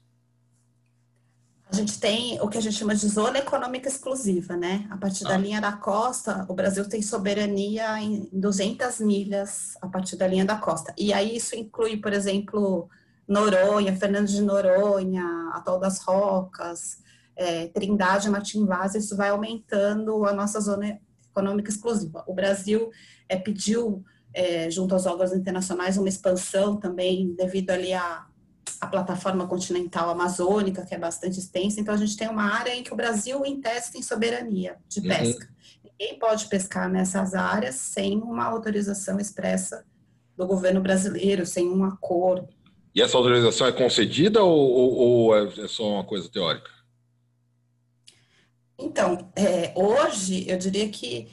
A 1.73 1.75
gente 1.75 1.99
tem 1.99 2.39
o 2.43 2.49
que 2.49 2.59
a 2.59 2.61
gente 2.61 2.77
chama 2.77 2.95
de 2.95 3.09
zona 3.09 3.39
econômica 3.39 3.89
exclusiva, 3.89 4.55
né? 4.55 4.87
A 4.91 4.97
partir 4.99 5.25
da 5.25 5.37
ah. 5.37 5.39
linha 5.39 5.59
da 5.59 5.73
costa, 5.73 6.45
o 6.47 6.53
Brasil 6.53 6.87
tem 6.87 7.01
soberania 7.01 7.99
em 7.99 8.29
200 8.31 9.01
milhas 9.01 9.75
a 9.81 9.89
partir 9.89 10.17
da 10.17 10.27
linha 10.27 10.45
da 10.45 10.57
costa. 10.57 10.93
E 10.99 11.15
aí 11.15 11.35
isso 11.35 11.57
inclui, 11.57 11.97
por 11.97 12.13
exemplo, 12.13 12.91
Noronha, 13.27 13.97
Fernando 13.97 14.27
de 14.27 14.43
Noronha, 14.43 15.25
Atol 15.55 15.81
das 15.81 16.03
Rocas, 16.03 16.99
é, 17.35 17.69
Trindade, 17.69 18.29
Martim 18.29 18.67
Vaz, 18.67 18.95
isso 18.95 19.17
vai 19.17 19.31
aumentando 19.31 20.27
a 20.27 20.35
nossa 20.35 20.61
zona 20.61 21.01
econômica 21.31 21.71
exclusiva. 21.71 22.23
O 22.27 22.35
Brasil 22.35 22.91
é, 23.31 23.37
pediu, 23.39 24.05
é, 24.35 24.71
junto 24.71 24.93
aos 24.93 25.07
órgãos 25.07 25.33
internacionais, 25.33 25.97
uma 25.97 26.09
expansão 26.11 26.77
também 26.77 27.35
devido 27.35 27.71
ali 27.71 27.95
a 27.95 28.27
a 28.83 28.87
plataforma 28.89 29.47
continental 29.47 30.11
amazônica, 30.11 30.85
que 30.85 30.93
é 30.93 30.99
bastante 30.99 31.39
extensa, 31.39 31.81
então 31.81 31.95
a 31.95 31.97
gente 31.97 32.17
tem 32.17 32.29
uma 32.29 32.53
área 32.53 32.75
em 32.75 32.83
que 32.83 32.93
o 32.93 32.97
Brasil, 32.97 33.47
em 33.47 33.61
tese, 33.61 33.93
tem 33.93 34.03
soberania 34.03 34.77
de 34.89 34.99
uhum. 34.99 35.07
pesca. 35.07 35.49
Ninguém 35.85 36.19
pode 36.19 36.47
pescar 36.47 36.91
nessas 36.91 37.33
áreas 37.33 37.77
sem 37.77 38.21
uma 38.21 38.45
autorização 38.45 39.21
expressa 39.21 39.85
do 40.37 40.45
governo 40.49 40.81
brasileiro, 40.81 41.47
sem 41.47 41.69
um 41.69 41.85
acordo. 41.85 42.49
E 42.93 43.01
essa 43.01 43.17
autorização 43.17 43.69
é 43.69 43.73
concedida 43.73 44.43
ou, 44.43 44.59
ou, 44.59 44.95
ou 44.97 45.37
é 45.37 45.69
só 45.69 45.89
uma 45.89 46.05
coisa 46.05 46.29
teórica? 46.29 46.69
Então, 48.77 49.31
é, 49.37 49.73
hoje 49.77 50.45
eu 50.51 50.59
diria 50.59 50.89
que 50.89 51.29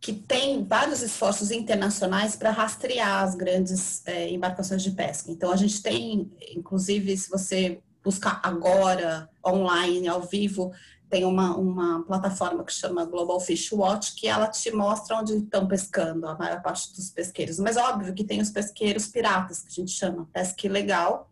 que 0.00 0.12
tem 0.12 0.64
vários 0.64 1.02
esforços 1.02 1.50
internacionais 1.50 2.36
para 2.36 2.50
rastrear 2.50 3.22
as 3.22 3.34
grandes 3.34 4.06
é, 4.06 4.30
embarcações 4.30 4.82
de 4.82 4.92
pesca. 4.92 5.30
Então, 5.30 5.50
a 5.50 5.56
gente 5.56 5.82
tem, 5.82 6.30
inclusive, 6.54 7.16
se 7.16 7.28
você 7.28 7.80
buscar 8.04 8.40
agora, 8.42 9.28
online, 9.44 10.06
ao 10.06 10.22
vivo, 10.22 10.72
tem 11.10 11.24
uma, 11.24 11.56
uma 11.56 12.02
plataforma 12.04 12.64
que 12.64 12.72
chama 12.72 13.04
Global 13.04 13.40
Fish 13.40 13.72
Watch, 13.72 14.14
que 14.14 14.28
ela 14.28 14.46
te 14.46 14.70
mostra 14.70 15.16
onde 15.16 15.36
estão 15.36 15.66
pescando 15.66 16.26
a 16.26 16.36
maior 16.36 16.62
parte 16.62 16.94
dos 16.94 17.10
pesqueiros. 17.10 17.58
Mas 17.58 17.76
óbvio 17.76 18.14
que 18.14 18.24
tem 18.24 18.40
os 18.40 18.50
pesqueiros 18.50 19.08
piratas, 19.08 19.62
que 19.62 19.68
a 19.68 19.74
gente 19.74 19.90
chama 19.90 20.28
pesca 20.32 20.66
ilegal, 20.66 21.30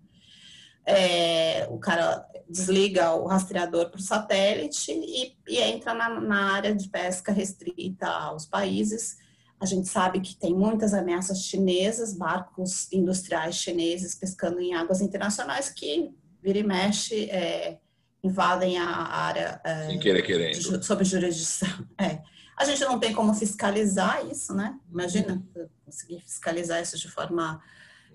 é, 0.84 1.66
o 1.70 1.78
cara 1.78 2.26
desliga 2.48 3.12
o 3.14 3.26
rastreador 3.26 3.90
para 3.90 3.98
o 3.98 4.02
satélite 4.02 4.92
e, 4.92 5.36
e 5.48 5.58
entra 5.58 5.92
na, 5.92 6.20
na, 6.20 6.52
área 6.52 6.74
de 6.74 6.88
pesca 6.88 7.32
restrita 7.32 8.06
aos 8.06 8.46
países. 8.46 9.16
A 9.58 9.66
gente 9.66 9.88
sabe 9.88 10.20
que 10.20 10.36
tem 10.36 10.54
muitas 10.54 10.94
ameaças 10.94 11.42
chinesas, 11.44 12.12
barcos 12.12 12.92
industriais 12.92 13.56
chineses 13.56 14.14
pescando 14.14 14.60
em 14.60 14.74
águas 14.74 15.00
internacionais 15.00 15.70
que 15.70 16.10
vira 16.42 16.58
e 16.58 16.62
mexe 16.62 17.30
é, 17.30 17.78
invadem 18.22 18.78
a 18.78 18.86
área 18.86 19.60
é, 19.64 19.86
Sem 19.86 19.98
querer, 19.98 20.22
querendo. 20.22 20.82
sob 20.82 21.04
jurisdição. 21.04 21.68
É. 21.98 22.20
A 22.58 22.64
gente 22.64 22.80
não 22.84 22.98
tem 22.98 23.12
como 23.12 23.34
fiscalizar 23.34 24.26
isso, 24.30 24.54
né? 24.54 24.78
Imagina 24.90 25.42
conseguir 25.84 26.20
fiscalizar 26.20 26.80
isso 26.80 26.96
de 26.96 27.06
forma 27.06 27.62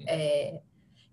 é, 0.07 0.61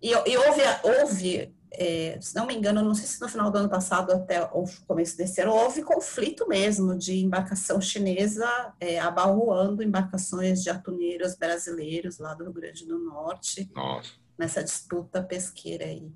e, 0.00 0.10
e 0.10 0.36
houve, 0.36 0.62
houve 0.82 1.54
é, 1.72 2.18
se 2.20 2.34
não 2.34 2.46
me 2.46 2.54
engano, 2.54 2.82
não 2.82 2.94
sei 2.94 3.06
se 3.06 3.20
no 3.20 3.28
final 3.28 3.50
do 3.50 3.58
ano 3.58 3.68
passado 3.68 4.12
até 4.12 4.42
o 4.42 4.64
começo 4.86 5.16
desse 5.16 5.40
ano, 5.40 5.52
houve 5.52 5.82
conflito 5.82 6.48
mesmo 6.48 6.96
de 6.96 7.18
embarcação 7.18 7.80
chinesa 7.80 8.48
é, 8.80 8.98
abarroando 8.98 9.82
embarcações 9.82 10.62
de 10.62 10.70
atuneiros 10.70 11.34
brasileiros 11.34 12.18
lá 12.18 12.34
do 12.34 12.44
Rio 12.44 12.52
Grande 12.52 12.86
do 12.86 12.98
Norte, 12.98 13.70
Nossa. 13.74 14.12
nessa 14.38 14.62
disputa 14.62 15.22
pesqueira 15.22 15.84
aí. 15.84 16.10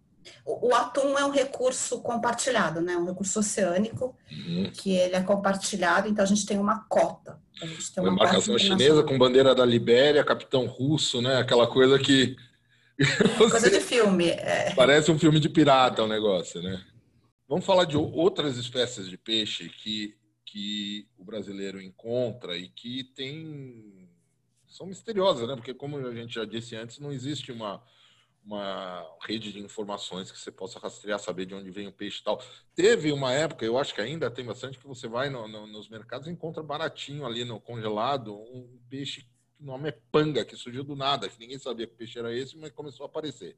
O, 0.44 0.68
o, 0.68 0.74
atum 0.74 1.18
é 1.18 1.24
um 1.24 1.30
recurso 1.30 2.00
compartilhado, 2.00 2.80
né? 2.80 2.96
Um 2.96 3.06
recurso 3.06 3.40
oceânico 3.40 4.16
uhum. 4.30 4.70
que 4.72 4.92
ele 4.92 5.16
é 5.16 5.20
compartilhado, 5.20 6.08
então 6.08 6.22
a 6.22 6.28
gente 6.28 6.46
tem 6.46 6.58
uma 6.58 6.84
cota. 6.88 7.40
A 7.60 7.66
gente 7.66 7.92
tem 7.92 8.02
uma, 8.02 8.10
uma 8.10 8.14
embarcação 8.14 8.56
chinesa 8.56 9.02
com 9.02 9.18
bandeira 9.18 9.54
da 9.54 9.64
Libéria, 9.64 10.24
capitão 10.24 10.66
russo, 10.66 11.20
né? 11.20 11.38
Aquela 11.38 11.66
coisa 11.66 11.98
que 11.98 12.36
Coisa 13.50 13.70
de 13.70 13.80
filme. 13.80 14.30
É. 14.30 14.74
Parece 14.74 15.10
um 15.10 15.18
filme 15.18 15.40
de 15.40 15.48
pirata 15.48 16.02
o 16.02 16.08
negócio, 16.08 16.62
né? 16.62 16.84
Vamos 17.48 17.64
falar 17.64 17.84
de 17.84 17.96
outras 17.96 18.56
espécies 18.56 19.08
de 19.08 19.18
peixe 19.18 19.68
que, 19.68 20.16
que 20.44 21.06
o 21.18 21.24
brasileiro 21.24 21.80
encontra 21.80 22.56
e 22.56 22.68
que 22.68 23.04
tem 23.14 24.08
são 24.66 24.86
misteriosas, 24.86 25.46
né? 25.46 25.54
Porque 25.54 25.74
como 25.74 25.98
a 25.98 26.14
gente 26.14 26.34
já 26.34 26.44
disse 26.44 26.74
antes, 26.74 26.98
não 26.98 27.12
existe 27.12 27.52
uma 27.52 27.82
uma 28.44 29.06
rede 29.20 29.52
de 29.52 29.60
informações 29.60 30.30
que 30.30 30.38
você 30.38 30.50
possa 30.50 30.78
rastrear, 30.78 31.18
saber 31.18 31.46
de 31.46 31.54
onde 31.54 31.70
vem 31.70 31.86
o 31.86 31.92
peixe 31.92 32.20
e 32.20 32.24
tal. 32.24 32.42
Teve 32.74 33.12
uma 33.12 33.32
época, 33.32 33.64
eu 33.64 33.78
acho 33.78 33.94
que 33.94 34.00
ainda 34.00 34.30
tem 34.30 34.44
bastante, 34.44 34.78
que 34.78 34.86
você 34.86 35.06
vai 35.06 35.30
no, 35.30 35.46
no, 35.46 35.66
nos 35.66 35.88
mercados 35.88 36.26
e 36.26 36.30
encontra 36.30 36.62
baratinho 36.62 37.24
ali 37.24 37.44
no 37.44 37.60
congelado 37.60 38.34
um 38.34 38.80
peixe 38.90 39.24
o 39.62 39.64
nome 39.64 39.90
é 39.90 39.98
panga, 40.10 40.44
que 40.44 40.56
surgiu 40.56 40.82
do 40.82 40.96
nada, 40.96 41.28
que 41.28 41.38
ninguém 41.38 41.58
sabia 41.58 41.86
que 41.86 41.94
peixe 41.94 42.18
era 42.18 42.34
esse, 42.34 42.56
mas 42.58 42.72
começou 42.72 43.04
a 43.04 43.08
aparecer. 43.08 43.56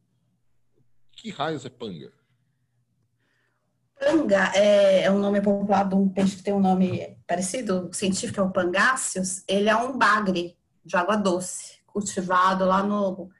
Que 1.13 1.31
raios 1.31 1.65
é 1.65 1.71
panga? 1.71 2.13
Panga 3.99 4.53
é, 4.55 5.05
é 5.05 5.11
um 5.11 5.19
nome 5.19 5.41
popular 5.41 5.89
de 5.89 5.95
um 5.95 6.09
peixe 6.09 6.37
que 6.37 6.43
tem 6.43 6.53
um 6.53 6.61
nome 6.61 7.17
parecido, 7.27 7.89
científico, 7.93 8.39
é 8.39 8.43
o 8.43 8.51
pangáceos. 8.51 9.43
Ele 9.49 9.71
é 9.71 9.77
um 9.77 9.97
bagre 9.97 10.59
de 10.85 10.95
água 10.95 11.17
doce, 11.17 11.79
cultivado 11.87 12.67
lá 12.67 12.83
no, 12.83 13.31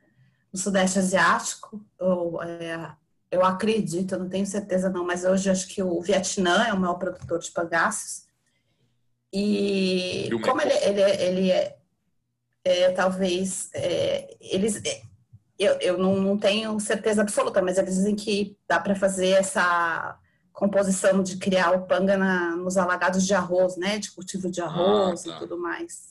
no 0.51 0.59
Sudeste 0.59 0.99
Asiático. 0.99 1.85
Ou, 1.99 2.43
é, 2.43 2.97
eu 3.31 3.45
acredito, 3.45 4.17
não 4.17 4.29
tenho 4.29 4.47
certeza 4.47 4.89
não, 4.89 5.05
mas 5.05 5.25
hoje 5.25 5.51
acho 5.51 5.69
que 5.69 5.83
o 5.83 6.01
Vietnã 6.01 6.65
é 6.65 6.73
o 6.73 6.81
maior 6.81 6.95
produtor 6.95 7.41
de 7.41 7.51
pangáceos. 7.51 8.25
E 9.31 10.31
como 10.45 10.63
ele, 10.63 10.73
ele, 10.73 11.01
ele 11.01 11.51
é, 11.51 11.77
é 12.65 12.91
talvez, 12.91 13.69
é, 13.75 14.37
eles, 14.41 14.81
é, 14.85 15.03
eu, 15.59 15.75
eu 15.81 15.99
não, 15.99 16.17
não 16.17 16.39
tenho 16.39 16.79
certeza 16.81 17.23
absoluta, 17.23 17.61
mas 17.61 17.79
eles 17.79 17.95
dizem 17.95 18.17
que 18.17 18.57
dá 18.67 18.81
para 18.81 18.95
fazer 18.95 19.31
essa 19.31 20.19
composição 20.53 21.23
de 21.23 21.37
criar 21.37 21.73
o 21.73 21.87
panga 21.87 22.17
na, 22.17 22.57
nos 22.57 22.77
alagados 22.77 23.27
de 23.27 23.35
arroz, 23.35 23.77
né, 23.77 23.99
de 23.99 24.11
cultivo 24.13 24.51
de 24.51 24.61
arroz 24.61 25.27
ah, 25.27 25.31
tá. 25.31 25.37
e 25.37 25.39
tudo 25.41 25.59
mais. 25.61 26.09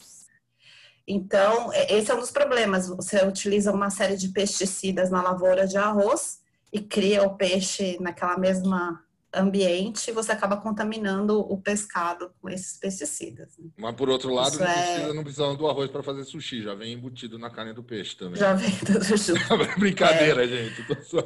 Então, 1.08 1.72
é, 1.74 1.94
esse 1.94 2.12
é 2.12 2.16
um 2.16 2.20
dos 2.20 2.32
problemas. 2.32 2.88
Você 2.88 3.26
utiliza 3.26 3.72
uma 3.72 3.90
série 3.90 4.16
de 4.16 4.30
pesticidas 4.30 5.10
na 5.10 5.22
lavoura 5.22 5.68
de 5.68 5.78
arroz 5.78 6.40
e 6.72 6.80
cria 6.80 7.24
o 7.24 7.36
peixe 7.36 7.98
naquela 8.00 8.38
mesma 8.38 9.04
ambiente, 9.34 10.12
você 10.12 10.32
acaba 10.32 10.58
contaminando 10.58 11.40
o 11.40 11.58
pescado 11.58 12.32
com 12.42 12.50
esses 12.50 12.78
pesticidas. 12.78 13.58
Né? 13.58 13.70
Mas 13.78 13.96
por 13.96 14.10
outro 14.10 14.34
lado, 14.34 14.60
não, 14.60 14.66
é... 14.66 14.74
precisa, 14.74 15.14
não 15.14 15.24
precisa 15.24 15.56
do 15.56 15.68
arroz 15.68 15.90
para 15.90 16.04
fazer 16.04 16.24
sushi, 16.24 16.62
já 16.62 16.76
vem 16.76 16.94
embutido 16.94 17.40
na 17.40 17.50
carne 17.50 17.74
do 17.74 17.84
peixe 17.84 18.16
também. 18.16 18.36
Já 18.36 18.54
vem 18.54 18.72
tudo 18.80 19.04
junto. 19.04 19.42
Brincadeira, 19.80 20.46
é. 20.46 20.48
gente. 20.48 21.04
Só... 21.06 21.20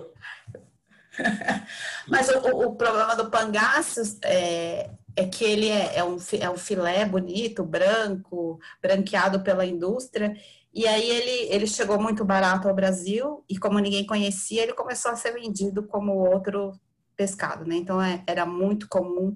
Mas 2.07 2.29
o, 2.29 2.67
o, 2.67 2.75
problema 2.75 3.15
do 3.15 3.29
pangaço 3.29 4.01
é, 4.23 4.89
é 5.15 5.25
que 5.25 5.43
ele 5.43 5.67
é, 5.67 5.97
é, 5.97 6.03
um, 6.03 6.17
é 6.39 6.49
um 6.49 6.57
filé 6.57 7.05
bonito, 7.05 7.63
branco, 7.63 8.59
branqueado 8.81 9.41
pela 9.41 9.65
indústria, 9.65 10.35
e 10.73 10.87
aí 10.87 11.09
ele, 11.09 11.53
ele 11.53 11.67
chegou 11.67 11.99
muito 11.99 12.23
barato 12.23 12.67
ao 12.67 12.75
Brasil, 12.75 13.43
e 13.49 13.57
como 13.57 13.79
ninguém 13.79 14.05
conhecia, 14.05 14.61
ele 14.61 14.73
começou 14.73 15.11
a 15.11 15.15
ser 15.15 15.31
vendido 15.31 15.83
como 15.83 16.13
outro 16.13 16.79
pescado, 17.17 17.65
né? 17.65 17.75
Então 17.75 18.01
é, 18.01 18.23
era 18.27 18.45
muito 18.45 18.87
comum 18.87 19.35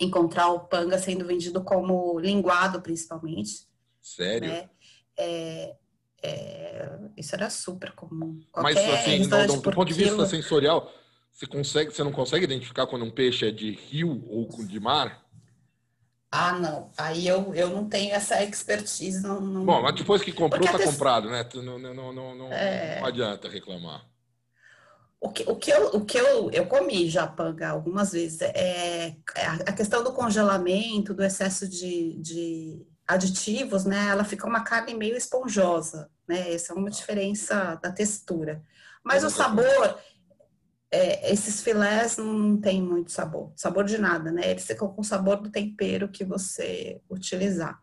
encontrar 0.00 0.48
o 0.48 0.60
panga 0.60 0.98
sendo 0.98 1.26
vendido 1.26 1.62
como 1.62 2.18
linguado, 2.18 2.80
principalmente. 2.80 3.68
Sério? 4.00 4.48
Né? 4.48 4.70
É, 5.16 5.76
é, 6.22 6.98
isso 7.16 7.34
era 7.34 7.48
super 7.50 7.92
comum. 7.92 8.40
Qualquer 8.50 8.74
Mas 8.74 8.94
assim, 8.94 9.28
do, 9.28 9.60
do 9.60 9.70
ponto 9.70 9.84
de 9.84 9.94
vista 9.94 10.26
sensorial, 10.26 10.90
você, 11.30 11.46
consegue, 11.46 11.92
você 11.92 12.02
não 12.02 12.12
consegue 12.12 12.44
identificar 12.44 12.86
quando 12.86 13.04
um 13.04 13.10
peixe 13.10 13.46
é 13.46 13.50
de 13.50 13.70
rio 13.70 14.24
ou 14.28 14.48
de 14.64 14.80
mar? 14.80 15.22
Ah, 16.32 16.58
não. 16.58 16.90
Aí 16.98 17.28
eu, 17.28 17.54
eu 17.54 17.68
não 17.68 17.88
tenho 17.88 18.12
essa 18.12 18.42
expertise. 18.42 19.22
Não, 19.22 19.40
não... 19.40 19.64
Bom, 19.64 19.82
mas 19.82 19.94
depois 19.94 20.20
que 20.20 20.32
comprou, 20.32 20.64
está 20.64 20.82
comprado, 20.82 21.30
né? 21.30 21.46
Não, 21.54 21.78
não, 21.78 21.94
não, 21.94 22.34
não, 22.34 22.52
é... 22.52 22.98
não 22.98 23.06
adianta 23.06 23.48
reclamar. 23.48 24.04
O 25.24 25.30
que, 25.30 25.42
o 25.50 25.56
que, 25.56 25.70
eu, 25.70 25.86
o 25.86 26.04
que 26.04 26.18
eu, 26.18 26.50
eu 26.50 26.66
comi 26.66 27.08
já 27.08 27.26
panga 27.26 27.70
algumas 27.70 28.12
vezes 28.12 28.42
é, 28.42 29.16
é 29.34 29.46
a 29.66 29.72
questão 29.72 30.04
do 30.04 30.12
congelamento, 30.12 31.14
do 31.14 31.24
excesso 31.24 31.66
de, 31.66 32.18
de 32.20 32.86
aditivos, 33.08 33.86
né? 33.86 34.08
Ela 34.10 34.22
fica 34.22 34.46
uma 34.46 34.62
carne 34.62 34.92
meio 34.92 35.16
esponjosa, 35.16 36.10
né? 36.28 36.52
Essa 36.52 36.74
é 36.74 36.76
uma 36.76 36.90
diferença 36.90 37.80
da 37.82 37.90
textura. 37.90 38.62
Mas 39.02 39.24
o 39.24 39.30
sabor, 39.30 39.98
é, 40.90 41.32
esses 41.32 41.62
filés 41.62 42.18
não 42.18 42.60
tem 42.60 42.82
muito 42.82 43.10
sabor, 43.10 43.50
sabor 43.56 43.84
de 43.84 43.96
nada, 43.96 44.30
né? 44.30 44.50
Eles 44.50 44.66
ficam 44.66 44.88
com 44.88 45.00
o 45.00 45.04
sabor 45.04 45.40
do 45.40 45.50
tempero 45.50 46.06
que 46.06 46.22
você 46.22 47.00
utilizar. 47.08 47.80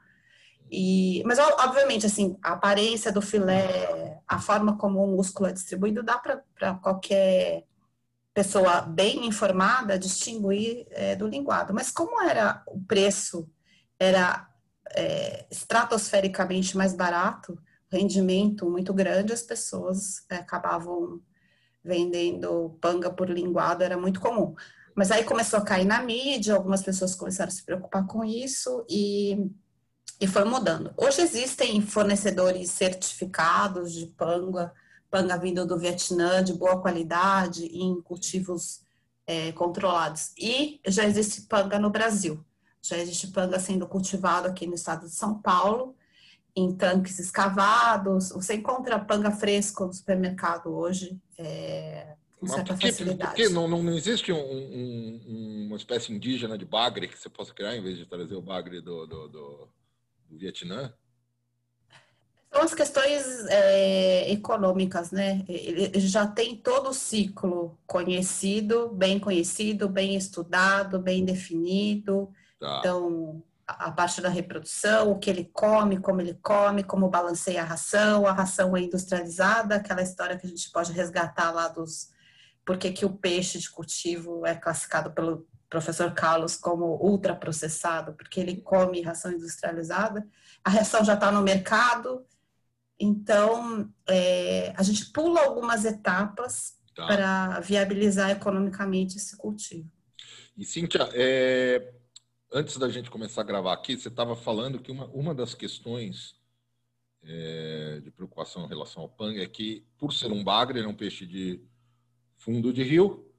E, 0.74 1.22
mas, 1.26 1.38
obviamente, 1.38 2.06
assim, 2.06 2.38
a 2.42 2.54
aparência 2.54 3.12
do 3.12 3.22
filé, 3.22 4.22
a 4.26 4.40
forma 4.40 4.78
como 4.78 5.04
o 5.04 5.18
músculo 5.18 5.50
é 5.50 5.52
distribuído, 5.52 6.02
dá 6.02 6.18
para 6.18 6.76
qualquer 6.76 7.66
pessoa 8.34 8.80
bem 8.82 9.28
informada 9.28 10.00
distinguir 10.00 10.88
é, 10.92 11.14
do 11.16 11.28
linguado. 11.28 11.74
Mas 11.74 11.92
como 11.92 12.22
era 12.22 12.64
o 12.68 12.80
preço, 12.80 13.50
era 14.00 14.48
é, 14.96 15.46
estratosfericamente 15.52 16.78
mais 16.78 16.94
barato, 16.94 17.60
rendimento 17.92 18.70
muito 18.70 18.94
grande, 18.94 19.34
as 19.34 19.44
pessoas 19.44 20.26
é, 20.30 20.36
acabavam 20.36 21.20
vendendo 21.84 22.78
panga 22.80 23.12
por 23.12 23.30
linguado 23.30 23.84
era 23.84 23.98
muito 23.98 24.22
comum. 24.22 24.56
Mas 24.96 25.12
aí 25.12 25.24
começou 25.24 25.60
a 25.60 25.64
cair 25.64 25.86
na 25.86 26.02
mídia, 26.02 26.56
algumas 26.56 26.82
pessoas 26.82 27.16
começaram 27.16 27.50
a 27.50 27.52
se 27.52 27.64
preocupar 27.66 28.06
com 28.08 28.24
isso 28.24 28.86
e, 28.90 29.52
e 30.22 30.28
foi 30.28 30.44
mudando. 30.44 30.94
Hoje 30.96 31.20
existem 31.22 31.82
fornecedores 31.82 32.70
certificados 32.70 33.92
de 33.92 34.06
panga, 34.06 34.72
panga 35.10 35.36
vindo 35.36 35.66
do 35.66 35.80
Vietnã, 35.80 36.44
de 36.44 36.54
boa 36.54 36.80
qualidade, 36.80 37.66
em 37.66 38.00
cultivos 38.04 38.82
é, 39.26 39.52
controlados. 39.54 40.32
E 40.38 40.80
já 40.88 41.06
existe 41.06 41.42
panga 41.42 41.80
no 41.80 41.90
Brasil. 41.90 42.46
Já 42.84 43.00
existe 43.00 43.30
panga 43.30 43.60
sendo 43.60 43.88
cultivado 43.88 44.48
aqui 44.48 44.68
no 44.68 44.76
estado 44.76 45.08
de 45.08 45.12
São 45.12 45.42
Paulo, 45.42 45.96
em 46.56 46.72
tanques 46.72 47.18
escavados. 47.18 48.30
Você 48.30 48.54
encontra 48.54 49.00
panga 49.00 49.32
fresco 49.32 49.88
no 49.88 49.94
supermercado 49.94 50.68
hoje, 50.68 51.20
é, 51.36 52.14
com 52.40 52.46
Mas 52.46 52.52
certa 52.52 52.74
por 52.76 52.80
que, 52.80 52.92
facilidade. 52.92 53.32
Por 53.32 53.38
que 53.38 53.50
não, 53.50 53.68
não, 53.68 53.82
não 53.82 53.94
existe 53.94 54.32
um, 54.32 54.38
um, 54.38 55.66
uma 55.66 55.78
espécie 55.78 56.14
indígena 56.14 56.60
de 56.60 56.66
bagre 56.66 57.08
que 57.08 57.18
você 57.18 57.28
possa 57.28 57.52
criar 57.56 57.76
em 57.76 57.82
vez 57.82 57.98
de 57.98 58.06
trazer 58.06 58.36
o 58.36 58.42
bagre 58.42 58.82
do, 58.82 59.08
do, 59.08 59.28
do, 59.28 59.70
do 60.32 60.38
Vietnã? 60.38 60.94
São 62.54 62.64
as 62.64 62.74
questões 62.74 63.46
é, 63.48 64.30
econômicas, 64.32 65.12
né? 65.12 65.46
Ele 65.48 66.00
já 66.00 66.28
tem 66.28 66.56
todo 66.56 66.90
o 66.90 66.94
ciclo 66.94 67.78
conhecido, 67.88 68.90
bem 68.90 69.20
conhecido, 69.20 69.88
bem 69.88 70.16
estudado, 70.16 71.00
bem 71.00 71.24
definido. 71.24 72.30
Tá. 72.60 72.80
Então, 72.80 73.42
a 73.66 73.90
parte 73.92 74.20
da 74.20 74.28
reprodução, 74.28 75.12
o 75.12 75.20
que 75.20 75.30
ele 75.30 75.46
come, 75.54 75.98
como 76.00 76.20
ele 76.20 76.38
come, 76.42 76.84
como 76.84 77.10
balanceia 77.10 77.62
a 77.62 77.66
ração, 77.66 78.28
a 78.28 78.34
ração 78.34 78.76
é 78.76 78.82
industrializada, 78.82 79.76
aquela 79.76 80.02
história 80.02 80.38
que 80.38 80.46
a 80.46 80.50
gente 80.50 80.70
pode 80.72 80.92
resgatar 80.92 81.52
lá 81.52 81.70
dos 81.70 82.10
por 82.66 82.78
que 82.78 83.06
o 83.06 83.14
peixe 83.14 83.60
de 83.60 83.70
cultivo 83.70 84.46
é 84.46 84.56
classificado 84.56 85.12
pelo 85.12 85.48
professor 85.72 86.14
Carlos 86.14 86.58
como 86.58 86.98
ultraprocessado, 87.02 88.14
porque 88.14 88.42
ele 88.42 88.58
come 88.58 89.02
ração 89.02 89.32
industrializada. 89.32 90.28
A 90.64 90.70
ração 90.70 91.04
já 91.04 91.14
está 91.14 91.32
no 91.32 91.42
mercado, 91.42 92.26
então 93.00 93.90
é, 94.06 94.74
a 94.76 94.84
gente 94.84 95.06
pula 95.12 95.42
algumas 95.42 95.86
etapas 95.86 96.78
tá. 96.94 97.08
para 97.08 97.60
viabilizar 97.62 98.30
economicamente 98.32 99.16
esse 99.16 99.38
cultivo. 99.38 99.90
E 100.58 100.66
Cíntia, 100.66 101.10
é, 101.14 101.94
antes 102.52 102.76
da 102.76 102.90
gente 102.90 103.10
começar 103.10 103.40
a 103.40 103.46
gravar 103.46 103.74
aqui, 103.74 103.96
você 103.96 104.10
estava 104.10 104.36
falando 104.36 104.78
que 104.78 104.92
uma, 104.92 105.06
uma 105.08 105.34
das 105.34 105.56
questões 105.56 106.36
é, 107.24 108.02
de 108.04 108.12
preocupação 108.12 108.66
em 108.66 108.68
relação 108.68 109.04
ao 109.04 109.10
panga 109.10 109.42
é 109.42 109.48
que, 109.48 109.86
por 109.98 110.12
ser 110.12 110.34
um 110.34 110.44
bagre, 110.44 110.80
ele 110.80 110.88
é 110.88 110.90
um 110.90 110.94
peixe 110.94 111.26
de 111.26 111.64
fundo 112.36 112.74
de 112.74 112.84
rio, 112.84 113.31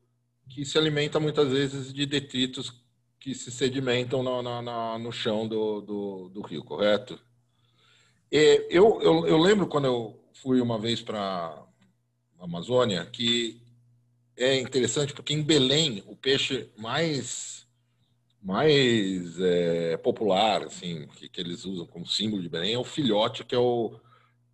que 0.48 0.64
se 0.64 0.76
alimenta 0.78 1.18
muitas 1.18 1.50
vezes 1.50 1.92
de 1.92 2.06
detritos 2.06 2.82
que 3.18 3.34
se 3.34 3.50
sedimentam 3.50 4.22
no, 4.22 4.42
no, 4.42 4.98
no 4.98 5.12
chão 5.12 5.46
do, 5.46 5.80
do, 5.80 6.28
do, 6.28 6.42
rio, 6.42 6.64
correto? 6.64 7.18
E 8.30 8.66
eu, 8.68 9.00
eu, 9.00 9.26
eu 9.26 9.38
lembro 9.38 9.66
quando 9.66 9.84
eu 9.86 10.20
fui 10.34 10.60
uma 10.60 10.78
vez 10.78 11.00
para 11.00 11.20
a 11.20 12.44
Amazônia 12.44 13.06
que 13.06 13.62
é 14.36 14.58
interessante 14.58 15.12
porque 15.12 15.32
em 15.32 15.42
Belém 15.42 16.02
o 16.06 16.16
peixe 16.16 16.68
mais 16.76 17.62
mais 18.42 19.38
é, 19.38 19.96
popular, 19.98 20.64
assim, 20.64 21.06
que, 21.14 21.28
que, 21.28 21.40
eles 21.40 21.64
usam 21.64 21.86
como 21.86 22.04
símbolo 22.04 22.42
de 22.42 22.48
Belém 22.48 22.74
é 22.74 22.78
o 22.78 22.82
filhote, 22.82 23.44
que 23.44 23.54
é 23.54 23.58
o 23.58 24.00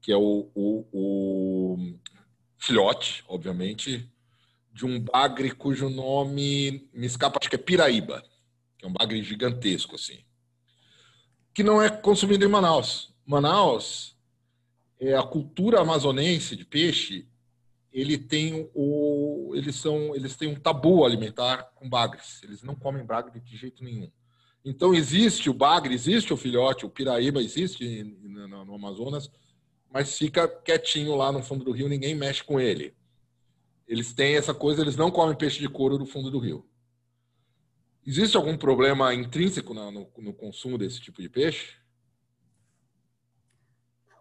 que 0.02 0.12
é 0.12 0.16
o, 0.16 0.50
o, 0.54 0.86
o 0.92 1.94
filhote, 2.58 3.24
obviamente, 3.26 4.06
de 4.78 4.86
um 4.86 5.00
bagre 5.00 5.50
cujo 5.50 5.90
nome 5.90 6.88
me 6.94 7.04
escapa, 7.04 7.40
acho 7.40 7.50
que 7.50 7.56
é 7.56 7.58
Piraíba, 7.58 8.22
que 8.78 8.86
é 8.86 8.88
um 8.88 8.92
bagre 8.92 9.20
gigantesco, 9.24 9.96
assim, 9.96 10.20
que 11.52 11.64
não 11.64 11.82
é 11.82 11.90
consumido 11.90 12.44
em 12.44 12.48
Manaus. 12.48 13.12
Manaus, 13.26 14.16
é 15.00 15.16
a 15.16 15.22
cultura 15.24 15.80
amazonense 15.80 16.54
de 16.54 16.64
peixe 16.64 17.26
ele 17.92 18.16
tem 18.16 18.70
o, 18.72 19.50
eles 19.56 19.74
são, 19.74 20.14
eles 20.14 20.36
têm 20.36 20.48
um 20.48 20.54
tabu 20.54 21.04
alimentar 21.04 21.72
com 21.74 21.88
bagres. 21.88 22.40
Eles 22.44 22.62
não 22.62 22.76
comem 22.76 23.04
bagre 23.04 23.40
de 23.40 23.56
jeito 23.56 23.82
nenhum. 23.82 24.08
Então 24.64 24.94
existe 24.94 25.50
o 25.50 25.54
bagre, 25.54 25.92
existe 25.92 26.32
o 26.32 26.36
filhote, 26.36 26.86
o 26.86 26.90
piraíba 26.90 27.42
existe 27.42 28.04
no, 28.04 28.64
no 28.64 28.74
Amazonas, 28.74 29.28
mas 29.90 30.16
fica 30.16 30.46
quietinho 30.46 31.16
lá 31.16 31.32
no 31.32 31.42
fundo 31.42 31.64
do 31.64 31.72
rio, 31.72 31.88
ninguém 31.88 32.14
mexe 32.14 32.44
com 32.44 32.60
ele. 32.60 32.94
Eles 33.88 34.12
têm 34.12 34.36
essa 34.36 34.52
coisa, 34.52 34.82
eles 34.82 34.96
não 34.96 35.10
comem 35.10 35.34
peixe 35.34 35.58
de 35.58 35.68
couro 35.68 35.98
no 35.98 36.06
fundo 36.06 36.30
do 36.30 36.38
rio. 36.38 36.68
Existe 38.06 38.36
algum 38.36 38.56
problema 38.56 39.14
intrínseco 39.14 39.72
no, 39.72 39.90
no, 39.90 40.10
no 40.18 40.34
consumo 40.34 40.78
desse 40.78 41.00
tipo 41.00 41.20
de 41.22 41.28
peixe? 41.28 41.76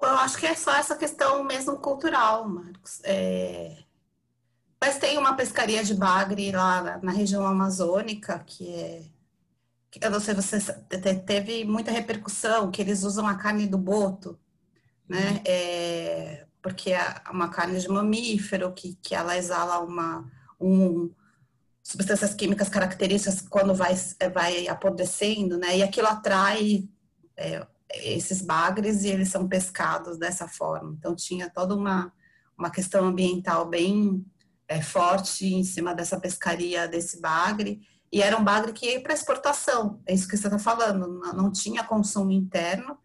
Eu 0.01 0.09
acho 0.09 0.38
que 0.38 0.45
é 0.45 0.55
só 0.55 0.76
essa 0.76 0.95
questão 0.95 1.43
mesmo 1.43 1.78
cultural, 1.78 2.47
Marcos. 2.47 3.01
É... 3.03 3.84
Mas 4.80 4.97
tem 4.97 5.18
uma 5.18 5.36
pescaria 5.36 5.84
de 5.84 5.93
bagre 5.93 6.51
lá 6.51 6.99
na 7.03 7.11
região 7.11 7.45
amazônica 7.45 8.39
que 8.45 8.74
é, 8.74 9.03
eu 10.01 10.11
não 10.11 10.20
sei, 10.20 10.34
você 10.34 10.59
teve 11.26 11.65
muita 11.65 11.91
repercussão 11.91 12.70
que 12.70 12.82
eles 12.82 13.03
usam 13.03 13.28
a 13.28 13.36
carne 13.36 13.68
do 13.68 13.78
boto, 13.78 14.39
né? 15.09 15.32
Uhum. 15.32 15.41
É, 15.45 16.46
porque 16.68 16.91
é 16.91 17.15
uma 17.32 17.47
carne 17.47 17.80
de 17.80 17.88
mamífero 17.88 18.74
que, 18.74 18.95
que 19.01 19.15
ela 19.15 19.38
exala 19.38 19.80
uma 19.80 20.30
um, 20.59 21.09
substâncias 21.82 22.34
químicas 22.34 22.68
características 22.68 23.39
quando 23.39 23.74
vai 23.74 23.95
vai 24.34 24.68
apodrecendo, 24.68 25.57
né? 25.57 25.78
E 25.78 25.84
aquilo 25.84 26.07
atrai 26.07 26.89
é, 27.38 27.65
esses 27.89 28.41
bagres 28.41 29.05
e 29.05 29.07
eles 29.07 29.30
são 29.30 29.47
pescados 29.47 30.18
dessa 30.18 30.45
forma. 30.45 30.93
Então 30.99 31.15
tinha 31.15 31.49
toda 31.49 31.74
uma 31.74 32.11
uma 32.57 32.70
questão 32.70 33.05
ambiental 33.05 33.65
bem 33.70 34.26
é, 34.68 34.82
forte 34.82 35.45
em 35.45 35.63
cima 35.63 35.95
dessa 35.95 36.20
pescaria 36.20 36.86
desse 36.86 37.22
bagre 37.22 37.80
e 38.11 38.22
era 38.22 38.38
um 38.38 38.43
bagre 38.43 38.74
que 38.74 38.88
ia 38.88 39.01
para 39.01 39.13
exportação, 39.13 40.01
é 40.05 40.13
isso 40.13 40.28
que 40.28 40.36
você 40.36 40.47
está 40.47 40.57
falando, 40.57 41.07
não, 41.07 41.34
não, 41.34 41.51
tinha 41.51 41.84
consumo 41.84 42.32
interno, 42.32 42.97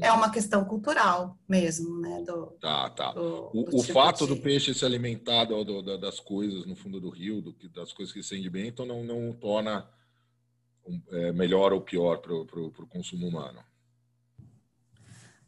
é 0.00 0.12
uma 0.12 0.30
questão 0.30 0.64
cultural 0.64 1.38
mesmo, 1.48 2.00
né? 2.00 2.22
Do, 2.22 2.46
tá, 2.60 2.90
tá. 2.90 3.12
Do, 3.12 3.50
o, 3.52 3.64
do 3.64 3.76
o 3.76 3.80
tipo 3.80 3.92
fato 3.92 4.26
de... 4.26 4.34
do 4.34 4.40
peixe 4.40 4.74
se 4.74 4.84
alimentar 4.84 5.44
do, 5.44 5.82
das 5.98 6.20
coisas 6.20 6.66
no 6.66 6.76
fundo 6.76 7.00
do 7.00 7.10
rio, 7.10 7.54
das 7.74 7.92
coisas 7.92 8.12
que 8.12 8.22
se 8.22 8.34
alimentam, 8.34 8.86
não, 8.86 9.04
não 9.04 9.32
torna 9.32 9.88
é, 11.10 11.32
melhor 11.32 11.72
ou 11.72 11.80
pior 11.80 12.18
para 12.18 12.34
o 12.34 12.86
consumo 12.88 13.26
humano. 13.26 13.60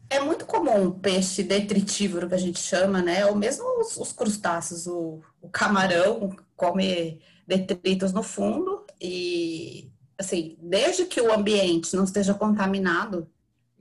É 0.08 0.20
muito 0.20 0.44
comum 0.44 0.88
o 0.88 1.00
peixe 1.00 1.42
detritívoro, 1.42 2.28
que 2.28 2.34
a 2.34 2.38
gente 2.38 2.60
chama, 2.60 3.00
né? 3.00 3.24
Ou 3.24 3.34
mesmo 3.34 3.64
os, 3.80 3.96
os 3.96 4.12
crustáceos, 4.12 4.86
o, 4.86 5.22
o 5.40 5.48
camarão 5.48 6.36
come 6.54 7.22
detritos 7.46 8.12
no 8.12 8.22
fundo 8.22 8.84
e, 9.00 9.90
assim, 10.18 10.58
desde 10.60 11.06
que 11.06 11.20
o 11.20 11.32
ambiente 11.32 11.96
não 11.96 12.04
esteja 12.04 12.34
contaminado, 12.34 13.26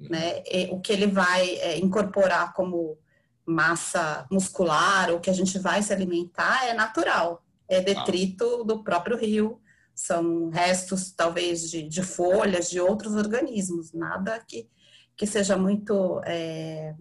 né, 0.10 0.43
o 0.72 0.80
que 0.80 0.91
ele 0.91 1.08
vai 1.08 1.56
é, 1.58 1.78
incorporar 1.80 2.54
como 2.54 2.97
massa 3.45 4.26
muscular, 4.32 5.12
o 5.12 5.20
que 5.20 5.30
a 5.30 5.34
gente 5.34 5.58
vai 5.60 5.82
se 5.82 5.91
alimentar 5.91 6.68
é 6.68 6.74
natural, 6.74 7.43
é 7.68 7.82
detrito 7.82 8.64
do 8.64 8.84
próprio 8.84 9.18
rio, 9.18 9.60
são 9.93 10.49
restos 10.49 11.12
talvez 11.12 11.70
de, 11.70 11.84
de 11.84 12.02
folhas 12.02 12.70
de 12.70 12.80
outros 12.80 13.14
organismos, 13.14 13.93
nada 13.93 14.39
que, 14.47 14.68
que 15.16 15.28
seja 15.28 15.58
muito 15.58 16.22
é, 16.26 16.95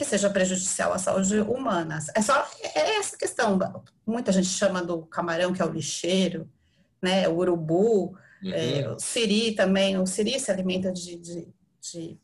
que 0.00 0.04
seja 0.06 0.30
prejudicial 0.30 0.94
à 0.94 0.98
saúde 0.98 1.40
humana. 1.40 1.98
É 2.14 2.22
só 2.22 2.48
é 2.74 2.96
essa 2.96 3.18
questão. 3.18 3.58
Muita 4.06 4.32
gente 4.32 4.48
chama 4.48 4.82
do 4.82 5.02
camarão 5.02 5.52
que 5.52 5.60
é 5.60 5.64
o 5.64 5.70
lixeiro, 5.70 6.48
né? 7.02 7.28
O 7.28 7.36
urubu, 7.36 8.16
uhum. 8.42 8.50
é, 8.50 8.88
o 8.88 8.98
siri 8.98 9.54
também. 9.54 9.98
O 9.98 10.06
siri 10.06 10.40
se 10.40 10.50
alimenta 10.50 10.90
de, 10.90 11.16
de, 11.16 11.48
de 11.82 12.18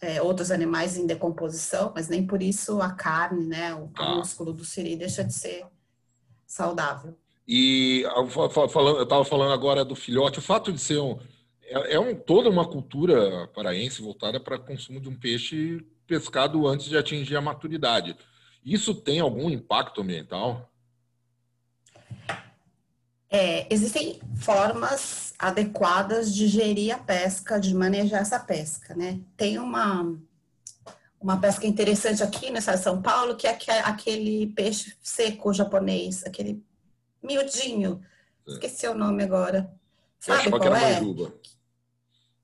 é, 0.00 0.22
outros 0.22 0.50
animais 0.50 0.96
em 0.96 1.06
decomposição, 1.06 1.92
mas 1.94 2.08
nem 2.08 2.26
por 2.26 2.42
isso 2.42 2.80
a 2.80 2.90
carne, 2.90 3.46
né? 3.46 3.74
O 3.74 3.90
ah. 3.96 4.16
músculo 4.16 4.52
do 4.52 4.64
siri 4.64 4.96
deixa 4.96 5.24
de 5.24 5.32
ser 5.32 5.66
saudável. 6.46 7.16
E 7.46 8.02
eu 8.02 8.26
estava 8.46 9.24
falando 9.24 9.52
agora 9.52 9.84
do 9.84 9.96
filhote. 9.96 10.38
O 10.38 10.42
fato 10.42 10.72
de 10.72 10.80
ser 10.80 10.98
um 10.98 11.18
é, 11.68 11.94
é 11.94 12.00
um, 12.00 12.14
toda 12.14 12.48
uma 12.48 12.66
cultura 12.66 13.46
paraense 13.48 14.00
voltada 14.00 14.40
para 14.40 14.58
consumo 14.58 15.00
de 15.00 15.08
um 15.08 15.14
peixe 15.14 15.84
pescado 16.06 16.66
antes 16.66 16.86
de 16.86 16.96
atingir 16.96 17.36
a 17.36 17.40
maturidade. 17.40 18.16
Isso 18.64 18.94
tem 18.94 19.20
algum 19.20 19.50
impacto 19.50 20.00
ambiental? 20.00 20.70
É, 23.30 23.66
existem 23.72 24.20
formas 24.36 25.34
adequadas 25.38 26.34
de 26.34 26.48
gerir 26.48 26.94
a 26.94 26.98
pesca, 26.98 27.60
de 27.60 27.74
manejar 27.74 28.22
essa 28.22 28.40
pesca, 28.40 28.94
né? 28.94 29.20
Tem 29.36 29.58
uma, 29.58 30.16
uma 31.20 31.38
pesca 31.38 31.66
interessante 31.66 32.22
aqui 32.22 32.50
de 32.50 32.60
São 32.78 33.02
Paulo, 33.02 33.36
que 33.36 33.46
é 33.46 33.80
aquele 33.84 34.46
peixe 34.48 34.96
seco 35.02 35.52
japonês, 35.52 36.24
aquele 36.24 36.62
miudinho. 37.22 38.00
É. 38.46 38.52
Esqueci 38.52 38.86
o 38.86 38.94
nome 38.94 39.22
agora. 39.22 39.70
Sabe 40.18 40.50
qual 40.50 40.74
é? 40.74 40.94
Manjuba. 40.94 41.34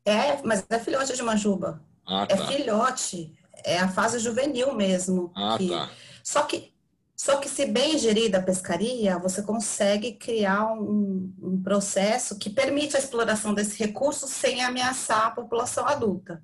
É, 0.04 0.42
mas 0.42 0.64
é 0.68 0.78
filhote 0.78 1.16
de 1.16 1.22
manjuba. 1.22 1.82
Ah, 2.06 2.26
é 2.28 2.36
tá. 2.36 2.44
É 2.44 2.46
filhote 2.46 3.32
é 3.64 3.78
a 3.78 3.88
fase 3.88 4.18
juvenil 4.18 4.74
mesmo. 4.74 5.32
Ah, 5.34 5.56
que... 5.56 5.68
tá. 5.68 5.90
Só 6.22 6.42
que, 6.42 6.73
só 7.16 7.36
que 7.36 7.48
se 7.48 7.66
bem 7.66 7.96
gerida 7.96 8.38
a 8.38 8.42
pescaria, 8.42 9.18
você 9.18 9.42
consegue 9.42 10.12
criar 10.12 10.72
um, 10.72 11.32
um 11.40 11.62
processo 11.62 12.38
que 12.38 12.50
permite 12.50 12.96
a 12.96 12.98
exploração 12.98 13.54
desse 13.54 13.78
recurso 13.78 14.26
sem 14.26 14.62
ameaçar 14.62 15.26
a 15.26 15.30
população 15.30 15.86
adulta. 15.86 16.42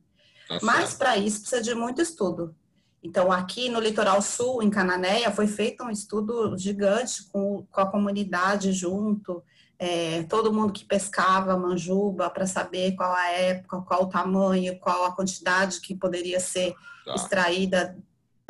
Tá 0.49 0.59
Mas 0.63 0.95
para 0.95 1.17
isso 1.17 1.41
precisa 1.41 1.63
de 1.63 1.75
muito 1.75 2.01
estudo. 2.01 2.55
Então, 3.03 3.33
aqui 3.33 3.69
no 3.69 3.81
litoral 3.81 4.21
sul, 4.21 4.63
em 4.63 4.71
Cananéia, 4.71 5.31
foi 5.33 5.47
feito 5.47 5.83
um 5.83 5.91
estudo 5.91 6.57
gigante 6.57 7.25
com, 7.33 7.67
com 7.71 7.81
a 7.81 7.91
comunidade 7.91 8.73
junto, 8.73 9.43
é, 9.79 10.25
todo 10.25 10.53
mundo 10.53 10.75
que 10.75 10.85
pescava 10.85 11.57
manjuba 11.57 12.29
para 12.29 12.47
saber 12.47 12.95
qual 12.95 13.13
a 13.15 13.29
época, 13.31 13.81
qual 13.81 14.03
o 14.03 14.09
tamanho, 14.09 14.79
qual 14.79 15.07
a 15.07 15.13
quantidade 15.13 15.81
que 15.81 15.95
poderia 15.95 16.39
ser 16.39 16.75
tá. 17.07 17.15
extraída 17.15 17.97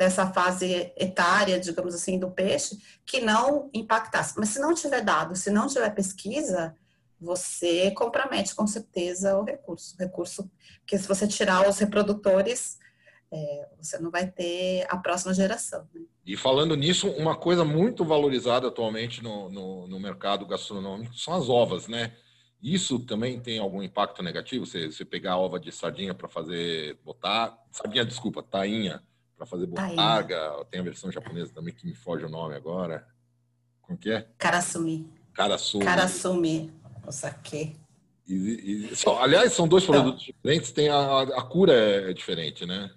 dessa 0.01 0.25
fase 0.33 0.91
etária, 0.97 1.59
digamos 1.59 1.93
assim, 1.93 2.17
do 2.17 2.31
peixe, 2.31 2.75
que 3.05 3.21
não 3.21 3.69
impactasse. 3.71 4.33
Mas 4.35 4.49
se 4.49 4.59
não 4.59 4.73
tiver 4.73 5.01
dado, 5.03 5.35
se 5.35 5.51
não 5.51 5.67
tiver 5.67 5.91
pesquisa, 5.91 6.75
você 7.19 7.91
compromete 7.91 8.55
com 8.55 8.65
certeza 8.65 9.37
o 9.37 9.43
recurso. 9.43 9.93
O 9.95 9.99
recurso, 9.99 10.51
porque 10.79 10.97
se 10.97 11.07
você 11.07 11.27
tirar 11.27 11.69
os 11.69 11.77
reprodutores, 11.77 12.79
é, 13.31 13.69
você 13.79 13.99
não 13.99 14.09
vai 14.09 14.25
ter 14.25 14.87
a 14.89 14.97
próxima 14.97 15.35
geração. 15.35 15.87
Né? 15.93 16.01
E 16.25 16.35
falando 16.35 16.75
nisso, 16.75 17.07
uma 17.11 17.35
coisa 17.35 17.63
muito 17.63 18.03
valorizada 18.03 18.69
atualmente 18.69 19.21
no, 19.21 19.49
no, 19.51 19.87
no, 19.87 19.99
mercado 19.99 20.47
gastronômico 20.47 21.15
são 21.15 21.35
as 21.35 21.47
ovas, 21.47 21.87
né? 21.87 22.11
Isso 22.59 22.97
também 23.05 23.39
tem 23.39 23.59
algum 23.59 23.83
impacto 23.83 24.23
negativo? 24.23 24.65
Você, 24.65 24.91
você 24.91 25.05
pegar 25.05 25.33
a 25.33 25.37
ova 25.37 25.59
de 25.59 25.71
sardinha 25.71 26.15
para 26.15 26.27
fazer 26.27 26.97
botar, 27.05 27.55
sardinha, 27.71 28.03
desculpa, 28.03 28.41
tainha 28.41 28.99
para 29.41 29.47
fazer 29.47 29.65
botarga, 29.65 30.63
tem 30.69 30.81
a 30.81 30.83
versão 30.83 31.11
japonesa 31.11 31.51
também 31.51 31.73
que 31.73 31.87
me 31.87 31.95
foge 31.95 32.23
o 32.23 32.29
nome 32.29 32.55
agora. 32.55 33.07
Como 33.81 33.97
que 33.97 34.11
é? 34.11 34.27
Karasumi. 34.37 35.11
Karasumi. 35.33 35.83
Karasumi, 35.83 36.73
o 37.07 37.11
saque. 37.11 37.75
E, 38.27 38.91
e, 38.91 38.95
só, 38.95 39.21
aliás, 39.21 39.51
são 39.53 39.67
dois 39.67 39.83
então. 39.83 39.95
produtos 39.95 40.23
diferentes, 40.23 40.71
tem 40.71 40.89
a, 40.89 41.21
a 41.21 41.41
cura 41.41 41.73
é 41.73 42.13
diferente, 42.13 42.67
né? 42.67 42.91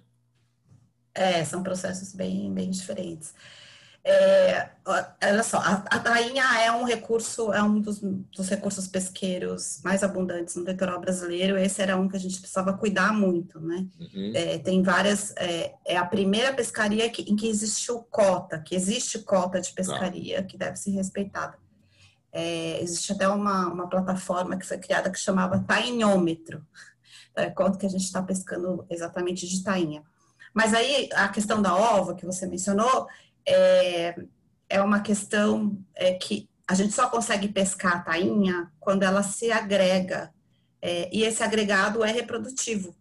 É, 1.15 1.43
são 1.43 1.63
processos 1.63 2.13
bem, 2.13 2.53
bem 2.53 2.69
diferentes. 2.69 3.33
É, 4.07 4.69
olha 4.85 5.41
só, 5.41 5.57
a, 5.57 5.83
a 5.89 5.99
tainha 5.99 6.43
é 6.61 6.71
um 6.71 6.83
recurso, 6.83 7.51
é 7.51 7.63
um 7.63 7.79
dos, 7.81 7.99
dos, 7.99 8.47
recursos 8.47 8.87
pesqueiros 8.87 9.81
mais 9.83 10.03
abundantes 10.03 10.55
no 10.55 10.63
litoral 10.63 11.01
brasileiro. 11.01 11.57
Esse 11.57 11.81
era 11.81 11.97
um 11.97 12.07
que 12.07 12.15
a 12.15 12.19
gente 12.19 12.37
precisava 12.39 12.77
cuidar 12.77 13.11
muito, 13.11 13.59
né? 13.59 13.87
Uhum. 13.99 14.31
É, 14.35 14.59
tem 14.59 14.83
várias, 14.83 15.33
é, 15.37 15.73
é, 15.83 15.97
a 15.97 16.05
primeira 16.05 16.53
pescaria 16.53 17.09
que, 17.09 17.23
em 17.23 17.35
que 17.35 17.47
existiu 17.47 18.03
cota, 18.11 18.59
que 18.59 18.75
existe 18.75 19.17
cota 19.17 19.59
de 19.59 19.73
pescaria 19.73 20.43
que 20.43 20.55
deve 20.55 20.75
ser 20.75 20.91
respeitada. 20.91 21.57
É, 22.31 22.79
existe 22.83 23.11
até 23.11 23.27
uma, 23.27 23.69
uma 23.69 23.89
plataforma 23.89 24.55
que 24.55 24.67
foi 24.67 24.77
criada 24.77 25.09
que 25.09 25.17
chamava 25.17 25.63
Tainhômetro, 25.67 26.63
é, 27.35 27.49
quanto 27.49 27.79
que 27.79 27.87
a 27.87 27.89
gente 27.89 28.03
está 28.03 28.21
pescando 28.21 28.85
exatamente 28.87 29.47
de 29.47 29.63
tainha. 29.63 30.03
Mas 30.53 30.75
aí 30.75 31.09
a 31.15 31.27
questão 31.27 31.59
da 31.59 31.75
ova 31.75 32.13
que 32.13 32.25
você 32.25 32.45
mencionou 32.45 33.07
é, 33.47 34.15
é 34.69 34.81
uma 34.81 34.99
questão 35.01 35.77
é, 35.93 36.13
que 36.13 36.49
a 36.67 36.73
gente 36.73 36.93
só 36.93 37.09
consegue 37.09 37.47
pescar 37.47 37.97
a 37.97 37.99
tainha 37.99 38.71
quando 38.79 39.03
ela 39.03 39.21
se 39.21 39.51
agrega. 39.51 40.33
É, 40.81 41.09
e 41.11 41.23
esse 41.23 41.43
agregado 41.43 42.03
é 42.03 42.11
reprodutivo. 42.11 42.95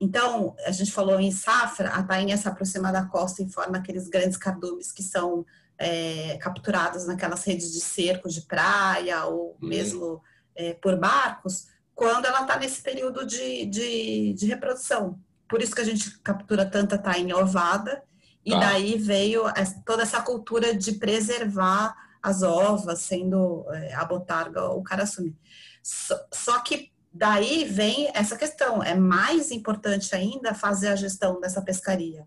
Então, 0.00 0.54
a 0.66 0.70
gente 0.70 0.92
falou 0.92 1.18
em 1.18 1.30
safra, 1.30 1.90
a 1.90 2.02
tainha 2.02 2.36
se 2.36 2.46
aproxima 2.46 2.92
da 2.92 3.04
costa 3.04 3.42
e 3.42 3.50
forma 3.50 3.78
aqueles 3.78 4.08
grandes 4.08 4.36
cardumes 4.36 4.92
que 4.92 5.02
são 5.02 5.44
é, 5.78 6.36
capturados 6.38 7.06
naquelas 7.06 7.44
redes 7.44 7.72
de 7.72 7.80
cerco 7.80 8.28
de 8.28 8.42
praia 8.42 9.24
ou 9.24 9.56
uhum. 9.60 9.68
mesmo 9.68 10.22
é, 10.54 10.74
por 10.74 10.98
barcos, 10.98 11.68
quando 11.94 12.26
ela 12.26 12.42
está 12.42 12.58
nesse 12.58 12.82
período 12.82 13.26
de, 13.26 13.66
de, 13.66 14.34
de 14.34 14.46
reprodução. 14.46 15.18
Por 15.48 15.62
isso 15.62 15.74
que 15.74 15.80
a 15.80 15.84
gente 15.84 16.18
captura 16.18 16.66
tanta 16.66 16.98
tainha 16.98 17.36
ovada, 17.36 18.02
e 18.46 18.50
tá. 18.50 18.60
daí 18.60 18.96
veio 18.96 19.42
toda 19.84 20.04
essa 20.04 20.22
cultura 20.22 20.72
de 20.72 20.92
preservar 20.92 21.96
as 22.22 22.44
ovas, 22.44 23.00
sendo 23.00 23.66
é, 23.72 23.92
a 23.94 24.04
botarga 24.04 24.62
ou 24.64 24.78
o 24.78 24.84
caraçume. 24.84 25.36
Só, 25.82 26.16
só 26.32 26.60
que 26.60 26.92
daí 27.12 27.64
vem 27.64 28.08
essa 28.14 28.36
questão, 28.36 28.82
é 28.82 28.94
mais 28.94 29.50
importante 29.50 30.14
ainda 30.14 30.54
fazer 30.54 30.88
a 30.88 30.96
gestão 30.96 31.40
dessa 31.40 31.60
pescaria, 31.60 32.24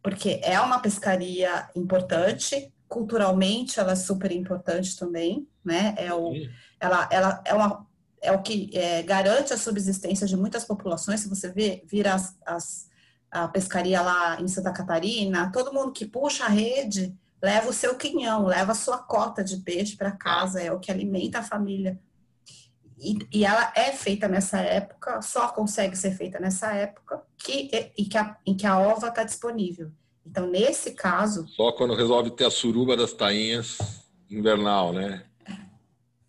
porque 0.00 0.40
é 0.44 0.60
uma 0.60 0.78
pescaria 0.78 1.68
importante, 1.74 2.72
culturalmente 2.88 3.80
ela 3.80 3.92
é 3.92 3.96
super 3.96 4.30
importante 4.30 4.96
também, 4.96 5.48
né? 5.64 5.94
É 5.96 6.14
o, 6.14 6.32
ela, 6.78 7.08
ela 7.10 7.42
é 7.44 7.54
uma 7.54 7.90
é 8.22 8.30
o 8.32 8.42
que 8.42 8.70
é, 8.76 9.02
garante 9.02 9.52
a 9.52 9.56
subsistência 9.56 10.26
de 10.26 10.36
muitas 10.36 10.64
populações. 10.64 11.20
Se 11.20 11.28
você 11.28 11.50
vê, 11.50 11.82
vira 11.86 12.14
as, 12.14 12.36
as, 12.44 12.89
a 13.30 13.46
pescaria 13.48 14.00
lá 14.00 14.40
em 14.40 14.48
Santa 14.48 14.72
Catarina, 14.72 15.50
todo 15.52 15.72
mundo 15.72 15.92
que 15.92 16.04
puxa 16.04 16.44
a 16.44 16.48
rede 16.48 17.14
leva 17.42 17.70
o 17.70 17.72
seu 17.72 17.94
quinhão, 17.94 18.44
leva 18.44 18.72
a 18.72 18.74
sua 18.74 18.98
cota 18.98 19.42
de 19.42 19.58
peixe 19.58 19.96
para 19.96 20.10
casa, 20.10 20.60
é 20.60 20.70
o 20.72 20.78
que 20.78 20.90
alimenta 20.90 21.38
a 21.38 21.42
família. 21.42 21.98
E, 22.98 23.16
e, 23.32 23.44
ela 23.46 23.72
é 23.74 23.92
feita 23.92 24.28
nessa 24.28 24.58
época, 24.58 25.22
só 25.22 25.48
consegue 25.48 25.96
ser 25.96 26.10
feita 26.10 26.38
nessa 26.38 26.70
época 26.74 27.22
que, 27.38 27.70
e 27.96 28.04
que 28.04 28.18
a, 28.18 28.36
em 28.44 28.54
que 28.54 28.66
a 28.66 28.78
ova 28.78 29.08
está 29.08 29.24
disponível. 29.24 29.90
Então, 30.26 30.46
nesse 30.46 30.92
caso. 30.92 31.48
Só 31.48 31.72
quando 31.72 31.94
resolve 31.94 32.30
ter 32.32 32.44
a 32.44 32.50
suruba 32.50 32.94
das 32.94 33.14
tainhas 33.14 33.78
invernal, 34.30 34.92
né? 34.92 35.24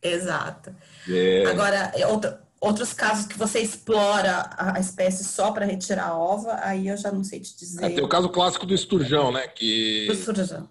Exato. 0.02 0.74
É. 1.10 1.45
Agora, 1.45 1.91
outro, 2.08 2.36
outros 2.62 2.93
casos 2.93 3.26
que 3.26 3.38
você 3.38 3.59
explora 3.59 4.51
a 4.55 4.80
espécie 4.80 5.24
só 5.24 5.51
para 5.51 5.66
retirar 5.66 6.09
a 6.09 6.18
ova, 6.18 6.59
aí 6.62 6.88
eu 6.88 6.95
já 6.95 7.12
não 7.12 7.24
sei 7.24 7.39
te 7.39 7.57
dizer. 7.57 7.84
É, 7.84 7.89
tem 7.89 8.03
o 8.03 8.07
caso 8.07 8.30
clássico 8.30 8.68
do 8.68 8.76
esturjão, 8.76 9.32
né? 9.32 9.47
Que, 9.47 10.05
do 10.05 10.14
esturjão. 10.14 10.70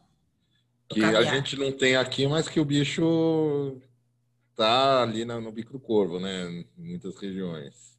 Que 0.89 1.03
a 1.05 1.23
gente 1.23 1.57
não 1.57 1.73
tem 1.73 1.97
aqui, 1.97 2.27
mas 2.29 2.49
que 2.49 2.61
o 2.61 2.65
bicho 2.65 3.77
tá 4.55 5.03
ali 5.03 5.25
no 5.25 5.51
bico 5.51 5.73
do 5.73 5.81
corvo, 5.81 6.21
né? 6.21 6.49
Em 6.49 6.67
muitas 6.77 7.17
regiões. 7.17 7.99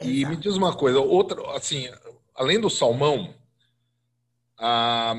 Exato. 0.00 0.10
E 0.10 0.24
me 0.24 0.36
diz 0.36 0.56
uma 0.56 0.74
coisa, 0.74 0.98
outra, 0.98 1.54
assim, 1.54 1.88
além 2.34 2.58
do 2.58 2.70
salmão, 2.70 3.34
a, 4.58 5.12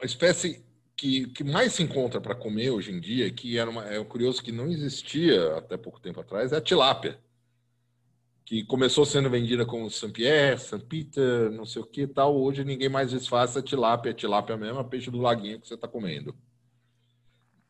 a 0.00 0.04
espécie 0.04 0.63
que, 0.96 1.26
que 1.28 1.44
mais 1.44 1.72
se 1.72 1.82
encontra 1.82 2.20
para 2.20 2.34
comer 2.34 2.70
hoje 2.70 2.92
em 2.92 3.00
dia, 3.00 3.30
que 3.30 3.58
era 3.58 3.68
uma, 3.68 3.84
é 3.86 4.02
curioso 4.04 4.42
que 4.42 4.52
não 4.52 4.66
existia 4.68 5.56
até 5.56 5.76
pouco 5.76 6.00
tempo 6.00 6.20
atrás, 6.20 6.52
é 6.52 6.56
a 6.56 6.60
tilápia. 6.60 7.18
Que 8.44 8.62
começou 8.64 9.06
sendo 9.06 9.30
vendida 9.30 9.64
como 9.64 9.90
Saint-Pierre, 9.90 10.58
Saint-Peter, 10.58 11.50
não 11.50 11.64
sei 11.64 11.80
o 11.80 11.86
que 11.86 12.06
tal. 12.06 12.36
Hoje 12.36 12.62
ninguém 12.62 12.90
mais 12.90 13.10
desfaz 13.10 13.56
a 13.56 13.62
tilápia, 13.62 14.12
a 14.12 14.14
tilápia 14.14 14.56
mesmo, 14.56 14.78
a 14.78 14.84
peixe 14.84 15.10
do 15.10 15.18
laguinho 15.18 15.60
que 15.60 15.66
você 15.66 15.74
está 15.74 15.88
comendo. 15.88 16.36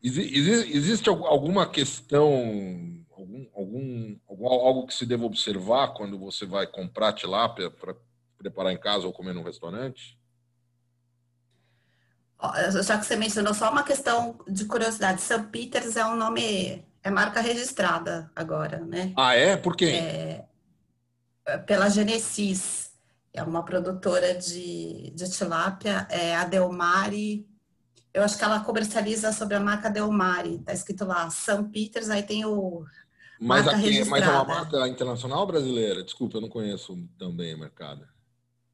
Existe 0.03 1.09
alguma 1.09 1.65
questão, 1.67 2.29
algum, 3.09 3.47
algum, 3.55 4.19
algum, 4.27 4.47
algo 4.47 4.85
que 4.85 4.93
se 4.93 5.05
deva 5.05 5.25
observar 5.25 5.93
quando 5.93 6.19
você 6.19 6.45
vai 6.45 6.67
comprar 6.67 7.13
tilápia 7.13 7.71
para 7.71 7.95
preparar 8.37 8.73
em 8.73 8.77
casa 8.77 9.07
ou 9.07 9.13
comer 9.13 9.33
num 9.33 9.43
restaurante? 9.43 10.19
Já 12.83 12.97
que 12.97 13.05
você 13.05 13.15
mencionou, 13.15 13.53
só 13.53 13.71
uma 13.71 13.83
questão 13.83 14.37
de 14.47 14.65
curiosidade. 14.65 15.21
St. 15.21 15.43
Peters 15.51 15.95
é 15.95 16.05
um 16.05 16.15
nome, 16.15 16.83
é 17.03 17.09
marca 17.09 17.41
registrada 17.41 18.29
agora, 18.35 18.79
né? 18.79 19.13
Ah, 19.17 19.33
é? 19.33 19.55
Por 19.55 19.75
quê? 19.75 19.85
É, 19.85 20.45
é, 21.45 21.57
pela 21.57 21.89
Genesis, 21.89 22.91
é 23.33 23.43
uma 23.43 23.63
produtora 23.63 24.33
de, 24.35 25.11
de 25.11 25.29
tilápia, 25.29 26.07
é 26.09 26.35
a 26.35 26.45
Delmari. 26.45 27.47
Eu 28.13 28.23
acho 28.23 28.37
que 28.37 28.43
ela 28.43 28.61
comercializa 28.61 29.31
sobre 29.31 29.55
a 29.55 29.59
marca 29.59 29.89
Delmari. 29.89 30.59
Tá 30.59 30.73
escrito 30.73 31.05
lá, 31.05 31.29
St. 31.29 31.63
Peters, 31.71 32.09
aí 32.09 32.23
tem 32.23 32.45
o. 32.45 32.85
Mas, 33.39 33.67
aqui, 33.67 34.05
mas 34.05 34.23
é 34.23 34.29
uma 34.29 34.45
marca 34.45 34.87
internacional 34.87 35.45
brasileira? 35.45 36.03
Desculpa, 36.03 36.37
eu 36.37 36.41
não 36.41 36.49
conheço 36.49 36.97
também 37.17 37.53
o 37.53 37.59
mercado. 37.59 38.07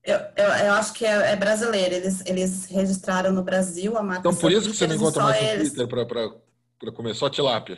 Eu, 0.03 0.17
eu, 0.35 0.45
eu, 0.65 0.73
acho 0.73 0.93
que 0.93 1.05
é, 1.05 1.31
é, 1.31 1.35
brasileiro. 1.35 1.93
Eles, 1.93 2.23
eles 2.25 2.65
registraram 2.65 3.31
no 3.31 3.43
Brasil 3.43 3.97
a 3.97 4.01
marca. 4.01 4.27
Então, 4.27 4.35
por 4.35 4.51
isso 4.51 4.69
que 4.69 4.75
você 4.75 4.87
não 4.87 4.95
encontra 4.95 5.23
mais 5.23 5.41
no 5.41 5.69
Twitter 5.69 5.87
para 5.87 6.91
comer 6.91 7.13
só 7.13 7.29
tilápia. 7.29 7.77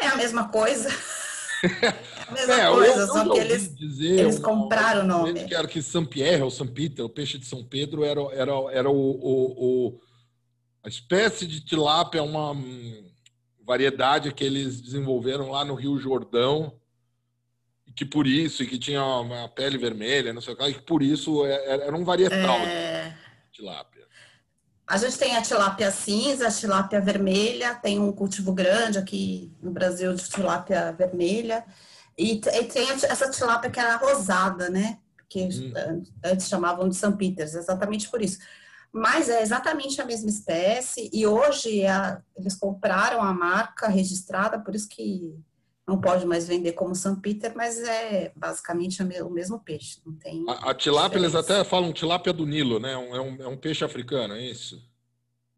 É 0.00 0.06
a 0.06 0.16
mesma 0.16 0.48
coisa. 0.48 0.88
é 1.62 1.88
a 2.28 2.32
mesma 2.32 2.54
é, 2.54 2.70
coisa, 2.70 3.00
eu, 3.00 3.06
só 3.06 3.32
que 3.32 3.38
eles, 3.38 3.74
eles 4.00 4.38
compraram 4.38 5.02
o 5.02 5.06
nome. 5.06 5.44
Que 5.44 5.54
era 5.54 5.68
que 5.68 5.82
São 5.82 6.06
Pierre 6.06 6.42
ou 6.42 6.50
São 6.50 6.66
Peter, 6.66 7.04
o 7.04 7.10
peixe 7.10 7.36
de 7.36 7.44
São 7.44 7.62
Pedro, 7.62 8.04
era, 8.04 8.20
era, 8.32 8.52
era 8.72 8.90
o, 8.90 8.94
o, 8.94 9.88
o 9.88 10.00
a 10.82 10.88
espécie 10.88 11.46
de 11.46 11.60
tilápia, 11.60 12.22
uma 12.22 12.52
hum, 12.52 13.04
variedade 13.62 14.32
que 14.32 14.44
eles 14.44 14.80
desenvolveram 14.80 15.50
lá 15.50 15.64
no 15.64 15.74
Rio 15.74 15.98
Jordão 15.98 16.72
que 17.98 18.04
por 18.04 18.28
isso, 18.28 18.62
e 18.62 18.66
que 18.68 18.78
tinha 18.78 19.04
uma 19.04 19.48
pele 19.48 19.76
vermelha, 19.76 20.32
não 20.32 20.40
sei 20.40 20.54
o 20.54 20.56
que, 20.56 20.68
e 20.68 20.74
que 20.74 20.82
por 20.82 21.02
isso 21.02 21.44
é, 21.44 21.52
é, 21.52 21.86
era 21.88 21.96
um 21.96 22.04
varietal 22.04 22.60
é... 22.60 23.08
de 23.08 23.50
tilápia. 23.50 24.06
A 24.86 24.96
gente 24.96 25.18
tem 25.18 25.36
a 25.36 25.42
tilápia 25.42 25.90
cinza, 25.90 26.46
a 26.46 26.50
tilápia 26.52 27.00
vermelha, 27.00 27.74
tem 27.74 27.98
um 27.98 28.12
cultivo 28.12 28.52
grande 28.52 28.98
aqui 28.98 29.52
no 29.60 29.72
Brasil 29.72 30.14
de 30.14 30.28
tilápia 30.28 30.92
vermelha, 30.92 31.64
e, 32.16 32.34
e 32.34 32.64
tem 32.66 32.88
essa 32.88 33.28
tilápia 33.30 33.68
que 33.68 33.80
era 33.80 33.96
rosada, 33.96 34.70
né? 34.70 35.00
Que 35.28 35.48
hum. 35.48 36.04
antes 36.24 36.48
chamavam 36.48 36.88
de 36.88 36.94
São 36.94 37.16
Peters, 37.16 37.54
exatamente 37.54 38.08
por 38.08 38.22
isso. 38.22 38.38
Mas 38.92 39.28
é 39.28 39.42
exatamente 39.42 40.00
a 40.00 40.06
mesma 40.06 40.30
espécie, 40.30 41.10
e 41.12 41.26
hoje 41.26 41.84
a, 41.84 42.22
eles 42.36 42.54
compraram 42.54 43.20
a 43.20 43.34
marca 43.34 43.88
registrada, 43.88 44.60
por 44.60 44.76
isso 44.76 44.88
que 44.88 45.36
não 45.88 45.98
pode 45.98 46.26
mais 46.26 46.46
vender 46.46 46.72
como 46.72 46.94
São 46.94 47.16
Peter, 47.16 47.50
mas 47.56 47.78
é 47.78 48.30
basicamente 48.36 49.02
o 49.02 49.30
mesmo 49.30 49.58
peixe. 49.58 49.98
Não 50.04 50.12
tem 50.12 50.44
a, 50.46 50.70
a 50.70 50.74
tilápia, 50.74 51.18
eles 51.18 51.34
até 51.34 51.64
falam 51.64 51.94
tilápia 51.94 52.30
do 52.30 52.44
Nilo, 52.44 52.78
né? 52.78 52.92
É 52.92 52.98
um, 52.98 53.42
é 53.42 53.48
um 53.48 53.56
peixe 53.56 53.82
africano, 53.82 54.34
é 54.34 54.44
isso? 54.44 54.86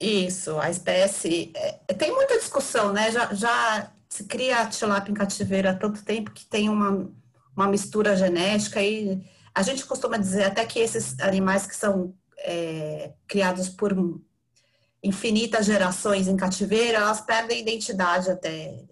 Isso, 0.00 0.56
a 0.60 0.70
espécie. 0.70 1.52
É, 1.56 1.94
tem 1.94 2.14
muita 2.14 2.38
discussão, 2.38 2.92
né? 2.92 3.10
Já, 3.10 3.34
já 3.34 3.92
se 4.08 4.24
cria 4.24 4.60
a 4.60 4.66
tilápia 4.66 5.10
em 5.10 5.14
cativeiro 5.14 5.68
há 5.68 5.74
tanto 5.74 6.04
tempo 6.04 6.30
que 6.30 6.46
tem 6.46 6.68
uma, 6.68 7.10
uma 7.56 7.66
mistura 7.66 8.16
genética 8.16 8.80
e 8.80 9.20
a 9.52 9.62
gente 9.62 9.84
costuma 9.84 10.16
dizer 10.16 10.44
até 10.44 10.64
que 10.64 10.78
esses 10.78 11.18
animais 11.18 11.66
que 11.66 11.74
são 11.74 12.14
é, 12.38 13.14
criados 13.26 13.68
por 13.68 13.92
infinitas 15.02 15.66
gerações 15.66 16.28
em 16.28 16.36
cativeiro, 16.36 16.98
elas 16.98 17.20
perdem 17.20 17.60
identidade 17.60 18.30
até 18.30 18.84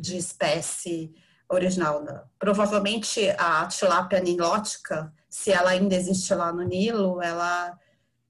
de 0.00 0.16
espécie 0.16 1.12
original. 1.48 2.02
Né? 2.02 2.20
Provavelmente 2.38 3.28
a 3.38 3.66
tilápia 3.66 4.20
nilótica, 4.20 5.12
se 5.28 5.52
ela 5.52 5.70
ainda 5.70 5.94
existe 5.94 6.34
lá 6.34 6.52
no 6.52 6.62
Nilo, 6.62 7.22
ela, 7.22 7.78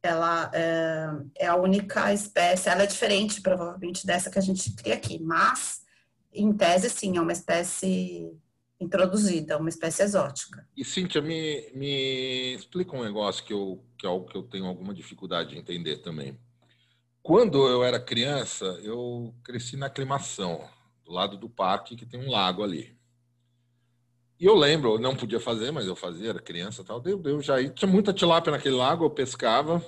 ela 0.02 0.50
é, 0.52 1.06
é, 1.36 1.46
a 1.46 1.56
única 1.56 2.12
espécie, 2.12 2.68
ela 2.68 2.82
é 2.82 2.86
diferente 2.86 3.40
provavelmente 3.40 4.06
dessa 4.06 4.30
que 4.30 4.38
a 4.38 4.42
gente 4.42 4.72
cria 4.74 4.94
aqui, 4.94 5.18
mas 5.22 5.82
em 6.32 6.52
tese 6.52 6.88
sim, 6.88 7.16
é 7.16 7.20
uma 7.20 7.32
espécie 7.32 8.32
introduzida, 8.80 9.58
uma 9.58 9.68
espécie 9.68 10.02
exótica. 10.02 10.66
E 10.76 10.84
Cíntia, 10.84 11.20
me, 11.20 11.70
me 11.74 12.54
explica 12.54 12.96
um 12.96 13.04
negócio 13.04 13.44
que, 13.44 13.52
eu, 13.52 13.84
que 13.96 14.04
é 14.04 14.08
algo 14.08 14.26
que 14.26 14.36
eu 14.36 14.42
tenho 14.42 14.66
alguma 14.66 14.92
dificuldade 14.92 15.50
de 15.50 15.58
entender 15.58 15.98
também. 15.98 16.36
Quando 17.22 17.68
eu 17.68 17.84
era 17.84 18.00
criança, 18.00 18.64
eu 18.82 19.32
cresci 19.44 19.76
na 19.76 19.86
aclimação 19.86 20.68
do 21.04 21.12
lado 21.12 21.36
do 21.36 21.48
parque, 21.48 21.96
que 21.96 22.06
tem 22.06 22.20
um 22.20 22.30
lago 22.30 22.62
ali. 22.62 22.96
E 24.42 24.44
eu 24.44 24.56
lembro, 24.56 24.94
eu 24.94 24.98
não 24.98 25.14
podia 25.14 25.38
fazer, 25.38 25.70
mas 25.70 25.86
eu 25.86 25.94
fazia, 25.94 26.30
era 26.30 26.40
criança 26.40 26.82
tal. 26.82 27.00
Eu, 27.04 27.22
eu 27.24 27.40
já 27.40 27.62
tinha 27.68 27.88
muita 27.88 28.12
tilápia 28.12 28.50
naquele 28.50 28.74
lago, 28.74 29.04
eu 29.04 29.10
pescava 29.10 29.80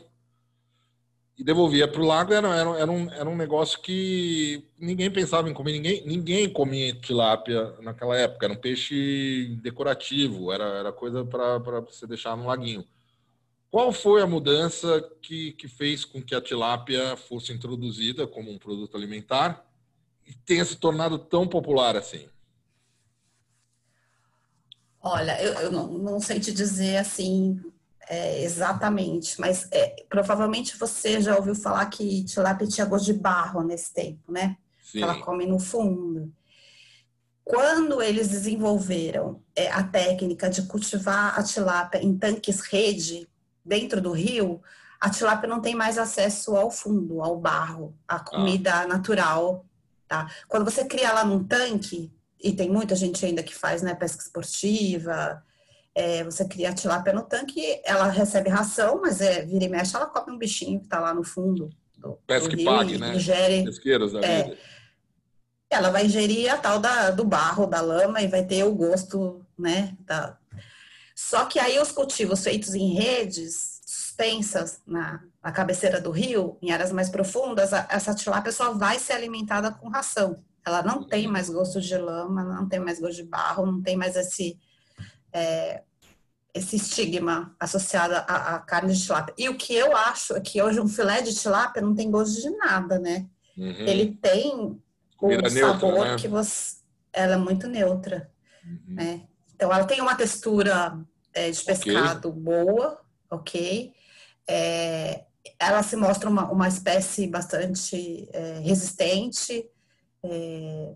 e 1.36 1.42
devolvia 1.42 1.88
para 1.88 2.00
o 2.00 2.06
lago. 2.06 2.32
Era, 2.32 2.48
era, 2.54 2.78
era, 2.78 2.90
um, 2.90 3.10
era 3.10 3.28
um 3.28 3.36
negócio 3.36 3.80
que 3.80 4.64
ninguém 4.78 5.10
pensava 5.10 5.50
em 5.50 5.52
comer, 5.52 5.72
ninguém, 5.72 6.06
ninguém 6.06 6.48
comia 6.48 6.94
tilápia 6.94 7.74
naquela 7.80 8.16
época. 8.16 8.46
Era 8.46 8.54
um 8.54 8.60
peixe 8.60 9.58
decorativo, 9.60 10.52
era, 10.52 10.64
era 10.64 10.92
coisa 10.92 11.24
para 11.24 11.80
você 11.80 12.06
deixar 12.06 12.36
no 12.36 12.46
laguinho. 12.46 12.86
Qual 13.72 13.92
foi 13.92 14.22
a 14.22 14.26
mudança 14.26 15.02
que, 15.20 15.50
que 15.54 15.66
fez 15.66 16.04
com 16.04 16.22
que 16.22 16.32
a 16.32 16.40
tilápia 16.40 17.16
fosse 17.16 17.52
introduzida 17.52 18.24
como 18.24 18.52
um 18.52 18.56
produto 18.56 18.96
alimentar 18.96 19.66
tenha 20.46 20.64
se 20.64 20.76
tornado 20.76 21.18
tão 21.18 21.46
popular 21.46 21.96
assim? 21.96 22.28
Olha, 25.00 25.40
eu, 25.42 25.52
eu 25.54 25.72
não, 25.72 25.86
não, 25.98 26.20
sei 26.20 26.40
te 26.40 26.50
dizer 26.50 26.96
assim 26.96 27.60
é, 28.08 28.42
exatamente, 28.42 29.38
mas 29.38 29.68
é, 29.70 30.04
provavelmente 30.08 30.78
você 30.78 31.20
já 31.20 31.36
ouviu 31.36 31.54
falar 31.54 31.86
que 31.86 32.24
tilápia 32.24 32.66
tinha 32.66 32.86
gosto 32.86 33.04
de 33.04 33.12
barro 33.12 33.62
nesse 33.62 33.92
tempo, 33.92 34.32
né? 34.32 34.56
Sim. 34.82 34.98
Que 34.98 35.04
ela 35.04 35.20
come 35.20 35.44
no 35.44 35.58
fundo. 35.58 36.32
Quando 37.44 38.00
eles 38.00 38.28
desenvolveram 38.28 39.42
é, 39.54 39.70
a 39.70 39.82
técnica 39.82 40.48
de 40.48 40.62
cultivar 40.62 41.38
a 41.38 41.42
tilápia 41.42 42.02
em 42.02 42.16
tanques 42.16 42.60
rede 42.60 43.28
dentro 43.62 44.00
do 44.00 44.12
rio, 44.12 44.62
a 44.98 45.10
tilápia 45.10 45.46
não 45.46 45.60
tem 45.60 45.74
mais 45.74 45.98
acesso 45.98 46.56
ao 46.56 46.70
fundo, 46.70 47.22
ao 47.22 47.38
barro, 47.38 47.94
à 48.08 48.18
comida 48.18 48.74
ah. 48.74 48.86
natural 48.86 49.66
Tá? 50.14 50.30
Quando 50.46 50.64
você 50.64 50.84
cria 50.84 51.12
lá 51.12 51.24
num 51.24 51.42
tanque, 51.42 52.12
e 52.40 52.52
tem 52.52 52.70
muita 52.70 52.94
gente 52.94 53.24
ainda 53.26 53.42
que 53.42 53.54
faz 53.54 53.82
né, 53.82 53.94
pesca 53.94 54.22
esportiva, 54.22 55.42
é, 55.92 56.22
você 56.22 56.44
cria 56.44 56.70
a 56.70 56.74
tilápia 56.74 57.12
no 57.12 57.22
tanque, 57.22 57.80
ela 57.84 58.08
recebe 58.08 58.48
ração, 58.48 59.00
mas 59.00 59.20
é, 59.20 59.44
vira 59.44 59.64
e 59.64 59.68
mexe, 59.68 59.96
ela 59.96 60.06
come 60.06 60.32
um 60.32 60.38
bichinho 60.38 60.78
que 60.78 60.86
está 60.86 61.00
lá 61.00 61.12
no 61.12 61.24
fundo. 61.24 61.68
Do, 61.98 62.18
Pesca 62.26 62.54
do 62.54 62.60
e 62.60 62.64
pague, 62.64 62.98
né? 62.98 63.16
Ingere, 63.16 63.64
Pesqueiros 63.64 64.12
da 64.12 64.20
é, 64.20 64.42
vida. 64.44 64.58
Ela 65.68 65.90
vai 65.90 66.06
ingerir 66.06 66.52
a 66.52 66.58
tal 66.58 66.78
da, 66.78 67.10
do 67.10 67.24
barro, 67.24 67.66
da 67.66 67.80
lama 67.80 68.22
e 68.22 68.28
vai 68.28 68.44
ter 68.44 68.62
o 68.62 68.74
gosto, 68.74 69.44
né? 69.58 69.96
Da... 70.00 70.38
Só 71.16 71.46
que 71.46 71.58
aí 71.58 71.80
os 71.80 71.90
cultivos 71.90 72.44
feitos 72.44 72.74
em 72.74 72.94
redes, 72.94 73.73
suspensas 74.14 74.80
na, 74.86 75.20
na 75.42 75.52
cabeceira 75.52 76.00
do 76.00 76.10
rio, 76.10 76.56
em 76.62 76.70
áreas 76.70 76.92
mais 76.92 77.08
profundas, 77.08 77.72
a, 77.72 77.86
essa 77.90 78.14
tilápia 78.14 78.52
só 78.52 78.72
vai 78.72 78.98
ser 78.98 79.14
alimentada 79.14 79.72
com 79.72 79.88
ração. 79.88 80.42
Ela 80.64 80.82
não 80.82 81.06
tem 81.06 81.26
mais 81.26 81.50
gosto 81.50 81.80
de 81.80 81.96
lama, 81.96 82.42
não 82.42 82.68
tem 82.68 82.78
mais 82.78 83.00
gosto 83.00 83.16
de 83.16 83.24
barro, 83.24 83.66
não 83.66 83.82
tem 83.82 83.96
mais 83.96 84.16
esse, 84.16 84.58
é, 85.32 85.82
esse 86.54 86.76
estigma 86.76 87.54
associado 87.60 88.14
à, 88.14 88.54
à, 88.54 88.58
carne 88.60 88.94
de 88.94 89.04
tilápia. 89.04 89.34
E 89.36 89.48
o 89.48 89.56
que 89.56 89.74
eu 89.74 89.94
acho 89.94 90.34
é 90.34 90.40
que 90.40 90.62
hoje 90.62 90.80
um 90.80 90.88
filé 90.88 91.20
de 91.20 91.34
tilápia 91.34 91.82
não 91.82 91.94
tem 91.94 92.10
gosto 92.10 92.40
de 92.40 92.50
nada, 92.56 92.98
né? 92.98 93.26
Uhum. 93.58 93.86
Ele 93.86 94.18
tem 94.22 94.80
o 95.20 95.28
Vira 95.28 95.50
sabor 95.50 95.92
neutra, 95.92 96.10
né? 96.10 96.16
que 96.16 96.28
você. 96.28 96.76
Ela 97.12 97.34
é 97.34 97.38
muito 97.38 97.68
neutra. 97.68 98.30
Uhum. 98.64 98.94
Né? 98.94 99.22
Então, 99.54 99.72
ela 99.72 99.84
tem 99.84 100.00
uma 100.00 100.16
textura 100.16 100.98
é, 101.32 101.50
de 101.50 101.62
pescado 101.62 102.30
okay. 102.30 102.42
boa, 102.42 103.00
ok? 103.30 103.93
É, 104.48 105.24
ela 105.58 105.82
se 105.82 105.96
mostra 105.96 106.28
uma, 106.28 106.50
uma 106.50 106.68
espécie 106.68 107.26
bastante 107.26 108.28
é, 108.32 108.58
resistente, 108.60 109.68
é, 110.22 110.94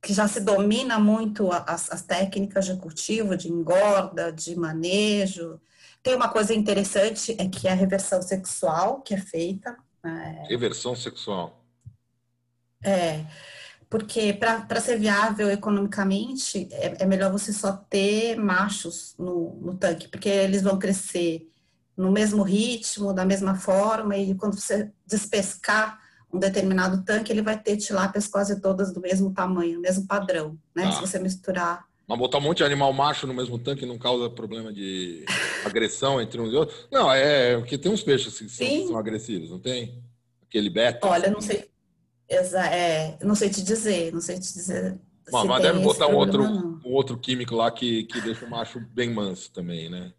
que 0.00 0.12
já 0.12 0.26
se 0.26 0.40
domina 0.40 0.98
muito 0.98 1.50
as, 1.52 1.90
as, 1.90 2.02
técnicas 2.02 2.66
de 2.66 2.76
cultivo, 2.76 3.36
de 3.36 3.48
engorda, 3.48 4.32
de 4.32 4.56
manejo. 4.56 5.60
Tem 6.02 6.14
uma 6.14 6.28
coisa 6.28 6.52
interessante, 6.52 7.36
é 7.38 7.48
que 7.48 7.68
a 7.68 7.74
reversão 7.74 8.20
sexual 8.20 9.00
que 9.00 9.14
é 9.14 9.18
feita. 9.18 9.76
É, 10.04 10.48
reversão 10.48 10.96
sexual. 10.96 11.64
É, 12.84 13.24
porque 13.88 14.32
para 14.32 14.80
ser 14.80 14.98
viável 14.98 15.50
economicamente, 15.50 16.66
é, 16.72 16.96
é, 17.02 17.06
melhor 17.06 17.30
você 17.30 17.52
só 17.52 17.72
ter 17.72 18.36
machos 18.36 19.14
no, 19.18 19.54
no 19.60 19.74
tanque, 19.76 20.08
porque 20.08 20.28
eles 20.28 20.62
vão 20.62 20.78
crescer 20.78 21.51
no 21.96 22.10
mesmo 22.10 22.42
ritmo, 22.42 23.12
da 23.12 23.24
mesma 23.24 23.54
forma, 23.54 24.16
e 24.16 24.34
quando 24.34 24.58
você 24.58 24.90
despescar 25.06 26.00
um 26.32 26.38
determinado 26.38 27.04
tanque, 27.04 27.30
ele 27.30 27.42
vai 27.42 27.60
ter 27.60 27.76
tilápias 27.76 28.26
quase 28.26 28.60
todas 28.60 28.92
do 28.92 29.00
mesmo 29.00 29.32
tamanho, 29.32 29.80
mesmo 29.80 30.06
padrão, 30.06 30.58
né? 30.74 30.84
Ah. 30.86 30.92
Se 30.92 31.00
você 31.00 31.18
misturar. 31.18 31.84
Mas 32.08 32.18
botar 32.18 32.38
um 32.38 32.42
monte 32.42 32.58
de 32.58 32.64
animal 32.64 32.92
macho 32.92 33.26
no 33.26 33.34
mesmo 33.34 33.58
tanque 33.58 33.86
não 33.86 33.98
causa 33.98 34.30
problema 34.30 34.72
de 34.72 35.24
agressão 35.64 36.20
entre 36.20 36.40
uns 36.40 36.52
e 36.52 36.56
outros? 36.56 36.88
Não, 36.90 37.12
é 37.12 37.56
porque 37.58 37.76
tem 37.76 37.92
uns 37.92 38.02
peixes 38.02 38.38
que 38.38 38.48
são, 38.48 38.66
que 38.66 38.86
são 38.86 38.98
agressivos, 38.98 39.50
não 39.50 39.58
tem? 39.58 40.02
Aquele 40.42 40.70
beta. 40.70 41.06
Olha, 41.06 41.30
não 41.30 41.40
sei. 41.40 41.70
Exa 42.28 42.64
é, 42.66 43.18
não 43.22 43.34
sei 43.34 43.50
te 43.50 43.62
dizer, 43.62 44.12
não 44.12 44.20
sei 44.20 44.36
te 44.36 44.52
dizer. 44.52 44.98
Mas, 45.30 45.44
mas 45.44 45.62
deve 45.62 45.80
botar 45.80 46.08
um 46.08 46.16
outro, 46.16 46.42
um 46.42 46.92
outro 46.92 47.18
químico 47.18 47.54
lá 47.54 47.70
que, 47.70 48.04
que 48.04 48.20
deixa 48.20 48.44
o 48.44 48.50
macho 48.50 48.80
bem 48.80 49.10
manso 49.10 49.52
também, 49.52 49.88
né? 49.88 50.12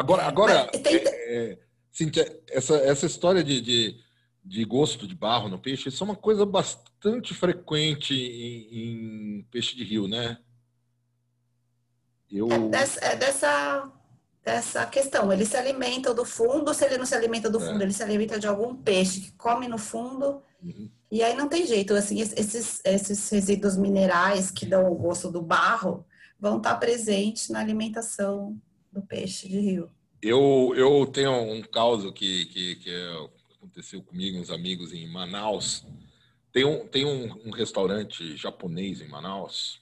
Agora, 0.00 0.22
agora 0.24 0.66
tem... 0.66 0.96
é, 0.96 1.58
Cíntia, 1.90 2.40
essa, 2.48 2.76
essa 2.76 3.06
história 3.06 3.44
de, 3.44 3.60
de 3.60 4.00
de 4.44 4.64
gosto 4.64 5.06
de 5.06 5.14
barro 5.14 5.48
no 5.48 5.58
peixe, 5.58 5.88
isso 5.88 6.02
é 6.02 6.06
uma 6.06 6.16
coisa 6.16 6.46
bastante 6.46 7.34
frequente 7.34 8.14
em, 8.14 9.38
em 9.38 9.42
peixe 9.50 9.76
de 9.76 9.84
rio, 9.84 10.08
né? 10.08 10.38
Eu... 12.30 12.50
É, 12.50 12.58
dessa, 12.68 13.00
é 13.04 13.16
dessa, 13.16 13.92
dessa 14.44 14.86
questão. 14.86 15.32
Ele 15.32 15.44
se 15.44 15.56
alimenta 15.56 16.14
do 16.14 16.24
fundo, 16.24 16.72
se 16.72 16.84
ele 16.84 16.96
não 16.96 17.06
se 17.06 17.14
alimenta 17.14 17.50
do 17.50 17.60
é. 17.60 17.66
fundo, 17.66 17.82
ele 17.82 17.92
se 17.92 18.02
alimenta 18.02 18.38
de 18.38 18.46
algum 18.46 18.74
peixe 18.74 19.20
que 19.20 19.32
come 19.32 19.68
no 19.68 19.78
fundo. 19.78 20.42
Uhum. 20.62 20.90
E 21.10 21.22
aí 21.22 21.36
não 21.36 21.48
tem 21.48 21.66
jeito, 21.66 21.92
assim, 21.94 22.20
esses, 22.20 22.80
esses 22.84 23.28
resíduos 23.30 23.76
minerais 23.76 24.50
que 24.50 24.64
dão 24.64 24.90
o 24.90 24.94
gosto 24.94 25.30
do 25.30 25.42
barro 25.42 26.06
vão 26.38 26.58
estar 26.58 26.76
presentes 26.76 27.48
na 27.48 27.60
alimentação 27.60 28.60
do 28.92 29.02
peixe 29.02 29.48
de 29.48 29.60
rio. 29.60 29.90
Eu, 30.22 30.72
eu 30.76 31.06
tenho 31.06 31.32
um 31.32 31.62
caso 31.62 32.12
que, 32.12 32.44
que, 32.46 32.76
que 32.76 32.90
eu 32.90 33.30
aconteceu 33.56 34.02
comigo, 34.02 34.38
uns 34.38 34.50
amigos 34.50 34.92
em 34.92 35.06
Manaus. 35.06 35.86
Tem 36.52 36.64
um, 36.64 36.86
tem 36.86 37.04
um, 37.04 37.48
um 37.48 37.50
restaurante 37.50 38.36
japonês 38.36 39.00
em 39.00 39.08
Manaus 39.08 39.80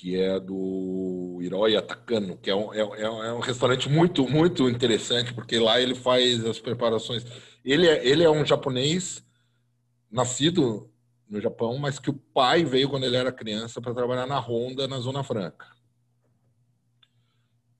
que 0.00 0.18
é 0.18 0.40
do 0.40 1.38
Hiroi 1.42 1.76
Atakano, 1.76 2.38
que 2.38 2.48
é 2.48 2.54
um, 2.54 2.72
é, 2.72 2.80
é, 2.80 3.02
é 3.02 3.32
um 3.34 3.40
restaurante 3.40 3.86
muito, 3.86 4.26
muito 4.26 4.66
interessante, 4.66 5.34
porque 5.34 5.58
lá 5.58 5.78
ele 5.78 5.94
faz 5.94 6.42
as 6.46 6.58
preparações. 6.58 7.26
Ele 7.62 7.86
é, 7.86 8.06
ele 8.06 8.22
é 8.22 8.30
um 8.30 8.44
japonês 8.44 9.22
nascido 10.10 10.90
no 11.28 11.38
Japão, 11.38 11.76
mas 11.78 11.98
que 11.98 12.08
o 12.08 12.14
pai 12.14 12.64
veio 12.64 12.88
quando 12.88 13.04
ele 13.04 13.16
era 13.16 13.30
criança 13.30 13.78
para 13.78 13.92
trabalhar 13.92 14.26
na 14.26 14.38
Honda, 14.38 14.88
na 14.88 14.98
Zona 15.00 15.22
Franca. 15.22 15.66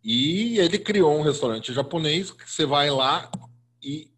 E 0.03 0.59
ele 0.59 0.79
criou 0.79 1.19
um 1.19 1.23
restaurante 1.23 1.73
japonês 1.73 2.31
que 2.31 2.51
você 2.51 2.65
vai 2.65 2.91
lá 2.91 3.31
e 3.83 4.11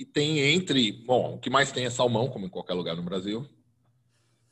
e 0.00 0.04
tem 0.06 0.38
entre, 0.38 0.92
bom, 0.92 1.34
o 1.34 1.38
que 1.38 1.50
mais 1.50 1.70
tem 1.70 1.84
é 1.84 1.90
salmão, 1.90 2.26
como 2.30 2.46
em 2.46 2.48
qualquer 2.48 2.72
lugar 2.72 2.96
no 2.96 3.02
Brasil. 3.02 3.46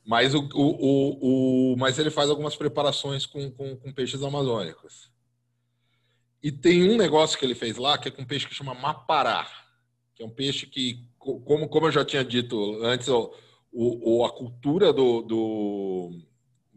Mas, 0.05 0.35
o, 0.35 0.47
o, 0.53 0.61
o, 0.61 1.73
o 1.73 1.75
mas 1.75 1.97
ele 1.97 2.11
faz 2.11 2.29
algumas 2.29 2.55
preparações 2.55 3.25
com, 3.25 3.49
com, 3.49 3.75
com, 3.75 3.91
peixes 3.91 4.21
amazônicos. 4.21 5.11
E 6.43 6.51
tem 6.51 6.87
um 6.87 6.95
negócio 6.95 7.37
que 7.39 7.43
ele 7.43 7.55
fez 7.55 7.77
lá, 7.77 7.97
que 7.97 8.09
é 8.09 8.11
com 8.11 8.21
um 8.21 8.27
peixe 8.27 8.47
que 8.47 8.53
chama 8.53 8.75
mapará, 8.75 9.49
que 10.13 10.21
é 10.21 10.25
um 10.25 10.29
peixe 10.29 10.67
que, 10.67 11.09
como, 11.17 11.67
como 11.67 11.87
eu 11.87 11.91
já 11.91 12.05
tinha 12.05 12.23
dito 12.23 12.79
antes, 12.83 13.07
o, 13.07 13.33
o, 13.71 14.23
a 14.23 14.29
cultura 14.31 14.93
do, 14.93 15.23
do, 15.23 16.11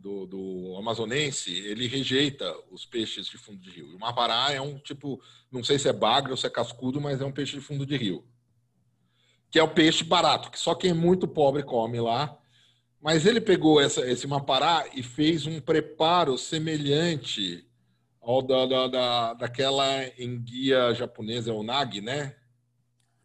do, 0.03 0.27
do, 0.27 0.77
amazonense, 0.77 1.53
ele 1.53 1.87
rejeita 1.87 2.53
os 2.71 2.85
peixes 2.85 3.27
de 3.27 3.39
fundo 3.39 3.61
de 3.61 3.71
rio. 3.71 3.91
E 3.91 3.95
o 3.95 3.99
mapará 3.99 4.53
é 4.53 4.61
um 4.61 4.79
tipo, 4.79 5.23
não 5.51 5.63
sei 5.63 5.79
se 5.79 5.89
é 5.89 5.93
bagre 5.93 6.33
ou 6.33 6.37
se 6.37 6.47
é 6.47 6.51
cascudo, 6.51 7.01
mas 7.01 7.21
é 7.21 7.25
um 7.25 7.33
peixe 7.33 7.55
de 7.55 7.61
fundo 7.61 7.87
de 7.87 7.97
rio 7.97 8.25
que 9.53 9.59
é 9.59 9.63
o 9.63 9.69
peixe 9.69 10.03
barato, 10.03 10.51
que 10.51 10.59
só 10.59 10.75
quem 10.75 10.93
é 10.93 10.95
muito 10.95 11.29
pobre 11.29 11.63
come 11.63 12.01
lá. 12.01 12.39
Mas 13.03 13.27
ele 13.27 13.41
pegou 13.41 13.79
essa, 13.79 14.01
esse 14.09 14.27
mapará 14.27 14.87
e 14.95 15.03
fez 15.03 15.47
um 15.47 15.61
preparo 15.61 16.39
semelhante 16.39 17.69
ao 18.19 18.41
da, 18.41 18.65
da, 18.65 18.89
da, 18.89 19.35
daquela 19.35 20.07
enguia 20.19 20.95
japonesa, 20.95 21.53
o 21.53 21.63
nagi, 21.63 22.01
né? 22.01 22.35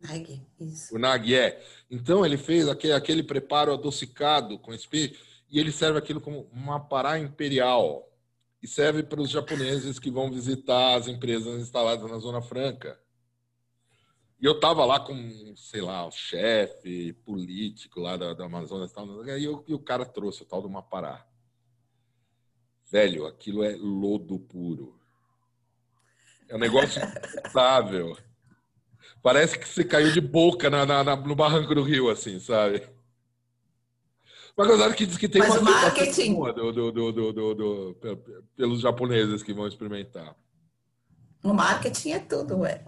Nagi, 0.01 0.41
isso. 0.59 0.95
O 0.95 0.99
nagi, 0.99 1.34
é. 1.34 1.63
Então 1.89 2.25
ele 2.25 2.38
fez 2.38 2.67
aquele, 2.67 2.93
aquele 2.93 3.23
preparo 3.23 3.71
adocicado 3.71 4.59
com 4.59 4.73
esse 4.73 4.88
peixe 4.88 5.15
e 5.50 5.60
ele 5.60 5.72
serve 5.72 5.98
aquilo 5.98 6.22
como 6.22 6.50
mapará 6.54 7.20
imperial. 7.20 8.04
E 8.62 8.68
serve 8.68 9.04
para 9.04 9.22
os 9.22 9.30
japoneses 9.30 10.00
que 10.00 10.10
vão 10.10 10.32
visitar 10.32 10.95
as 10.95 11.08
empresas 11.08 11.62
instaladas 11.62 12.10
na 12.10 12.18
Zona 12.18 12.41
Franca. 12.41 13.00
E 14.39 14.45
eu 14.45 14.60
tava 14.60 14.86
lá 14.86 15.00
com, 15.00 15.56
sei 15.56 15.82
lá, 15.82 16.06
o 16.06 16.12
chefe 16.12 17.14
político 17.26 18.00
lá 18.00 18.18
da, 18.18 18.34
da 18.34 18.45
Amazonas 18.45 18.91
e 18.91 18.93
tal, 18.93 19.26
e, 19.26 19.43
eu, 19.43 19.64
e 19.68 19.74
o 19.74 19.80
cara 19.80 20.06
trouxe 20.06 20.43
o 20.43 20.45
tal 20.45 20.62
do 20.62 20.70
Mapará. 20.70 21.26
Velho, 22.89 23.26
aquilo 23.26 23.64
é 23.64 23.76
lodo 23.76 24.39
puro. 24.39 25.00
É 26.48 26.56
um 26.56 26.60
negócio 26.60 27.02
insuportável. 27.04 28.18
Parece 29.22 29.58
que 29.58 29.68
você 29.68 29.84
caiu 29.84 30.12
de 30.12 30.22
boca 30.22 30.70
na, 30.70 30.86
na, 30.86 31.04
na, 31.04 31.16
no 31.16 31.36
barranco 31.36 31.74
do 31.74 31.82
rio, 31.82 32.10
assim, 32.10 32.39
sabe? 32.39 32.88
Mas 34.58 34.68
coisa 34.68 34.93
que 34.93 35.05
diz 35.05 35.18
que 35.18 35.30
tem 35.30 35.39
Mas 35.39 35.55
uma 35.55 35.70
marketing 35.70 36.34
do, 36.34 36.91
do, 36.91 37.12
do, 37.12 37.53
do, 37.53 37.97
pelos 38.55 38.82
japoneses 38.82 39.43
que 39.43 39.53
vão 39.53 39.68
experimentar. 39.68 40.36
No 41.43 41.53
marketing 41.53 42.12
é 42.12 42.20
tudo, 42.20 42.60
ué. 42.60 42.84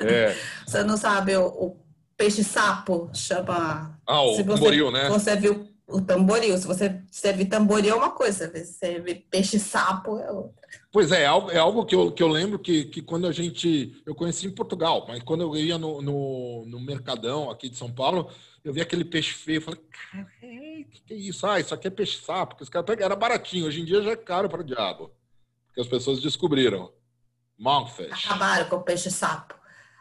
É. 0.00 0.36
Você 0.66 0.82
não 0.82 0.96
sabe 0.96 1.36
o, 1.36 1.46
o 1.46 1.76
peixe-sapo 2.16 3.08
chama. 3.14 3.98
Ah, 4.04 4.22
o 4.22 4.44
tamboril, 4.44 4.90
né? 4.90 5.08
Você 5.08 5.36
viu 5.36 5.68
o 5.86 6.00
tamboril. 6.00 6.56
Se 6.58 6.66
você 6.66 7.00
serve 7.10 7.44
tamboril 7.44 7.94
é 7.94 7.96
uma 7.96 8.10
coisa, 8.10 8.50
se 8.50 8.72
serve 8.72 9.14
peixe-sapo 9.14 10.18
é 10.18 10.30
outra. 10.30 10.62
Pois 10.90 11.12
é, 11.12 11.22
é 11.22 11.26
algo, 11.26 11.50
é 11.50 11.58
algo 11.58 11.84
que, 11.84 11.94
eu, 11.94 12.10
que 12.10 12.22
eu 12.22 12.28
lembro 12.28 12.58
que, 12.58 12.84
que 12.86 13.00
quando 13.00 13.26
a 13.26 13.32
gente. 13.32 14.02
Eu 14.04 14.14
conheci 14.14 14.46
em 14.46 14.50
Portugal, 14.50 15.04
mas 15.08 15.22
quando 15.22 15.42
eu 15.42 15.56
ia 15.56 15.78
no, 15.78 16.02
no, 16.02 16.64
no 16.66 16.80
Mercadão 16.80 17.50
aqui 17.50 17.68
de 17.68 17.76
São 17.76 17.90
Paulo, 17.90 18.28
eu 18.64 18.72
vi 18.72 18.80
aquele 18.80 19.04
peixe 19.04 19.32
feio. 19.34 19.58
Eu 19.58 19.62
falei, 19.62 19.80
cara, 20.10 20.28
o 20.58 20.84
que, 20.88 21.00
que 21.06 21.14
é 21.14 21.16
isso? 21.16 21.46
Ah, 21.46 21.60
isso 21.60 21.74
aqui 21.74 21.88
é 21.88 21.90
peixe-sapo. 21.90 22.56
Era 22.98 23.16
baratinho, 23.16 23.66
hoje 23.66 23.80
em 23.80 23.84
dia 23.84 24.02
já 24.02 24.10
é 24.12 24.16
caro 24.16 24.48
para 24.48 24.60
o 24.60 24.64
diabo. 24.64 25.10
Porque 25.66 25.80
as 25.80 25.88
pessoas 25.88 26.20
descobriram. 26.20 26.92
Monkfish. 27.58 28.26
Acabaram 28.26 28.68
com 28.68 28.76
o 28.76 28.82
peixe-sapo. 28.82 29.54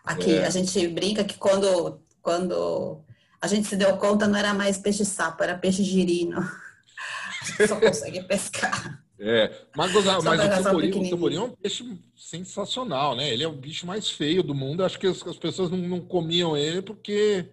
Aqui 0.04 0.36
é. 0.36 0.46
a 0.46 0.50
gente 0.50 0.88
brinca 0.88 1.24
que 1.24 1.38
quando, 1.38 2.02
quando 2.22 3.04
a 3.40 3.48
gente 3.48 3.68
se 3.68 3.76
deu 3.76 3.98
conta 3.98 4.28
não 4.28 4.38
era 4.38 4.54
mais 4.54 4.78
peixe-sapo, 4.78 5.44
era 5.44 5.58
peixe-girino. 5.58 6.42
Só 7.68 7.80
consegue 7.80 8.24
pescar. 8.24 9.02
É, 9.24 9.52
mas, 9.76 9.94
mas 9.94 10.04
o 10.04 10.64
tamborim, 10.64 10.90
o 10.90 11.10
tamborim 11.12 11.36
é 11.36 11.42
um 11.42 11.52
peixe 11.52 12.00
sensacional, 12.16 13.16
né? 13.16 13.30
Ele 13.30 13.44
é 13.44 13.48
o 13.48 13.52
bicho 13.52 13.86
mais 13.86 14.10
feio 14.10 14.42
do 14.42 14.56
mundo. 14.56 14.84
Acho 14.84 14.98
que 14.98 15.06
as, 15.06 15.22
as 15.28 15.38
pessoas 15.38 15.70
não, 15.70 15.78
não, 15.78 16.02
comiam 16.02 16.58
ele 16.58 16.82
porque, 16.82 17.46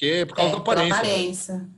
porque 0.00 0.26
por 0.26 0.34
causa 0.34 0.52
é, 0.52 0.54
da 0.54 0.58
aparência. 0.58 0.96
aparência. 0.96 1.70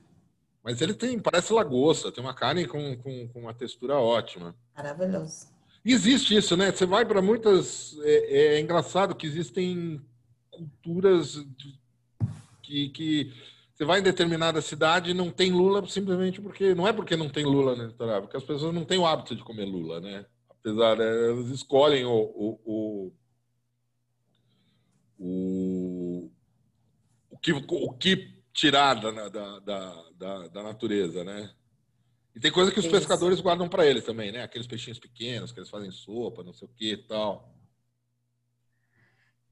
Mas 0.62 0.80
ele 0.80 0.94
tem, 0.94 1.18
parece 1.18 1.52
lagosta, 1.52 2.12
tem 2.12 2.22
uma 2.22 2.34
carne 2.34 2.66
com, 2.66 2.96
com, 2.98 3.28
com 3.28 3.40
uma 3.40 3.52
textura 3.52 3.96
ótima. 3.96 4.54
Maravilhoso. 4.76 5.48
existe 5.84 6.36
isso, 6.36 6.56
né? 6.56 6.70
Você 6.70 6.86
vai 6.86 7.04
para 7.04 7.20
muitas. 7.20 7.98
É, 8.02 8.36
é, 8.36 8.60
engraçado 8.60 9.16
que 9.16 9.26
existem 9.26 10.00
culturas 10.50 11.44
que, 12.62 12.90
que 12.90 13.32
você 13.74 13.84
vai 13.84 13.98
em 13.98 14.04
determinada 14.04 14.60
cidade 14.60 15.10
e 15.10 15.14
não 15.14 15.32
tem 15.32 15.50
lula 15.50 15.84
simplesmente 15.88 16.40
porque. 16.40 16.76
Não 16.76 16.86
é 16.86 16.92
porque 16.92 17.16
não 17.16 17.28
tem 17.28 17.44
lula 17.44 17.74
no 17.74 17.86
litoral, 17.86 18.22
porque 18.22 18.36
as 18.36 18.44
pessoas 18.44 18.72
não 18.72 18.84
têm 18.84 18.98
o 18.98 19.06
hábito 19.06 19.34
de 19.34 19.42
comer 19.42 19.64
lula, 19.64 20.00
né? 20.00 20.24
Apesar, 20.48 20.96
né, 20.96 21.04
elas 21.04 21.48
escolhem 21.48 22.04
o, 22.04 22.12
o, 22.12 22.60
o, 22.64 23.12
o 25.18 25.61
que, 27.42 27.52
o 27.52 27.92
que 27.94 28.40
tirar 28.52 28.94
da, 28.94 29.28
da, 29.28 29.58
da, 29.58 30.48
da, 30.48 30.62
natureza, 30.62 31.24
né? 31.24 31.50
E 32.34 32.40
tem 32.40 32.50
coisa 32.50 32.70
que 32.70 32.80
os 32.80 32.86
pescadores 32.86 33.40
guardam 33.40 33.68
para 33.68 33.86
eles 33.86 34.04
também, 34.04 34.32
né? 34.32 34.42
Aqueles 34.42 34.66
peixinhos 34.66 34.98
pequenos 34.98 35.52
que 35.52 35.58
eles 35.58 35.68
fazem 35.68 35.90
sopa, 35.90 36.42
não 36.42 36.54
sei 36.54 36.68
o 36.68 36.70
que 36.70 36.92
e 36.92 36.96
tal. 36.96 37.52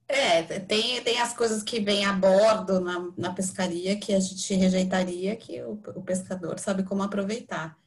É, 0.09 0.43
tem, 0.43 1.01
tem 1.03 1.20
as 1.20 1.32
coisas 1.32 1.62
que 1.62 1.78
vêm 1.78 2.05
a 2.05 2.12
bordo 2.12 2.80
na, 2.80 3.12
na 3.16 3.32
pescaria 3.32 3.97
que 3.97 4.12
a 4.12 4.18
gente 4.18 4.55
rejeitaria, 4.55 5.36
que 5.36 5.61
o, 5.62 5.80
o 5.95 6.03
pescador 6.03 6.59
sabe 6.59 6.82
como 6.82 7.03
aproveitar. 7.03 7.78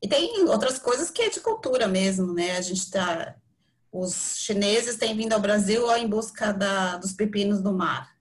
E 0.00 0.08
tem 0.08 0.44
outras 0.44 0.78
coisas 0.78 1.10
que 1.10 1.22
é 1.22 1.30
de 1.30 1.40
cultura 1.40 1.88
mesmo, 1.88 2.32
né? 2.32 2.56
A 2.56 2.60
gente 2.60 2.90
tá. 2.90 3.36
Os 3.90 4.36
chineses 4.38 4.96
têm 4.96 5.16
vindo 5.16 5.32
ao 5.32 5.40
Brasil 5.40 5.90
em 5.96 6.08
busca 6.08 6.52
da, 6.52 6.96
dos 6.96 7.12
pepinos 7.12 7.62
do 7.62 7.72
mar. 7.72 8.15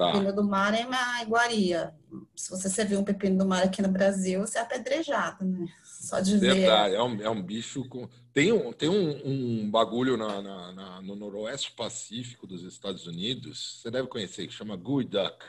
Tá. 0.00 0.12
Pepino 0.12 0.32
do 0.32 0.42
mar 0.42 0.72
é 0.72 0.86
uma 0.86 1.22
iguaria. 1.22 1.94
Se 2.34 2.48
você 2.48 2.70
servir 2.70 2.96
um 2.96 3.04
pepino 3.04 3.36
do 3.36 3.44
mar 3.44 3.62
aqui 3.62 3.82
no 3.82 3.90
Brasil, 3.90 4.40
você 4.40 4.56
é 4.56 4.62
apedrejado, 4.62 5.44
né? 5.44 5.68
Só 5.84 6.20
de 6.20 6.38
Verdade. 6.38 6.92
ver. 6.92 6.96
É 6.96 7.02
um, 7.02 7.20
é 7.20 7.28
um 7.28 7.42
bicho 7.42 7.86
com. 7.86 8.08
Tem 8.32 8.50
um, 8.50 8.72
tem 8.72 8.88
um, 8.88 9.20
um 9.26 9.70
bagulho 9.70 10.16
na, 10.16 10.40
na, 10.40 10.72
na, 10.72 11.02
no 11.02 11.14
noroeste 11.14 11.72
pacífico 11.72 12.46
dos 12.46 12.62
Estados 12.62 13.06
Unidos, 13.06 13.82
você 13.82 13.90
deve 13.90 14.08
conhecer, 14.08 14.46
que 14.46 14.54
chama 14.54 14.74
Duck, 14.74 15.44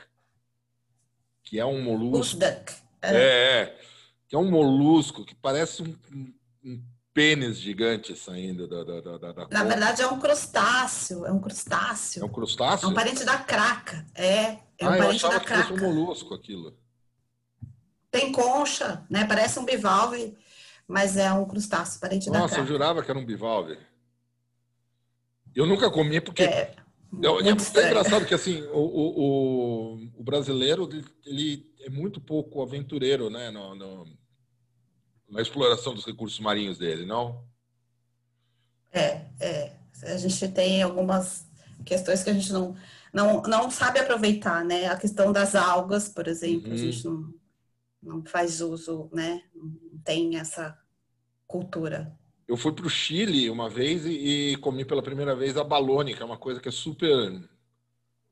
que 1.42 1.58
é 1.58 1.64
um 1.64 1.80
molusco. 1.82 2.38
Duck. 2.38 2.74
É. 3.00 3.16
é, 3.16 3.62
é, 3.62 3.80
que 4.28 4.36
é 4.36 4.38
um 4.38 4.50
molusco 4.50 5.24
que 5.24 5.34
parece 5.34 5.82
um, 5.82 5.96
um, 6.12 6.34
um 6.62 6.82
pênis 7.14 7.58
gigante 7.58 8.16
saindo 8.16 8.66
da, 8.66 8.84
da, 8.84 9.00
da, 9.18 9.32
da 9.32 9.48
Na 9.50 9.64
verdade, 9.64 10.02
é 10.02 10.06
um 10.06 10.18
crustáceo. 10.18 11.26
É 11.26 11.32
um 11.32 11.40
crustáceo. 11.40 12.22
É 12.22 12.26
um 12.26 12.28
crustáceo? 12.28 12.86
É 12.86 12.88
um 12.88 12.94
parente 12.94 13.24
da 13.24 13.38
craca. 13.38 14.06
É, 14.14 14.58
é 14.78 14.86
um 14.86 14.88
ah, 14.94 14.96
parente 14.98 15.22
da 15.22 15.40
craca. 15.40 15.62
Que 15.62 15.68
fosse 15.68 15.84
um 15.84 15.94
molusco 15.94 16.34
aquilo. 16.34 16.76
Tem 18.10 18.32
concha, 18.32 19.04
né? 19.08 19.24
Parece 19.24 19.58
um 19.58 19.64
bivalve 19.64 20.36
mas 20.92 21.16
é 21.16 21.32
um 21.32 21.46
crustáceo, 21.46 22.00
parente 22.00 22.26
Nossa, 22.26 22.38
da 22.38 22.42
Nossa, 22.42 22.60
eu 22.60 22.66
jurava 22.66 23.02
que 23.02 23.10
era 23.10 23.18
um 23.18 23.24
bivalve. 23.24 23.78
Eu 25.54 25.66
nunca 25.66 25.90
comi 25.90 26.20
porque... 26.20 26.42
É, 26.42 26.74
eu, 27.22 27.40
é 27.40 27.50
engraçado 27.50 28.26
que 28.26 28.34
assim, 28.34 28.62
o, 28.72 28.78
o, 28.78 29.94
o, 30.18 30.22
brasileiro 30.22 30.88
ele 31.26 31.70
é 31.80 31.90
muito 31.90 32.20
pouco 32.20 32.62
aventureiro 32.62 33.28
né, 33.28 33.50
no, 33.50 33.74
no, 33.74 34.06
na 35.32 35.40
exploração 35.40 35.94
dos 35.94 36.04
recursos 36.04 36.38
marinhos 36.38 36.76
dele, 36.76 37.06
não? 37.06 37.42
É, 38.92 39.24
é. 39.40 39.72
A 40.02 40.16
gente 40.18 40.46
tem 40.48 40.82
algumas 40.82 41.46
questões 41.86 42.22
que 42.22 42.28
a 42.28 42.34
gente 42.34 42.52
não, 42.52 42.76
não, 43.12 43.40
não 43.42 43.70
sabe 43.70 43.98
aproveitar, 43.98 44.62
né? 44.62 44.86
A 44.86 44.96
questão 44.96 45.32
das 45.32 45.54
algas, 45.54 46.08
por 46.08 46.28
exemplo, 46.28 46.68
uhum. 46.68 46.74
a 46.74 46.76
gente 46.76 47.04
não, 47.06 47.34
não 48.02 48.24
faz 48.24 48.60
uso, 48.60 49.08
né? 49.10 49.42
Não 49.54 49.98
tem 50.04 50.36
essa 50.36 50.78
cultura. 51.46 52.14
Eu 52.46 52.56
fui 52.58 52.72
para 52.72 52.86
o 52.86 52.90
Chile 52.90 53.48
uma 53.48 53.70
vez 53.70 54.04
e, 54.04 54.52
e, 54.52 54.56
comi 54.58 54.84
pela 54.84 55.02
primeira 55.02 55.34
vez 55.34 55.56
a 55.56 55.64
balone, 55.64 56.14
que 56.14 56.22
é 56.22 56.26
uma 56.26 56.36
coisa 56.36 56.60
que 56.60 56.68
é 56.68 56.72
super 56.72 57.42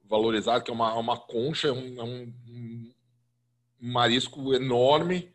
valorizada, 0.05 0.63
que 0.63 0.71
é 0.71 0.75
uma, 0.75 0.93
uma 0.95 1.17
concha, 1.17 1.69
é 1.69 1.73
um, 1.73 1.99
é 1.99 2.05
um, 2.05 2.35
um 2.51 2.93
marisco 3.81 4.53
enorme 4.53 5.33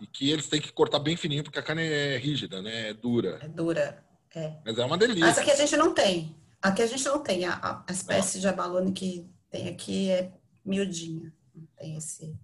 e 0.00 0.06
que 0.06 0.30
eles 0.30 0.48
têm 0.48 0.60
que 0.60 0.72
cortar 0.72 0.98
bem 0.98 1.16
fininho 1.16 1.44
porque 1.44 1.58
a 1.58 1.62
carne 1.62 1.82
é 1.82 2.16
rígida, 2.16 2.60
né? 2.62 2.90
É 2.90 2.94
dura. 2.94 3.38
É 3.42 3.48
dura, 3.48 4.04
é. 4.34 4.52
Mas 4.64 4.78
é 4.78 4.84
uma 4.84 4.98
delícia. 4.98 5.26
Mas 5.26 5.38
aqui 5.38 5.50
a 5.50 5.56
gente 5.56 5.76
não 5.76 5.94
tem. 5.94 6.36
Aqui 6.60 6.82
a 6.82 6.86
gente 6.86 7.04
não 7.04 7.18
tem. 7.18 7.44
A, 7.44 7.84
a 7.86 7.92
espécie 7.92 8.36
não. 8.36 8.40
de 8.42 8.48
abalone 8.48 8.92
que 8.92 9.26
tem 9.50 9.68
aqui 9.68 10.10
é 10.10 10.32
miudinha. 10.64 11.32
Não 11.54 11.66
tem 11.76 11.96
esse 11.96 12.34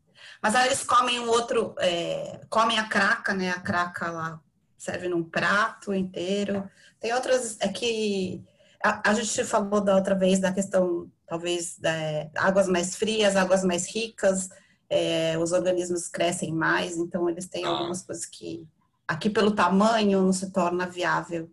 mas 0.42 0.54
aí 0.54 0.68
eles 0.68 0.82
comem 0.82 1.20
um 1.20 1.28
outro, 1.28 1.74
é, 1.78 2.40
comem 2.48 2.78
a 2.78 2.88
craca, 2.88 3.34
né? 3.34 3.50
A 3.50 3.60
craca 3.60 4.10
lá 4.10 4.40
serve 4.76 5.08
num 5.08 5.22
prato 5.22 5.92
inteiro. 5.92 6.68
Tem 6.98 7.12
outras, 7.12 7.58
é 7.60 7.68
que 7.68 8.42
a, 8.82 9.10
a 9.10 9.14
gente 9.14 9.44
falou 9.44 9.80
da 9.80 9.94
outra 9.94 10.14
vez 10.14 10.38
da 10.38 10.52
questão, 10.52 11.10
talvez, 11.26 11.78
da, 11.78 11.90
águas 12.36 12.68
mais 12.68 12.96
frias, 12.96 13.36
águas 13.36 13.64
mais 13.64 13.86
ricas, 13.86 14.48
é, 14.90 15.38
os 15.38 15.52
organismos 15.52 16.08
crescem 16.08 16.52
mais, 16.52 16.96
então 16.96 17.30
eles 17.30 17.46
têm 17.46 17.64
ah. 17.64 17.68
algumas 17.68 18.02
coisas 18.02 18.26
que 18.26 18.66
aqui 19.06 19.30
pelo 19.30 19.52
tamanho 19.52 20.20
não 20.20 20.32
se 20.32 20.52
torna 20.52 20.86
viável. 20.86 21.48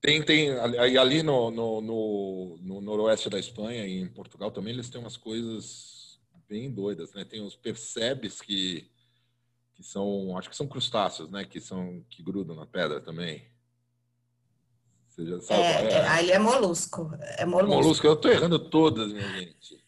Tem, 0.00 0.22
tem, 0.24 0.50
ali 0.50 1.22
no, 1.22 1.50
no, 1.50 1.80
no, 1.80 2.58
no 2.60 2.80
noroeste 2.80 3.28
da 3.28 3.38
Espanha 3.38 3.86
e 3.86 4.00
em 4.00 4.08
Portugal 4.08 4.50
também 4.50 4.72
eles 4.72 4.88
têm 4.88 5.00
umas 5.00 5.16
coisas 5.16 6.18
bem 6.48 6.70
doidas, 6.70 7.12
né? 7.12 7.24
Tem 7.24 7.40
os 7.40 7.56
percebes 7.56 8.40
que 8.40 8.90
que 9.74 9.82
são, 9.82 10.36
acho 10.36 10.50
que 10.50 10.56
são 10.56 10.68
crustáceos, 10.68 11.30
né? 11.30 11.44
Que 11.44 11.60
são 11.60 12.04
que 12.08 12.22
grudam 12.22 12.54
na 12.54 12.66
pedra 12.66 13.00
também. 13.00 13.44
Você 15.08 15.26
já 15.26 15.40
sabe 15.40 15.60
é, 15.60 15.92
é? 15.92 16.18
Ele 16.20 16.32
é 16.32 16.38
molusco. 16.38 17.10
É 17.36 17.44
molusco. 17.44 17.74
Molusco, 17.74 18.06
eu 18.06 18.16
tô 18.16 18.28
errando 18.28 18.58
todas, 18.58 19.12
minha 19.12 19.28
gente. 19.28 19.81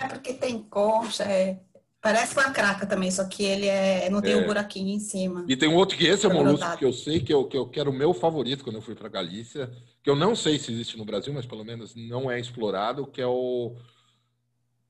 É 0.00 0.08
porque 0.08 0.34
tem 0.34 0.62
concha, 0.62 1.24
é... 1.24 1.60
Parece 2.00 2.34
uma 2.34 2.50
craca 2.50 2.84
também, 2.84 3.10
só 3.10 3.24
que 3.24 3.42
ele 3.42 3.66
é, 3.66 4.10
não 4.10 4.20
tem 4.20 4.34
é. 4.34 4.36
um 4.36 4.44
buraquinho 4.44 4.94
em 4.94 5.00
cima. 5.00 5.42
E 5.48 5.56
tem 5.56 5.70
um 5.70 5.74
outro 5.74 5.96
que 5.96 6.06
esse 6.06 6.26
é 6.26 6.28
o 6.28 6.34
molusco 6.34 6.76
que 6.76 6.84
eu 6.84 6.92
sei 6.92 7.18
que 7.18 7.32
eu, 7.32 7.46
que 7.48 7.56
eu 7.56 7.66
quero 7.66 7.90
o 7.90 7.94
meu 7.94 8.12
favorito 8.12 8.62
quando 8.62 8.76
eu 8.76 8.82
fui 8.82 8.94
para 8.94 9.08
Galícia, 9.08 9.70
que 10.02 10.10
eu 10.10 10.14
não 10.14 10.36
sei 10.36 10.58
se 10.58 10.70
existe 10.70 10.98
no 10.98 11.04
Brasil, 11.06 11.32
mas 11.32 11.46
pelo 11.46 11.64
menos 11.64 11.94
não 11.94 12.30
é 12.30 12.38
explorado, 12.38 13.06
que 13.06 13.22
é 13.22 13.26
o 13.26 13.74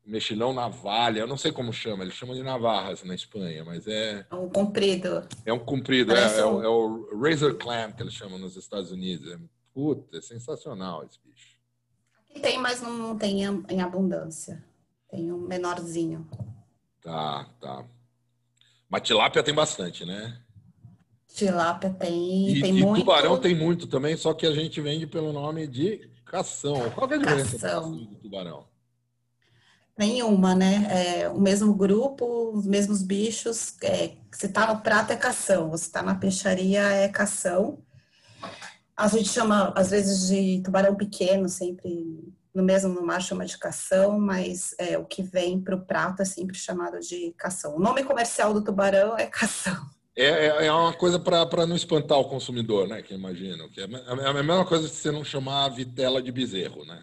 mexilhão 0.05 0.53
navalha, 0.53 1.21
eu 1.21 1.27
não 1.29 1.37
sei 1.37 1.53
como 1.53 1.73
chama, 1.73 2.03
eles 2.03 2.15
chamam 2.15 2.35
de 2.35 2.43
navarras 2.43 3.05
na 3.05 3.15
Espanha, 3.15 3.65
mas 3.65 3.87
é... 3.87 4.27
É 4.29 4.35
um 4.35 4.49
comprido. 4.51 5.27
É 5.47 5.53
um 5.53 5.59
comprido, 5.61 6.13
é, 6.13 6.39
é, 6.41 6.45
um... 6.45 6.65
é, 6.65 6.69
o 6.69 7.17
razor 7.17 7.55
clam 7.55 7.93
que 7.93 8.03
eles 8.03 8.13
chamam 8.13 8.39
nos 8.39 8.57
Estados 8.57 8.91
Unidos. 8.91 9.33
É, 9.33 9.39
puta, 9.73 10.19
é 10.19 10.21
sensacional 10.21 11.05
esse 11.05 11.19
bicho. 11.25 11.57
Aqui 12.29 12.41
tem, 12.41 12.59
mas 12.59 12.83
não 12.83 13.17
tem 13.17 13.45
em 13.45 13.81
abundância. 13.81 14.63
Tem 15.15 15.31
um 15.31 15.39
menorzinho. 15.39 16.29
Tá, 17.01 17.49
tá. 17.61 17.85
Mas 18.89 19.03
tilápia 19.03 19.45
tem 19.45 19.55
bastante, 19.55 20.05
né? 20.05 20.41
Tilápia 21.29 21.91
tem, 21.91 22.49
e, 22.51 22.61
tem 22.61 22.79
e 22.79 22.83
muito. 22.83 23.01
tubarão 23.01 23.39
tem 23.39 23.55
muito 23.55 23.87
também, 23.87 24.17
só 24.17 24.35
que 24.35 24.45
a 24.45 24.53
gente 24.53 24.81
vende 24.81 25.07
pelo 25.07 25.33
nome 25.33 25.69
de 25.69 26.11
cação. 26.25 26.91
Qual 26.91 27.09
é 27.09 27.15
a 27.15 27.19
diferença 27.19 27.59
cação. 27.59 27.93
do 27.93 28.17
tubarão? 28.17 28.67
Nenhuma, 29.97 30.53
né? 30.53 30.87
É, 30.91 31.29
o 31.29 31.41
mesmo 31.41 31.73
grupo, 31.73 32.51
os 32.53 32.67
mesmos 32.67 33.01
bichos. 33.01 33.77
É, 33.83 34.17
se 34.33 34.49
tá 34.49 34.75
no 34.75 34.81
prato 34.81 35.13
é 35.13 35.17
cação, 35.17 35.77
se 35.77 35.93
tá 35.93 36.03
na 36.03 36.17
peixaria 36.17 36.83
é 36.83 37.09
cação. 37.09 37.79
A 38.97 39.07
gente 39.07 39.29
chama, 39.29 39.73
às 39.77 39.91
vezes, 39.91 40.27
de 40.27 40.61
tubarão 40.65 40.97
pequeno, 40.97 41.49
sempre 41.49 42.35
no 42.55 42.63
mesmo 42.63 42.95
no 42.95 43.05
mar 43.05 43.21
chama 43.21 43.45
de 43.45 43.59
cação, 43.59 44.19
mas 44.19 44.75
é, 44.79 44.97
o 44.97 45.05
que 45.05 45.23
vem 45.23 45.61
para 45.61 45.75
o 45.75 45.85
prato 45.85 46.23
é 46.23 46.25
sempre 46.25 46.57
chamado 46.57 47.01
de 47.01 47.35
cação. 47.37 47.77
O 47.77 47.81
nome 47.81 48.05
comercial 48.05 48.55
do 48.55 48.63
tubarão 48.63 49.19
é 49.19 49.27
cação. 49.27 49.91
É, 50.17 50.27
é, 50.27 50.67
é 50.67 50.73
uma 50.73 50.93
coisa 50.93 51.19
para 51.19 51.67
não 51.67 51.75
espantar 51.75 52.19
o 52.19 52.29
consumidor, 52.29 52.87
né? 52.87 53.03
Que 53.03 53.15
imagino. 53.15 53.69
Que 53.71 53.81
é, 53.81 53.85
é 53.85 54.29
a 54.29 54.33
mesma 54.33 54.65
coisa 54.65 54.89
que 54.89 54.95
você 54.95 55.11
não 55.11 55.25
chamar 55.25 55.65
a 55.65 55.69
vitela 55.69 56.23
de 56.23 56.31
bezerro, 56.31 56.85
né? 56.85 57.03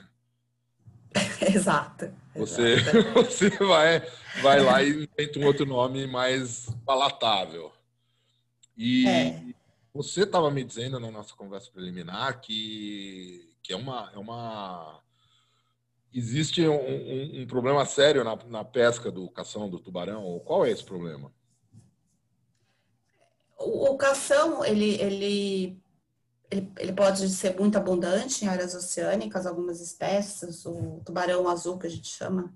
Exato. 1.54 2.14
Você, 2.36 2.78
você 3.14 3.50
vai, 3.50 4.02
vai 4.42 4.62
lá 4.62 4.82
e 4.82 5.04
inventa 5.04 5.40
um 5.40 5.46
outro 5.46 5.66
nome 5.66 6.08
mais 6.08 6.70
palatável. 6.86 7.74
E 8.78 9.06
é. 9.08 9.44
você 9.94 10.24
estava 10.24 10.50
me 10.50 10.64
dizendo 10.64 10.98
na 10.98 11.12
nossa 11.12 11.36
conversa 11.36 11.70
preliminar 11.72 12.40
que, 12.40 13.54
que 13.62 13.74
é, 13.74 13.76
uma, 13.76 14.10
é 14.14 14.18
uma. 14.18 15.02
Existe 16.14 16.68
um, 16.68 16.76
um, 16.76 17.42
um 17.42 17.48
problema 17.48 17.86
sério 17.86 18.24
na, 18.24 18.36
na 18.48 18.66
pesca 18.66 19.12
do 19.12 19.30
cação 19.30 19.70
do 19.70 19.80
tubarão. 19.80 20.40
Qual 20.46 20.66
é 20.66 20.72
esse 20.72 20.84
problema? 20.84 21.32
O, 23.58 23.92
o 23.92 23.98
cação, 23.98 24.66
ele, 24.66 24.96
ele 25.02 25.82
ele, 26.52 26.70
ele, 26.78 26.92
pode 26.92 27.30
ser 27.30 27.58
muito 27.58 27.78
abundante 27.78 28.44
em 28.44 28.48
áreas 28.50 28.76
oceânicas, 28.76 29.46
algumas 29.46 29.80
espécies, 29.80 30.66
o 30.66 31.02
tubarão 31.06 31.48
azul 31.48 31.80
que 31.80 31.88
a 31.88 31.90
gente 31.90 32.10
chama. 32.10 32.54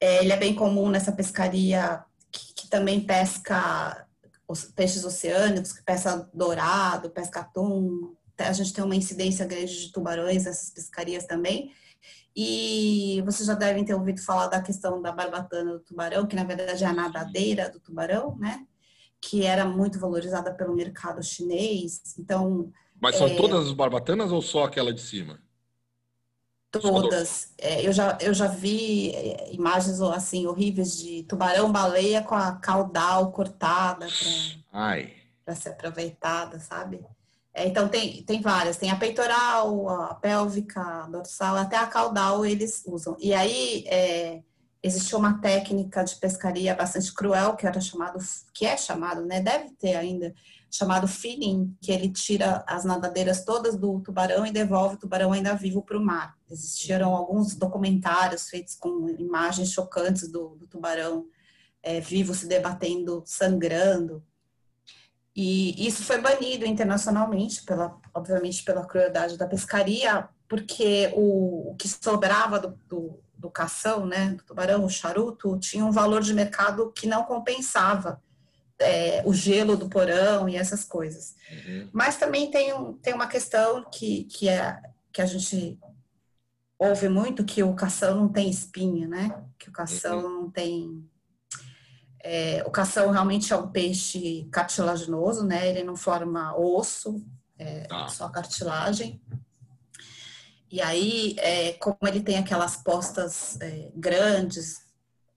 É, 0.00 0.24
ele 0.24 0.32
é 0.32 0.36
bem 0.36 0.54
comum 0.54 0.88
nessa 0.88 1.12
pescaria 1.12 2.02
que, 2.32 2.54
que 2.54 2.68
também 2.68 3.00
pesca 3.00 4.06
os 4.48 4.64
peixes 4.64 5.04
oceânicos, 5.04 5.74
que 5.74 5.82
pesca 5.82 6.28
dourado, 6.32 7.10
pesca 7.10 7.40
atum. 7.40 8.14
A 8.38 8.52
gente 8.52 8.72
tem 8.72 8.82
uma 8.82 8.96
incidência 8.96 9.44
grande 9.44 9.86
de 9.86 9.92
tubarões 9.92 10.44
nessas 10.44 10.70
pescarias 10.70 11.26
também. 11.26 11.72
E 12.36 13.22
vocês 13.24 13.46
já 13.46 13.54
devem 13.54 13.84
ter 13.84 13.94
ouvido 13.94 14.20
falar 14.20 14.48
da 14.48 14.60
questão 14.60 15.00
da 15.00 15.12
barbatana 15.12 15.74
do 15.74 15.80
tubarão, 15.80 16.26
que 16.26 16.34
na 16.34 16.42
verdade 16.44 16.82
é 16.82 16.86
a 16.86 16.92
nadadeira 16.92 17.70
do 17.70 17.78
tubarão, 17.78 18.36
né? 18.38 18.66
Que 19.20 19.44
era 19.44 19.64
muito 19.64 20.00
valorizada 20.00 20.52
pelo 20.52 20.74
mercado 20.74 21.22
chinês. 21.22 22.02
Então. 22.18 22.72
Mas 23.00 23.16
são 23.16 23.28
é... 23.28 23.36
todas 23.36 23.66
as 23.66 23.72
barbatanas 23.72 24.32
ou 24.32 24.42
só 24.42 24.64
aquela 24.64 24.92
de 24.92 25.00
cima? 25.00 25.40
Todas. 26.72 27.54
É, 27.56 27.86
eu, 27.86 27.92
já, 27.92 28.18
eu 28.20 28.34
já 28.34 28.48
vi 28.48 29.10
é, 29.10 29.54
imagens 29.54 30.00
assim 30.00 30.46
horríveis 30.46 30.98
de 30.98 31.22
tubarão-baleia 31.22 32.20
com 32.22 32.34
a 32.34 32.56
caudal 32.56 33.30
cortada 33.30 34.08
para 35.44 35.54
ser 35.54 35.68
aproveitada, 35.68 36.58
sabe? 36.58 37.00
É, 37.54 37.68
então 37.68 37.88
tem, 37.88 38.22
tem 38.24 38.40
várias, 38.40 38.76
tem 38.76 38.90
a 38.90 38.96
peitoral, 38.96 39.88
a 39.88 40.14
pélvica, 40.14 40.80
a 40.80 41.06
dorsal, 41.06 41.56
até 41.56 41.76
a 41.76 41.86
caudal 41.86 42.44
eles 42.44 42.82
usam. 42.84 43.16
E 43.20 43.32
aí 43.32 43.84
é, 43.86 44.42
existiu 44.82 45.18
uma 45.18 45.40
técnica 45.40 46.02
de 46.02 46.16
pescaria 46.16 46.74
bastante 46.74 47.14
cruel 47.14 47.54
que 47.56 47.66
era 47.66 47.80
chamado, 47.80 48.18
que 48.52 48.66
é 48.66 48.76
chamado, 48.76 49.24
né? 49.24 49.40
Deve 49.40 49.70
ter 49.70 49.94
ainda 49.94 50.34
chamado 50.68 51.06
feeding, 51.06 51.72
que 51.80 51.92
ele 51.92 52.10
tira 52.10 52.64
as 52.66 52.84
nadadeiras 52.84 53.44
todas 53.44 53.76
do 53.76 54.00
tubarão 54.00 54.44
e 54.44 54.50
devolve 54.50 54.96
o 54.96 54.98
tubarão 54.98 55.32
ainda 55.32 55.54
vivo 55.54 55.80
para 55.80 55.96
o 55.96 56.04
mar. 56.04 56.36
Existiram 56.50 57.14
alguns 57.14 57.54
documentários 57.54 58.48
feitos 58.48 58.74
com 58.74 59.08
imagens 59.10 59.70
chocantes 59.70 60.28
do, 60.28 60.56
do 60.56 60.66
tubarão 60.66 61.24
é, 61.80 62.00
vivo 62.00 62.34
se 62.34 62.48
debatendo, 62.48 63.22
sangrando. 63.24 64.24
E 65.34 65.86
isso 65.86 66.04
foi 66.04 66.20
banido 66.20 66.64
internacionalmente, 66.64 67.64
pela, 67.64 67.98
obviamente 68.14 68.62
pela 68.62 68.86
crueldade 68.86 69.36
da 69.36 69.48
pescaria, 69.48 70.28
porque 70.48 71.12
o, 71.14 71.72
o 71.72 71.74
que 71.76 71.88
sobrava 71.88 72.60
do, 72.60 72.78
do, 72.88 73.18
do 73.36 73.50
cação, 73.50 74.06
né, 74.06 74.30
do 74.30 74.44
tubarão, 74.44 74.84
o 74.84 74.88
charuto, 74.88 75.58
tinha 75.58 75.84
um 75.84 75.90
valor 75.90 76.22
de 76.22 76.32
mercado 76.32 76.92
que 76.92 77.06
não 77.06 77.24
compensava 77.24 78.22
é, 78.78 79.22
o 79.24 79.32
gelo 79.32 79.76
do 79.76 79.88
porão 79.88 80.48
e 80.48 80.56
essas 80.56 80.84
coisas. 80.84 81.34
Uhum. 81.50 81.88
Mas 81.92 82.16
também 82.16 82.50
tem, 82.50 82.72
um, 82.72 82.92
tem 82.94 83.14
uma 83.14 83.26
questão 83.26 83.84
que, 83.90 84.24
que, 84.24 84.48
é, 84.48 84.80
que 85.12 85.20
a 85.20 85.26
gente 85.26 85.78
ouve 86.78 87.08
muito, 87.08 87.44
que 87.44 87.62
o 87.62 87.74
cação 87.74 88.16
não 88.16 88.28
tem 88.28 88.48
espinha, 88.50 89.08
né? 89.08 89.42
Que 89.58 89.68
o 89.68 89.72
cação 89.72 90.22
uhum. 90.22 90.42
não 90.42 90.50
tem... 90.50 91.08
É, 92.26 92.64
o 92.66 92.70
cação 92.70 93.10
realmente 93.10 93.52
é 93.52 93.56
um 93.56 93.70
peixe 93.70 94.48
cartilaginoso, 94.50 95.44
né? 95.44 95.68
Ele 95.68 95.84
não 95.84 95.94
forma 95.94 96.58
osso, 96.58 97.22
é 97.58 97.86
ah. 97.90 98.08
só 98.08 98.30
cartilagem. 98.30 99.20
E 100.70 100.80
aí, 100.80 101.36
é, 101.38 101.74
como 101.74 101.98
ele 102.02 102.22
tem 102.22 102.38
aquelas 102.38 102.78
postas 102.78 103.60
é, 103.60 103.92
grandes, 103.94 104.86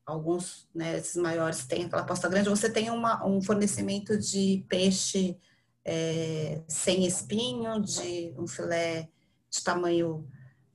alguns, 0.05 0.69
né, 0.73 0.97
esses 0.97 1.17
maiores 1.17 1.67
têm 1.67 1.83
aquela 1.83 2.03
aposta 2.03 2.29
grande, 2.29 2.49
você 2.49 2.71
tem 2.71 2.89
uma, 2.89 3.23
um 3.27 3.41
fornecimento 3.41 4.17
de 4.17 4.65
peixe 4.69 5.37
é, 5.83 6.61
sem 6.69 7.05
espinho, 7.05 7.81
de 7.81 8.33
um 8.37 8.47
filé 8.47 9.09
de 9.49 9.61
tamanho 9.61 10.25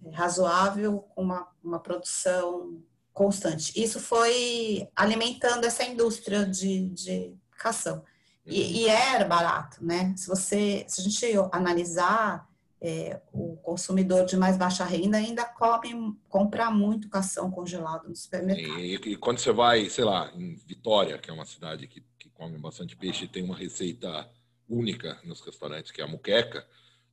é, 0.04 0.10
razoável, 0.10 0.98
com 1.14 1.22
uma, 1.22 1.48
uma 1.64 1.80
produção 1.80 2.82
constante. 3.12 3.72
Isso 3.80 4.00
foi 4.00 4.88
alimentando 4.96 5.64
essa 5.64 5.84
indústria 5.84 6.44
de, 6.46 6.88
de 6.88 7.34
cação. 7.58 8.04
E, 8.44 8.82
e 8.82 8.88
era 8.88 9.24
barato, 9.24 9.84
né? 9.84 10.14
Se 10.16 10.26
você, 10.26 10.84
se 10.88 11.00
a 11.00 11.04
gente 11.04 11.26
analisar 11.52 12.48
é, 12.80 13.20
o 13.32 13.56
consumidor 13.58 14.24
de 14.24 14.36
mais 14.36 14.56
baixa 14.56 14.84
renda 14.84 15.16
ainda 15.16 15.44
come, 15.44 16.18
compra 16.28 16.68
muito 16.68 17.08
cação 17.08 17.48
congelado 17.50 18.08
no 18.08 18.16
supermercado. 18.16 18.80
E, 18.80 18.94
e, 18.94 19.16
quando 19.16 19.38
você 19.38 19.52
vai, 19.52 19.88
sei 19.88 20.04
lá, 20.04 20.32
em 20.34 20.56
Vitória, 20.66 21.16
que 21.18 21.30
é 21.30 21.32
uma 21.32 21.44
cidade 21.44 21.86
que, 21.86 22.02
que 22.18 22.28
come 22.30 22.58
bastante 22.58 22.96
peixe, 22.96 23.28
tem 23.28 23.44
uma 23.44 23.56
receita 23.56 24.28
única 24.68 25.20
nos 25.22 25.40
restaurantes, 25.40 25.92
que 25.92 26.00
é 26.00 26.04
a 26.04 26.08
muqueca. 26.08 26.66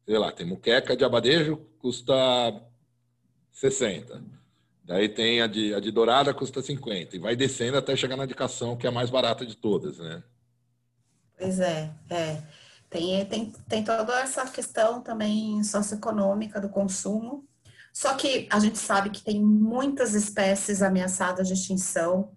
Sei 0.05 0.17
lá, 0.17 0.31
tem 0.31 0.47
muqueca 0.47 0.97
de 0.97 1.05
abadejo, 1.05 1.57
custa 1.77 2.15
60. 3.51 4.38
Daí 4.89 5.07
tem 5.07 5.39
a 5.39 5.45
de, 5.45 5.71
a 5.75 5.79
de 5.79 5.91
dourada, 5.91 6.33
custa 6.33 6.63
50. 6.63 7.15
E 7.15 7.19
vai 7.19 7.35
descendo 7.35 7.77
até 7.77 7.95
chegar 7.95 8.17
na 8.17 8.25
de 8.25 8.33
cação, 8.33 8.75
que 8.75 8.87
é 8.87 8.89
a 8.89 8.91
mais 8.91 9.11
barata 9.11 9.45
de 9.45 9.55
todas, 9.55 9.99
né? 9.99 10.23
Pois 11.37 11.59
é, 11.59 11.93
é. 12.09 12.41
Tem, 12.89 13.23
tem, 13.27 13.53
tem 13.67 13.83
toda 13.83 14.19
essa 14.19 14.43
questão 14.47 14.99
também 14.99 15.63
socioeconômica 15.63 16.59
do 16.59 16.69
consumo. 16.69 17.47
Só 17.93 18.15
que 18.15 18.47
a 18.51 18.59
gente 18.59 18.79
sabe 18.79 19.11
que 19.11 19.21
tem 19.21 19.39
muitas 19.39 20.15
espécies 20.15 20.81
ameaçadas 20.81 21.47
de 21.47 21.53
extinção. 21.53 22.31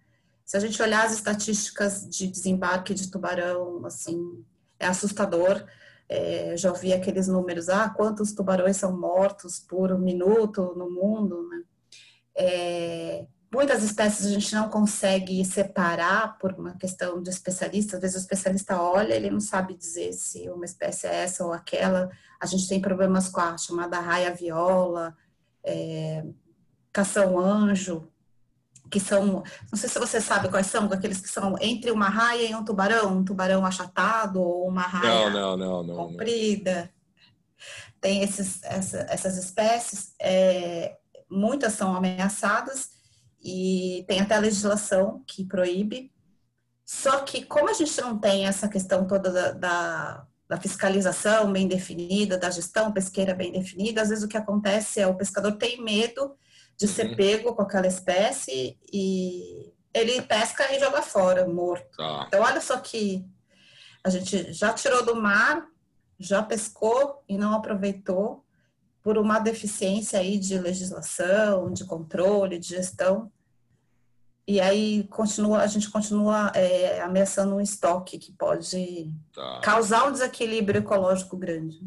Se 0.45 0.55
a 0.55 0.61
gente 0.61 0.83
olhar 0.83 1.07
as 1.07 1.15
estatísticas 1.15 2.07
de 2.07 2.27
desembarque 2.27 2.93
de 2.93 3.11
tubarão, 3.11 3.81
assim, 3.87 4.45
é 4.79 4.87
assustador. 4.87 5.65
É, 6.07 6.55
já 6.59 6.71
ouvi 6.71 6.93
aqueles 6.93 7.29
números, 7.29 7.71
ah, 7.71 7.89
quantos 7.89 8.35
tubarões 8.35 8.77
são 8.77 8.95
mortos 8.95 9.59
por 9.59 9.99
minuto 9.99 10.75
no 10.77 10.91
mundo, 10.91 11.49
né? 11.49 11.63
É, 12.37 13.27
Muitas 13.53 13.83
espécies 13.83 14.25
a 14.25 14.31
gente 14.31 14.55
não 14.55 14.71
consegue 14.71 15.45
separar 15.45 16.39
por 16.39 16.55
uma 16.55 16.75
questão 16.75 17.23
de 17.23 17.29
especialista. 17.29 17.97
Às 17.97 18.01
vezes 18.01 18.17
o 18.17 18.21
especialista 18.21 18.81
olha, 18.81 19.13
ele 19.13 19.31
não 19.31 19.41
sabe 19.41 19.77
dizer 19.77 20.15
se 20.15 20.49
uma 20.49 20.65
espécie 20.65 21.07
é 21.07 21.17
essa 21.17 21.45
ou 21.45 21.53
aquela. 21.53 22.11
A 22.41 22.47
gente 22.47 22.67
tem 22.67 22.81
problemas 22.81 23.29
com 23.29 23.43
a 23.43 23.59
chamada 23.59 24.01
raia 24.01 24.33
viola, 24.35 25.15
é, 25.63 26.25
cação-anjo, 26.91 28.09
que 28.91 28.99
são, 28.99 29.43
não 29.71 29.79
sei 29.79 29.91
se 29.91 29.99
você 29.99 30.19
sabe 30.19 30.49
quais 30.49 30.69
são, 30.69 30.87
aqueles 30.91 31.21
que 31.21 31.29
são 31.29 31.55
entre 31.61 31.91
uma 31.91 32.09
raia 32.09 32.49
e 32.51 32.55
um 32.55 32.65
tubarão, 32.65 33.19
um 33.19 33.25
tubarão 33.25 33.67
achatado 33.67 34.41
ou 34.41 34.67
uma 34.67 34.83
raia 34.83 35.29
não, 35.29 35.59
não, 35.59 35.83
não, 35.83 35.95
comprida. 35.95 36.91
Tem 38.01 38.23
esses, 38.23 38.63
essa, 38.63 39.07
essas 39.11 39.37
espécies, 39.37 40.15
é, 40.19 40.97
muitas 41.33 41.73
são 41.73 41.97
ameaçadas 41.97 42.91
e 43.43 44.05
tem 44.07 44.21
até 44.21 44.39
legislação 44.39 45.25
que 45.27 45.45
proíbe. 45.45 46.13
Só 46.85 47.21
que, 47.21 47.45
como 47.45 47.71
a 47.71 47.73
gente 47.73 47.99
não 48.01 48.19
tem 48.19 48.47
essa 48.47 48.69
questão 48.69 49.07
toda 49.07 49.31
da, 49.31 49.53
da, 49.53 50.27
da, 50.49 50.61
fiscalização 50.61 51.51
bem 51.51 51.67
definida, 51.67 52.37
da 52.37 52.51
gestão 52.51 52.93
pesqueira 52.93 53.35
bem 53.35 53.51
definida, 53.51 54.03
às 54.03 54.11
vezes 54.11 54.25
o 54.25 54.29
que 54.29 54.37
acontece 54.37 55.01
é 55.01 55.07
o 55.07 55.17
pescador 55.17 55.53
tem 55.53 55.83
medo 55.83 56.37
de 56.77 56.87
ser 56.87 57.11
uhum. 57.11 57.17
pego 57.17 57.55
com 57.55 57.63
aquela 57.63 57.87
espécie 57.87 58.79
e 58.93 59.73
ele 59.95 60.23
pesca 60.23 60.73
e 60.75 60.81
joga 60.81 61.03
fora, 61.03 61.47
morto. 61.49 62.01
Ah. 62.01 62.25
Então, 62.27 62.43
olha 62.43 62.61
só 62.61 62.79
que 62.79 63.25
a 64.05 64.11
gente 64.11 64.53
já 64.53 64.73
tirou 64.73 65.05
do 65.05 65.15
mar, 65.15 65.67
já 66.19 66.43
pescou 66.43 67.23
e 67.29 67.39
não 67.39 67.55
aproveitou 67.55 68.45
por 69.03 69.19
uma 69.19 69.39
deficiência 69.39 70.19
aí 70.19 70.39
de 70.39 70.59
legislação, 70.59 71.73
de 71.73 71.85
controle, 71.85 72.59
de 72.59 72.69
gestão. 72.69 73.31
E 74.47 74.61
aí 74.61 75.05
continua, 75.05 75.59
a 75.59 75.67
gente 75.67 75.91
continua 75.91 76.53
é, 76.55 77.01
ameaçando 77.01 77.55
um 77.55 77.61
estoque 77.61 78.19
que 78.19 78.33
pode 78.33 79.11
tá. 79.33 79.61
causar 79.63 80.09
um 80.09 80.13
desequilíbrio 80.13 80.81
ecológico 80.81 81.37
grande. 81.37 81.81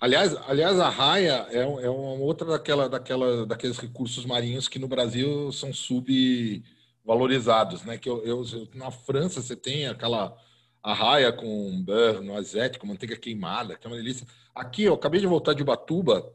Aliás, 0.00 0.34
aliás 0.46 0.80
a 0.80 0.88
raia 0.88 1.46
é, 1.50 1.60
é 1.60 1.90
uma 1.90 2.24
outra 2.24 2.48
daquela, 2.48 2.88
daquela, 2.88 3.46
daqueles 3.46 3.78
recursos 3.78 4.24
marinhos 4.24 4.68
que 4.68 4.78
no 4.78 4.88
Brasil 4.88 5.52
são 5.52 5.70
subvalorizados, 5.72 7.84
né? 7.84 7.98
Que 7.98 8.08
eu, 8.08 8.24
eu, 8.24 8.42
na 8.74 8.90
França 8.90 9.42
você 9.42 9.54
tem 9.54 9.86
aquela 9.86 10.34
a 10.82 10.94
raia 10.94 11.32
com 11.32 11.82
beurre, 11.82 12.24
noisette, 12.24 12.78
com 12.78 12.86
manteiga 12.86 13.16
queimada, 13.16 13.76
que 13.76 13.86
é 13.86 13.90
uma 13.90 13.96
delícia. 13.96 14.26
Aqui, 14.54 14.84
eu 14.84 14.94
acabei 14.94 15.20
de 15.20 15.26
voltar 15.26 15.52
de 15.52 15.62
Ubatuba, 15.62 16.32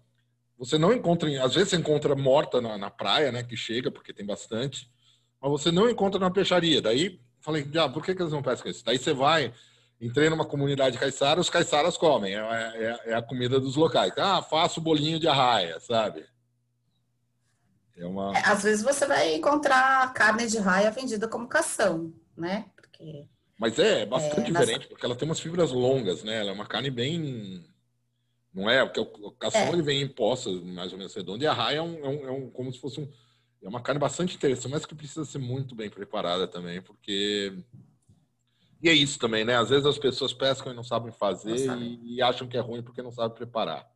você 0.64 0.78
não 0.78 0.94
encontra, 0.94 1.30
às 1.44 1.54
vezes 1.54 1.70
você 1.70 1.76
encontra 1.76 2.16
morta 2.16 2.62
na, 2.62 2.78
na 2.78 2.90
praia, 2.90 3.32
né, 3.32 3.44
que 3.44 3.58
chega, 3.58 3.92
porque 3.92 4.14
tem 4.14 4.26
bastante, 4.26 4.90
mas 5.42 5.52
você 5.52 5.72
não 5.72 5.90
encontra 5.90 6.20
na 6.20 6.32
peixaria. 6.32 6.82
Daí, 6.82 7.20
falei, 7.42 7.70
ah, 7.78 7.90
por 7.90 8.04
que, 8.04 8.16
que 8.16 8.22
eles 8.22 8.32
não 8.32 8.42
pescam 8.42 8.72
isso? 8.72 8.84
Daí 8.86 8.98
você 8.98 9.14
vai, 9.14 9.54
entrei 10.00 10.30
numa 10.30 10.46
comunidade 10.46 10.98
caiçara, 10.98 11.40
os 11.40 11.50
caiçaras 11.50 11.98
comem, 11.98 12.36
é, 12.36 12.40
é, 12.40 13.12
é, 13.12 13.14
a 13.14 13.22
comida 13.22 13.60
dos 13.60 13.76
locais. 13.76 14.14
Ah, 14.18 14.42
faço 14.42 14.80
bolinho 14.80 15.20
de 15.20 15.28
arraia, 15.28 15.80
sabe? 15.82 16.26
É 17.98 18.06
uma... 18.06 18.32
É, 18.38 18.48
às 18.48 18.64
vezes 18.64 18.84
você 18.84 19.06
vai 19.06 19.36
encontrar 19.36 20.14
carne 20.14 20.48
de 20.48 20.58
raia 20.60 20.92
vendida 20.92 21.28
como 21.28 21.46
cação, 21.46 22.14
né? 22.38 22.68
Porque... 22.76 23.28
Mas 23.60 23.78
é 23.78 24.06
bastante 24.06 24.50
é, 24.50 24.52
diferente, 24.52 24.80
nas... 24.80 24.88
porque 24.88 25.06
ela 25.06 25.16
tem 25.16 25.28
umas 25.28 25.42
fibras 25.42 25.74
longas, 25.74 26.24
né? 26.24 26.40
Ela 26.40 26.52
é 26.52 26.54
uma 26.54 26.66
carne 26.66 26.90
bem 26.90 27.64
não 28.54 28.70
é? 28.70 28.86
Porque 28.86 29.00
o 29.00 29.32
cação 29.32 29.74
é. 29.74 29.82
vem 29.82 30.02
em 30.02 30.08
poças 30.08 30.62
mais 30.62 30.92
ou 30.92 30.98
menos 30.98 31.14
redondas 31.14 31.42
e 31.42 31.48
a 31.48 31.54
raia 31.54 31.78
é, 31.78 31.82
um, 31.82 32.06
é, 32.06 32.08
um, 32.08 32.28
é 32.28 32.32
um, 32.32 32.50
como 32.50 32.72
se 32.72 32.80
fosse 32.80 33.00
um. 33.00 33.10
É 33.62 33.68
uma 33.68 33.82
carne 33.82 34.00
bastante 34.00 34.36
interessante, 34.36 34.72
mas 34.72 34.86
que 34.86 34.94
precisa 34.94 35.24
ser 35.24 35.38
muito 35.38 35.74
bem 35.74 35.90
preparada 35.90 36.46
também, 36.46 36.82
porque 36.82 37.54
E 38.82 38.90
é 38.90 38.94
isso 38.94 39.18
também, 39.18 39.46
né? 39.46 39.56
Às 39.56 39.70
vezes 39.70 39.86
as 39.86 39.98
pessoas 39.98 40.34
pescam 40.34 40.74
e 40.74 40.76
não 40.76 40.84
sabem 40.84 41.14
fazer 41.14 41.68
não 41.68 41.82
e, 41.82 42.18
e, 42.18 42.22
acham 42.22 42.46
que 42.46 42.58
é 42.58 42.60
ruim 42.60 42.84
porque 42.84 43.02
não 43.02 43.12
sabem 43.12 43.36
preparar. 43.36 43.90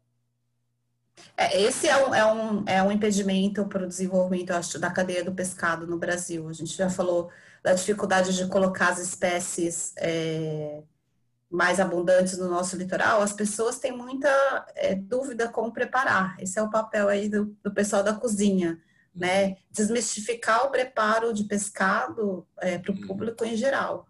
É, 1.35 1.61
esse 1.61 1.87
é 1.87 2.07
um, 2.07 2.15
é, 2.15 2.33
um, 2.33 2.63
é 2.65 2.83
um 2.83 2.91
impedimento 2.91 3.65
para 3.65 3.83
o 3.83 3.87
desenvolvimento, 3.87 4.51
acho, 4.51 4.79
da 4.79 4.89
cadeia 4.89 5.23
do 5.23 5.33
pescado 5.33 5.85
no 5.85 5.97
Brasil. 5.97 6.47
A 6.47 6.53
gente 6.53 6.75
já 6.75 6.89
falou 6.89 7.29
da 7.61 7.73
dificuldade 7.73 8.35
de 8.35 8.47
colocar 8.47 8.89
as 8.89 8.99
espécies 8.99 9.93
é, 9.97 10.81
mais 11.49 11.79
abundantes 11.79 12.37
no 12.37 12.49
nosso 12.49 12.75
litoral. 12.75 13.21
As 13.21 13.33
pessoas 13.33 13.79
têm 13.79 13.91
muita 13.91 14.29
é, 14.75 14.95
dúvida 14.95 15.47
como 15.47 15.71
preparar. 15.71 16.35
Esse 16.39 16.59
é 16.59 16.61
o 16.61 16.69
papel 16.69 17.07
aí 17.07 17.29
do, 17.29 17.55
do 17.63 17.73
pessoal 17.73 18.03
da 18.03 18.13
cozinha 18.13 18.81
né? 19.17 19.57
Desmistificar 19.71 20.65
o 20.65 20.69
preparo 20.69 21.33
de 21.33 21.43
pescado 21.43 22.47
é, 22.61 22.77
para 22.77 22.91
o 22.91 22.95
uhum. 22.95 23.07
público 23.07 23.43
em 23.43 23.57
geral. 23.57 24.07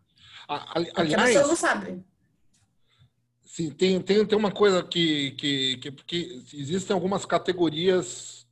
Aliás, 0.47 1.13
a 1.13 1.25
pessoa 1.25 1.47
não 1.47 1.55
sabe. 1.55 2.03
Sim, 3.43 3.71
tem, 3.71 4.01
tem, 4.01 4.25
tem 4.25 4.37
uma 4.37 4.51
coisa 4.51 4.83
que, 4.83 5.31
que, 5.31 5.77
que, 5.77 5.91
que 5.91 6.45
existem 6.53 6.93
algumas 6.93 7.25
categorias 7.25 8.45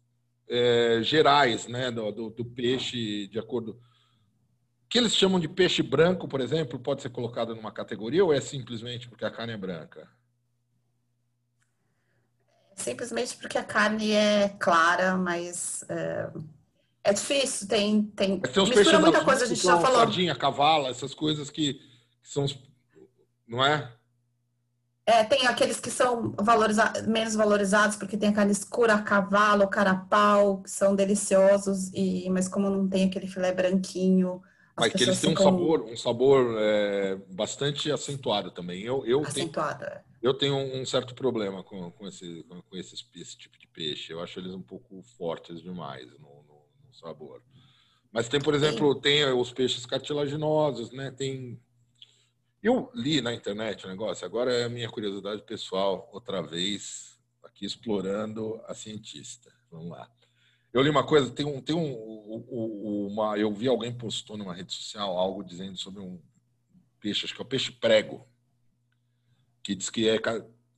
é, 0.50 1.00
gerais 1.04 1.68
né, 1.68 1.92
do, 1.92 2.12
do, 2.12 2.30
do, 2.30 2.46
peixe, 2.46 3.28
de 3.28 3.38
acordo. 3.38 3.80
O 4.86 4.88
que 4.88 4.98
eles 4.98 5.16
chamam 5.16 5.40
de 5.40 5.48
peixe 5.48 5.82
branco, 5.82 6.28
por 6.28 6.40
exemplo, 6.40 6.80
pode 6.80 7.02
ser 7.02 7.10
colocado 7.10 7.56
numa 7.56 7.72
categoria 7.72 8.24
ou 8.24 8.32
é 8.32 8.40
simplesmente 8.40 9.10
porque 9.10 9.26
a 9.26 9.32
carne 9.32 9.54
é 9.54 9.58
branca? 9.58 10.08
Simplesmente 12.76 13.36
porque 13.38 13.58
a 13.58 13.64
carne 13.64 14.12
é 14.12 14.50
clara, 14.60 15.18
mas 15.18 15.84
é, 15.90 16.30
é 17.04 17.14
difícil, 17.14 17.68
tem, 17.68 18.04
tem, 18.04 18.40
tem 18.40 18.64
os 18.64 18.70
mistura 18.70 19.00
muita 19.00 19.24
coisa, 19.24 19.46
a 19.46 19.48
gente 19.48 19.64
já 19.64 19.80
falou. 19.80 20.00
Sardinha, 20.00 20.36
cavala, 20.36 20.90
essas 20.90 21.14
coisas 21.14 21.50
que, 21.50 21.74
que 22.22 22.30
são, 22.30 22.46
não 23.48 23.66
é? 23.66 23.92
É, 25.08 25.24
tem 25.24 25.46
aqueles 25.46 25.80
que 25.80 25.92
são 25.92 26.34
valorizados, 26.40 27.06
menos 27.06 27.36
valorizados, 27.36 27.96
porque 27.96 28.18
tem 28.18 28.30
a 28.30 28.34
carne 28.34 28.52
escura, 28.52 28.98
cavalo, 29.02 29.68
carapau, 29.68 30.62
que 30.64 30.70
são 30.70 30.96
deliciosos, 30.96 31.92
e, 31.94 32.28
mas 32.30 32.48
como 32.48 32.70
não 32.70 32.88
tem 32.88 33.06
aquele 33.08 33.28
filé 33.28 33.52
branquinho. 33.52 34.42
Mas 34.78 34.92
que 34.92 35.04
eles 35.04 35.22
têm 35.22 35.30
ficam... 35.30 35.48
um 35.48 35.52
sabor, 35.52 35.82
um 35.84 35.98
sabor 35.98 36.56
é, 36.60 37.16
bastante 37.34 37.90
acentuado 37.92 38.52
também. 38.52 38.82
Eu, 38.82 39.06
eu 39.06 39.22
acentuado, 39.22 39.80
tenho. 39.80 40.02
Eu 40.22 40.34
tenho 40.34 40.56
um 40.56 40.86
certo 40.86 41.16
problema 41.16 41.64
com, 41.64 41.92
com, 41.92 42.08
esse, 42.08 42.44
com 42.44 42.76
esses, 42.76 43.08
esse 43.16 43.38
tipo 43.38 43.58
de 43.58 43.68
peixe. 43.68 44.12
Eu 44.12 44.22
acho 44.22 44.40
eles 44.40 44.54
um 44.54 44.62
pouco 44.62 45.02
fortes 45.18 45.62
demais 45.62 46.12
no, 46.20 46.44
no, 46.44 46.66
no 46.88 46.94
sabor. 46.94 47.42
Mas 48.12 48.28
tem, 48.28 48.42
por 48.42 48.54
exemplo, 48.54 48.94
Sim. 48.94 49.02
tem 49.02 49.24
os 49.26 49.52
peixes 49.52 49.86
cartilaginosos, 49.86 50.92
né? 50.92 51.12
Tem. 51.12 51.62
Eu 52.62 52.90
li 52.96 53.22
na 53.22 53.34
internet 53.34 53.86
o 53.86 53.90
negócio, 53.90 54.26
agora 54.26 54.52
é 54.52 54.64
a 54.64 54.70
minha 54.70 54.90
curiosidade 54.90 55.44
pessoal, 55.44 56.10
outra 56.12 56.42
vez, 56.42 57.20
aqui 57.44 57.66
explorando 57.66 58.60
a 58.66 58.74
cientista. 58.74 59.54
Vamos 59.70 59.90
lá. 59.90 60.10
Eu 60.76 60.82
li 60.82 60.90
uma 60.90 61.06
coisa, 61.06 61.32
tem 61.32 61.46
um, 61.46 61.62
tem 61.62 61.74
um, 61.74 63.08
uma, 63.10 63.38
eu 63.38 63.50
vi 63.50 63.66
alguém 63.66 63.94
postou 63.94 64.36
numa 64.36 64.54
rede 64.54 64.74
social 64.74 65.18
algo 65.18 65.42
dizendo 65.42 65.78
sobre 65.78 66.02
um 66.02 66.20
peixe, 67.00 67.24
acho 67.24 67.34
que 67.34 67.42
é 67.42 67.46
o 67.46 67.48
peixe 67.48 67.72
prego 67.72 68.28
que 69.64 69.74
diz 69.74 69.90
que 69.90 70.10
é, 70.10 70.20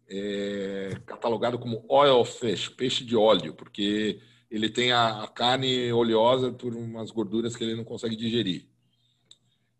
é 0.07 0.91
catalogado 1.03 1.57
como 1.57 1.83
oil 1.89 2.23
fish, 2.23 2.69
peixe 2.69 3.03
de 3.03 3.15
óleo, 3.15 3.55
porque 3.55 4.21
ele 4.51 4.69
tem 4.69 4.91
a, 4.91 5.23
a, 5.23 5.27
carne 5.27 5.91
oleosa 5.91 6.51
por 6.51 6.75
umas 6.75 7.09
gorduras 7.09 7.55
que 7.55 7.63
ele 7.63 7.75
não 7.75 7.83
consegue 7.83 8.15
digerir. 8.15 8.69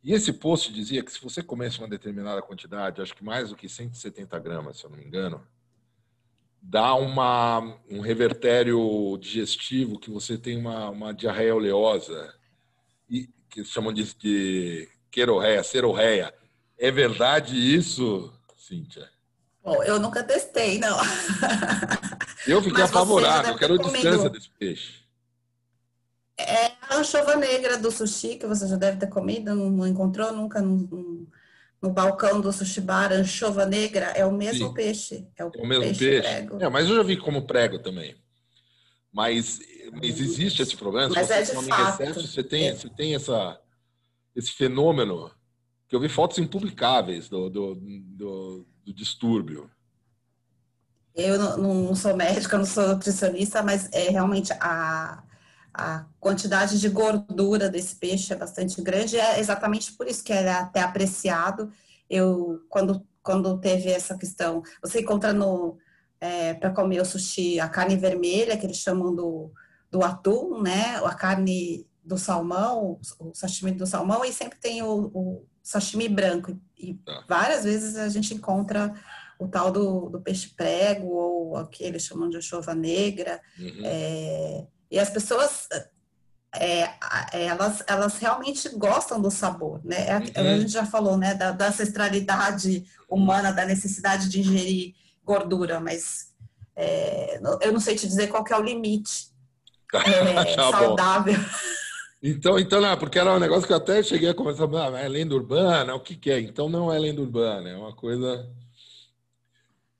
E 0.03 0.13
esse 0.13 0.33
post 0.33 0.73
dizia 0.73 1.03
que 1.03 1.11
se 1.11 1.21
você 1.21 1.43
comesse 1.43 1.77
uma 1.77 1.87
determinada 1.87 2.41
quantidade, 2.41 3.03
acho 3.03 3.13
que 3.13 3.23
mais 3.23 3.49
do 3.49 3.55
que 3.55 3.69
170 3.69 4.39
gramas, 4.39 4.79
se 4.79 4.83
eu 4.83 4.89
não 4.89 4.97
me 4.97 5.05
engano, 5.05 5.47
dá 6.69 6.93
uma, 6.95 7.79
um 7.89 8.01
revertério 8.01 9.17
digestivo 9.21 9.97
que 9.97 10.11
você 10.11 10.37
tem 10.37 10.57
uma, 10.57 10.89
uma 10.89 11.13
diarreia 11.13 11.55
oleosa, 11.55 12.33
e, 13.09 13.29
que 13.49 13.63
chamam 13.63 13.93
de, 13.93 14.13
de 14.15 14.89
querorreia, 15.09 15.63
serorreia. 15.63 16.33
É 16.77 16.91
verdade 16.91 17.55
isso? 17.55 18.33
Cíntia? 18.57 19.09
Bom, 19.63 19.81
eu 19.83 19.97
nunca 19.97 20.21
testei, 20.23 20.77
não. 20.77 20.97
Eu 22.45 22.61
fiquei 22.61 22.81
Mas 22.81 22.89
apavorado, 22.89 23.49
eu 23.49 23.57
quero 23.57 23.77
distância 23.77 24.29
desse 24.29 24.49
peixe. 24.49 25.05
É 26.37 26.73
a 26.81 26.97
anchova 26.97 27.35
negra 27.35 27.77
do 27.77 27.91
sushi, 27.91 28.35
que 28.35 28.45
você 28.45 28.67
já 28.67 28.75
deve 28.75 28.97
ter 28.97 29.07
comido, 29.07 29.55
não, 29.55 29.87
encontrou 29.87 30.31
nunca 30.31 30.61
no, 30.61 31.27
no, 31.81 31.89
balcão 31.91 32.41
do 32.41 32.51
sushi 32.51 32.81
bar, 32.81 33.11
anchova 33.11 33.65
negra, 33.65 34.07
é 34.07 34.25
o 34.25 34.31
mesmo 34.31 34.67
Sim. 34.67 34.73
peixe. 34.73 35.27
É 35.35 35.45
o, 35.45 35.51
é 35.53 35.61
o 35.61 35.67
mesmo 35.67 35.83
peixe. 35.83 35.99
peixe. 35.99 36.21
Prego. 36.21 36.63
É, 36.63 36.69
mas 36.69 36.89
eu 36.89 36.95
já 36.95 37.03
vi 37.03 37.17
como 37.17 37.43
prego 37.43 37.79
também. 37.79 38.15
Mas, 39.11 39.59
mas 39.93 40.19
existe 40.19 40.61
esse 40.61 40.75
problema? 40.75 41.13
Mas 41.13 41.31
é 41.31 41.41
de 41.41 41.51
fato. 41.51 42.01
excesso, 42.03 42.27
você 42.27 42.43
tem, 42.43 42.67
é. 42.67 42.75
você 42.75 42.89
tem 42.89 43.15
essa, 43.15 43.59
esse 44.35 44.51
fenômeno 44.51 45.31
que 45.87 45.95
eu 45.95 45.99
vi 45.99 46.09
fotos 46.09 46.37
impublicáveis 46.37 47.29
do, 47.29 47.49
do, 47.49 47.75
do, 47.75 48.67
do 48.85 48.93
distúrbio. 48.93 49.71
Eu 51.15 51.39
não, 51.39 51.57
não, 51.57 51.95
sou 51.95 52.15
médica, 52.15 52.57
não 52.57 52.65
sou 52.65 52.89
nutricionista, 52.89 53.63
mas 53.63 53.89
é 53.91 54.09
realmente 54.09 54.53
a, 54.59 55.23
a 55.77 56.05
quantidade 56.19 56.79
de 56.79 56.89
gordura 56.89 57.69
desse 57.69 57.95
peixe 57.95 58.33
é 58.33 58.35
bastante 58.35 58.81
grande. 58.81 59.17
É 59.17 59.39
exatamente 59.39 59.93
por 59.93 60.07
isso 60.07 60.23
que 60.23 60.33
é 60.33 60.49
até 60.51 60.81
apreciado. 60.81 61.71
Eu, 62.09 62.61
quando, 62.67 63.05
quando 63.21 63.59
teve 63.59 63.91
essa 63.91 64.17
questão, 64.17 64.63
você 64.81 65.01
encontra 65.01 65.31
no 65.31 65.77
é, 66.19 66.55
para 66.55 66.71
comer 66.71 66.99
o 66.99 67.05
sushi 67.05 67.59
a 67.59 67.69
carne 67.69 67.95
vermelha, 67.95 68.57
que 68.57 68.65
eles 68.65 68.77
chamam 68.77 69.13
do, 69.13 69.51
do 69.91 70.03
atum, 70.03 70.63
né? 70.63 70.95
A 71.03 71.13
carne 71.13 71.85
do 72.03 72.17
salmão, 72.17 72.99
o 73.19 73.35
sashimi 73.35 73.71
do 73.71 73.85
salmão, 73.85 74.25
e 74.25 74.33
sempre 74.33 74.57
tem 74.57 74.81
o, 74.81 75.11
o 75.13 75.45
sashimi 75.61 76.09
branco. 76.09 76.59
E 76.75 76.95
tá. 76.95 77.23
várias 77.29 77.65
vezes 77.65 77.97
a 77.97 78.09
gente 78.09 78.33
encontra 78.33 78.95
o 79.37 79.47
tal 79.47 79.71
do, 79.71 80.09
do 80.09 80.21
peixe 80.21 80.49
prego, 80.55 81.07
ou 81.07 81.55
o 81.55 81.67
que 81.67 81.83
eles 81.83 82.01
chamam 82.01 82.29
de 82.29 82.41
chova 82.41 82.73
negra. 82.73 83.39
Uhum. 83.59 83.81
É, 83.83 84.67
e 84.89 84.99
as 84.99 85.09
pessoas, 85.09 85.67
é, 86.55 86.89
elas, 87.33 87.83
elas 87.87 88.17
realmente 88.17 88.69
gostam 88.69 89.21
do 89.21 89.29
sabor, 89.29 89.81
né? 89.83 90.07
É 90.07 90.41
uhum. 90.41 90.53
A 90.53 90.57
gente 90.59 90.71
já 90.71 90.85
falou, 90.85 91.17
né, 91.17 91.33
da, 91.35 91.51
da, 91.51 91.67
ancestralidade 91.67 92.85
humana, 93.09 93.51
da 93.51 93.65
necessidade 93.65 94.29
de 94.29 94.39
ingerir 94.39 94.95
gordura, 95.23 95.79
mas 95.79 96.33
é, 96.75 97.39
eu 97.61 97.73
não 97.73 97.79
sei 97.79 97.95
te 97.95 98.07
dizer 98.07 98.27
qual 98.27 98.43
que 98.43 98.53
é 98.53 98.57
o 98.57 98.63
limite 98.63 99.27
é, 99.93 100.55
tá 100.55 100.71
saudável. 100.71 101.35
Então, 102.21 102.57
então 102.57 102.81
não, 102.81 102.97
porque 102.97 103.19
era 103.19 103.35
um 103.35 103.39
negócio 103.39 103.67
que 103.67 103.73
eu 103.73 103.77
até 103.77 104.01
cheguei 104.01 104.29
a 104.29 104.33
começar 104.33 104.65
a 104.65 104.87
ah, 104.89 104.99
é 104.99 105.07
lenda 105.07 105.35
urbana, 105.35 105.93
o 105.93 105.99
que, 105.99 106.15
que 106.15 106.31
é? 106.31 106.39
Então 106.39 106.67
não 106.67 106.91
é 106.91 106.97
lenda 106.97 107.21
urbana, 107.21 107.69
é 107.69 107.75
uma 107.75 107.93
coisa. 107.93 108.49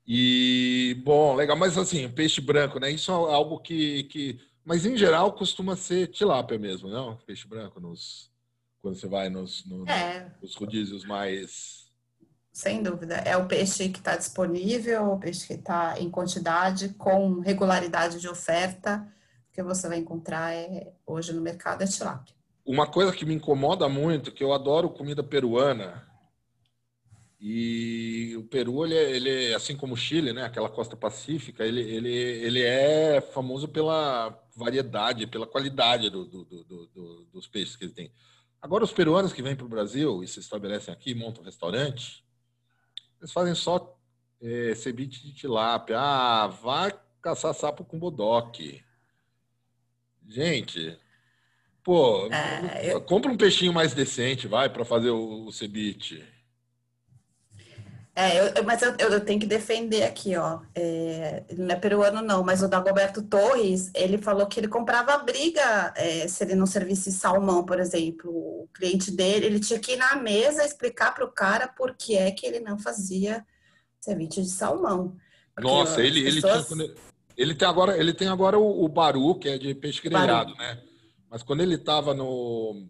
E, 0.06 1.00
bom, 1.04 1.34
legal, 1.34 1.56
mas 1.56 1.76
assim, 1.76 2.08
peixe 2.08 2.40
branco, 2.40 2.80
né? 2.80 2.90
Isso 2.90 3.12
é 3.12 3.14
algo 3.14 3.58
que. 3.60 4.04
que... 4.04 4.40
Mas 4.68 4.84
em 4.84 4.98
geral 4.98 5.32
costuma 5.32 5.74
ser 5.76 6.08
tilápia 6.08 6.58
mesmo, 6.58 6.90
não? 6.90 7.16
Peixe 7.26 7.48
branco 7.48 7.80
nos. 7.80 8.30
Quando 8.82 8.96
você 8.96 9.08
vai 9.08 9.30
nos, 9.30 9.64
nos, 9.64 9.88
é. 9.88 10.30
nos 10.42 10.54
rodízios 10.54 11.06
mais. 11.06 11.90
Sem 12.52 12.82
dúvida. 12.82 13.14
É 13.14 13.34
o 13.34 13.46
peixe 13.46 13.88
que 13.88 13.98
está 13.98 14.14
disponível, 14.14 15.12
o 15.12 15.18
peixe 15.18 15.46
que 15.46 15.54
está 15.54 15.98
em 15.98 16.10
quantidade, 16.10 16.90
com 16.90 17.40
regularidade 17.40 18.20
de 18.20 18.28
oferta 18.28 19.10
que 19.50 19.62
você 19.62 19.88
vai 19.88 20.00
encontrar 20.00 20.52
é, 20.52 20.92
hoje 21.06 21.32
no 21.32 21.40
mercado 21.40 21.82
é 21.82 21.86
tilápia. 21.86 22.34
Uma 22.62 22.86
coisa 22.86 23.10
que 23.10 23.24
me 23.24 23.34
incomoda 23.34 23.88
muito, 23.88 24.30
que 24.30 24.44
eu 24.44 24.52
adoro 24.52 24.90
comida 24.90 25.22
peruana, 25.22 26.06
e 27.40 28.34
o 28.36 28.42
Peru, 28.44 28.84
ele, 28.84 28.96
é, 28.96 29.10
ele 29.12 29.46
é, 29.46 29.54
assim 29.54 29.76
como 29.76 29.94
o 29.94 29.96
Chile, 29.96 30.32
né, 30.32 30.44
aquela 30.44 30.68
costa 30.68 30.96
pacífica, 30.96 31.64
ele, 31.64 31.80
ele, 31.80 32.12
ele 32.12 32.62
é 32.62 33.20
famoso 33.20 33.68
pela 33.68 34.30
variedade, 34.58 35.26
pela 35.26 35.46
qualidade 35.46 36.10
do, 36.10 36.24
do, 36.24 36.44
do, 36.44 36.86
do 36.86 37.24
dos 37.32 37.46
peixes 37.46 37.76
que 37.76 37.84
ele 37.84 37.92
tem. 37.92 38.12
Agora, 38.60 38.84
os 38.84 38.92
peruanos 38.92 39.32
que 39.32 39.42
vêm 39.42 39.54
para 39.54 39.64
o 39.64 39.68
Brasil 39.68 40.22
e 40.22 40.28
se 40.28 40.40
estabelecem 40.40 40.92
aqui, 40.92 41.14
montam 41.14 41.42
um 41.42 41.46
restaurante, 41.46 42.24
eles 43.20 43.32
fazem 43.32 43.54
só 43.54 43.96
é, 44.42 44.74
ceviche 44.74 45.22
de 45.22 45.32
tilápia. 45.32 45.98
Ah, 45.98 46.46
vai 46.48 46.92
caçar 47.22 47.54
sapo 47.54 47.84
com 47.84 47.98
bodoque. 47.98 48.84
Gente, 50.26 50.98
pô, 51.82 52.26
é, 52.26 52.92
eu... 52.92 53.00
compra 53.00 53.30
um 53.30 53.36
peixinho 53.36 53.72
mais 53.72 53.94
decente, 53.94 54.46
vai, 54.46 54.68
para 54.68 54.84
fazer 54.84 55.10
o, 55.10 55.46
o 55.46 55.52
ceviche. 55.52 56.24
É, 58.20 58.58
eu, 58.58 58.64
mas 58.64 58.82
eu, 58.82 58.96
eu, 58.98 59.24
tenho 59.24 59.38
que 59.38 59.46
defender 59.46 60.02
aqui, 60.02 60.34
ó. 60.34 60.58
É, 60.74 61.44
não 61.56 61.72
é 61.72 61.76
peruano, 61.76 62.20
não, 62.20 62.42
mas 62.42 62.64
o 62.64 62.68
Dagoberto 62.68 63.22
Torres, 63.22 63.92
ele 63.94 64.18
falou 64.18 64.44
que 64.48 64.58
ele 64.58 64.66
comprava 64.66 65.16
briga 65.18 65.94
é, 65.96 66.26
se 66.26 66.42
ele 66.42 66.56
não 66.56 66.66
servisse 66.66 67.12
salmão, 67.12 67.64
por 67.64 67.78
exemplo. 67.78 68.28
O 68.28 68.68
cliente 68.74 69.12
dele, 69.12 69.46
ele 69.46 69.60
tinha 69.60 69.78
que 69.78 69.92
ir 69.92 69.98
na 69.98 70.16
mesa 70.16 70.64
explicar 70.64 71.14
para 71.14 71.24
o 71.24 71.30
cara 71.30 71.68
por 71.68 71.94
que 71.94 72.16
é 72.16 72.32
que 72.32 72.44
ele 72.44 72.58
não 72.58 72.76
fazia 72.76 73.46
ceviche 74.00 74.42
de 74.42 74.50
salmão. 74.50 75.16
Porque 75.54 75.70
Nossa, 75.70 76.02
ele, 76.02 76.24
pessoas... 76.24 76.72
ele, 76.72 76.88
tinha, 76.88 76.94
ele 77.36 77.54
tem 77.54 77.68
agora, 77.68 77.96
ele 77.96 78.12
tem 78.12 78.26
agora 78.26 78.58
o, 78.58 78.84
o 78.84 78.88
baru, 78.88 79.38
que 79.38 79.48
é 79.48 79.56
de 79.56 79.72
peixe 79.76 80.02
grelhado, 80.02 80.56
né? 80.56 80.82
Mas 81.30 81.44
quando 81.44 81.60
ele 81.60 81.76
estava 81.76 82.12
no. 82.14 82.84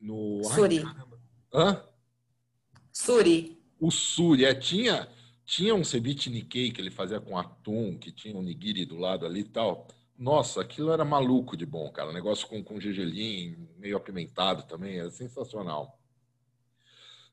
no 0.00 0.42
Suri. 0.42 0.84
Ai, 0.84 1.04
Hã? 1.54 1.84
Suri. 2.92 3.57
O 3.80 3.90
Suri, 3.90 4.44
é, 4.44 4.54
tinha, 4.54 5.08
tinha 5.44 5.74
um 5.74 5.84
ceviche 5.84 6.30
Nikkei 6.30 6.70
que 6.70 6.80
ele 6.80 6.90
fazia 6.90 7.20
com 7.20 7.38
atum, 7.38 7.96
que 7.96 8.10
tinha 8.10 8.36
um 8.36 8.42
nigiri 8.42 8.84
do 8.84 8.96
lado 8.96 9.24
ali 9.24 9.40
e 9.40 9.44
tal. 9.44 9.86
Nossa, 10.18 10.60
aquilo 10.60 10.92
era 10.92 11.04
maluco 11.04 11.56
de 11.56 11.64
bom, 11.64 11.88
cara. 11.90 12.12
negócio 12.12 12.46
com, 12.48 12.62
com 12.62 12.80
gergelim, 12.80 13.68
meio 13.78 13.96
apimentado 13.96 14.64
também, 14.64 14.98
era 14.98 15.10
sensacional. 15.10 15.96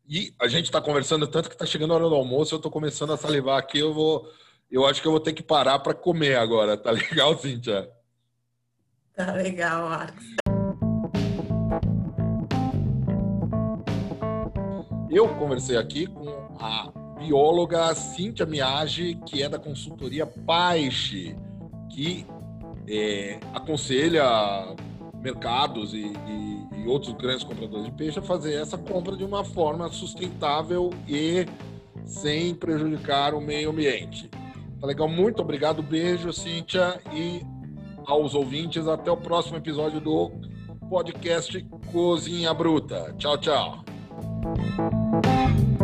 E 0.08 0.36
a 0.40 0.48
gente 0.48 0.66
está 0.66 0.80
conversando 0.80 1.28
tanto 1.28 1.50
que 1.50 1.56
está 1.56 1.66
chegando 1.66 1.94
a 1.94 1.96
hora 1.96 2.10
do 2.10 2.14
almoço, 2.14 2.54
eu 2.54 2.58
estou 2.58 2.72
começando 2.72 3.12
a 3.12 3.18
salivar 3.18 3.58
aqui, 3.58 3.80
eu 3.80 3.92
vou, 3.92 4.32
eu 4.70 4.86
acho 4.86 5.02
que 5.02 5.08
eu 5.08 5.12
vou 5.12 5.20
ter 5.20 5.34
que 5.34 5.42
parar 5.42 5.80
para 5.80 5.96
comer 5.96 6.36
agora, 6.38 6.78
tá 6.78 6.92
legal, 6.94 7.36
Cíntia? 7.40 7.90
Tá 9.16 9.34
legal, 9.34 9.90
Marcos. 9.90 10.45
Eu 15.16 15.30
conversei 15.30 15.78
aqui 15.78 16.08
com 16.08 16.28
a 16.60 16.92
bióloga 17.18 17.96
Cíntia 17.96 18.46
Miage, 18.46 19.18
que 19.26 19.42
é 19.42 19.48
da 19.48 19.58
consultoria 19.58 20.26
Paixe, 20.28 21.38
que 21.90 22.26
é, 22.86 23.40
aconselha 23.54 24.76
mercados 25.22 25.94
e, 25.94 26.02
e, 26.28 26.82
e, 26.82 26.88
outros 26.90 27.14
grandes 27.14 27.46
compradores 27.46 27.86
de 27.86 27.94
peixe 27.94 28.20
a 28.20 28.22
fazer 28.22 28.56
essa 28.56 28.78
compra 28.78 29.16
de 29.16 29.24
uma 29.24 29.46
forma 29.46 29.88
sustentável 29.88 30.90
e 31.08 31.46
sem 32.06 32.54
prejudicar 32.54 33.34
o 33.34 33.40
meio 33.40 33.70
ambiente. 33.70 34.30
Tá 34.82 34.86
legal? 34.86 35.08
Muito 35.08 35.42
obrigado, 35.42 35.82
beijo, 35.82 36.34
Cíntia, 36.34 37.00
e 37.14 37.42
aos 38.06 38.36
ouvintes, 38.36 38.86
até 38.86 39.10
o 39.10 39.16
próximo 39.16 39.56
episódio 39.56 40.02
do 40.02 40.30
podcast 40.90 41.66
Cozinha 41.90 42.54
Bruta. 42.54 43.16
Tchau, 43.18 43.38
tchau. 43.38 43.95
You. 44.46 45.75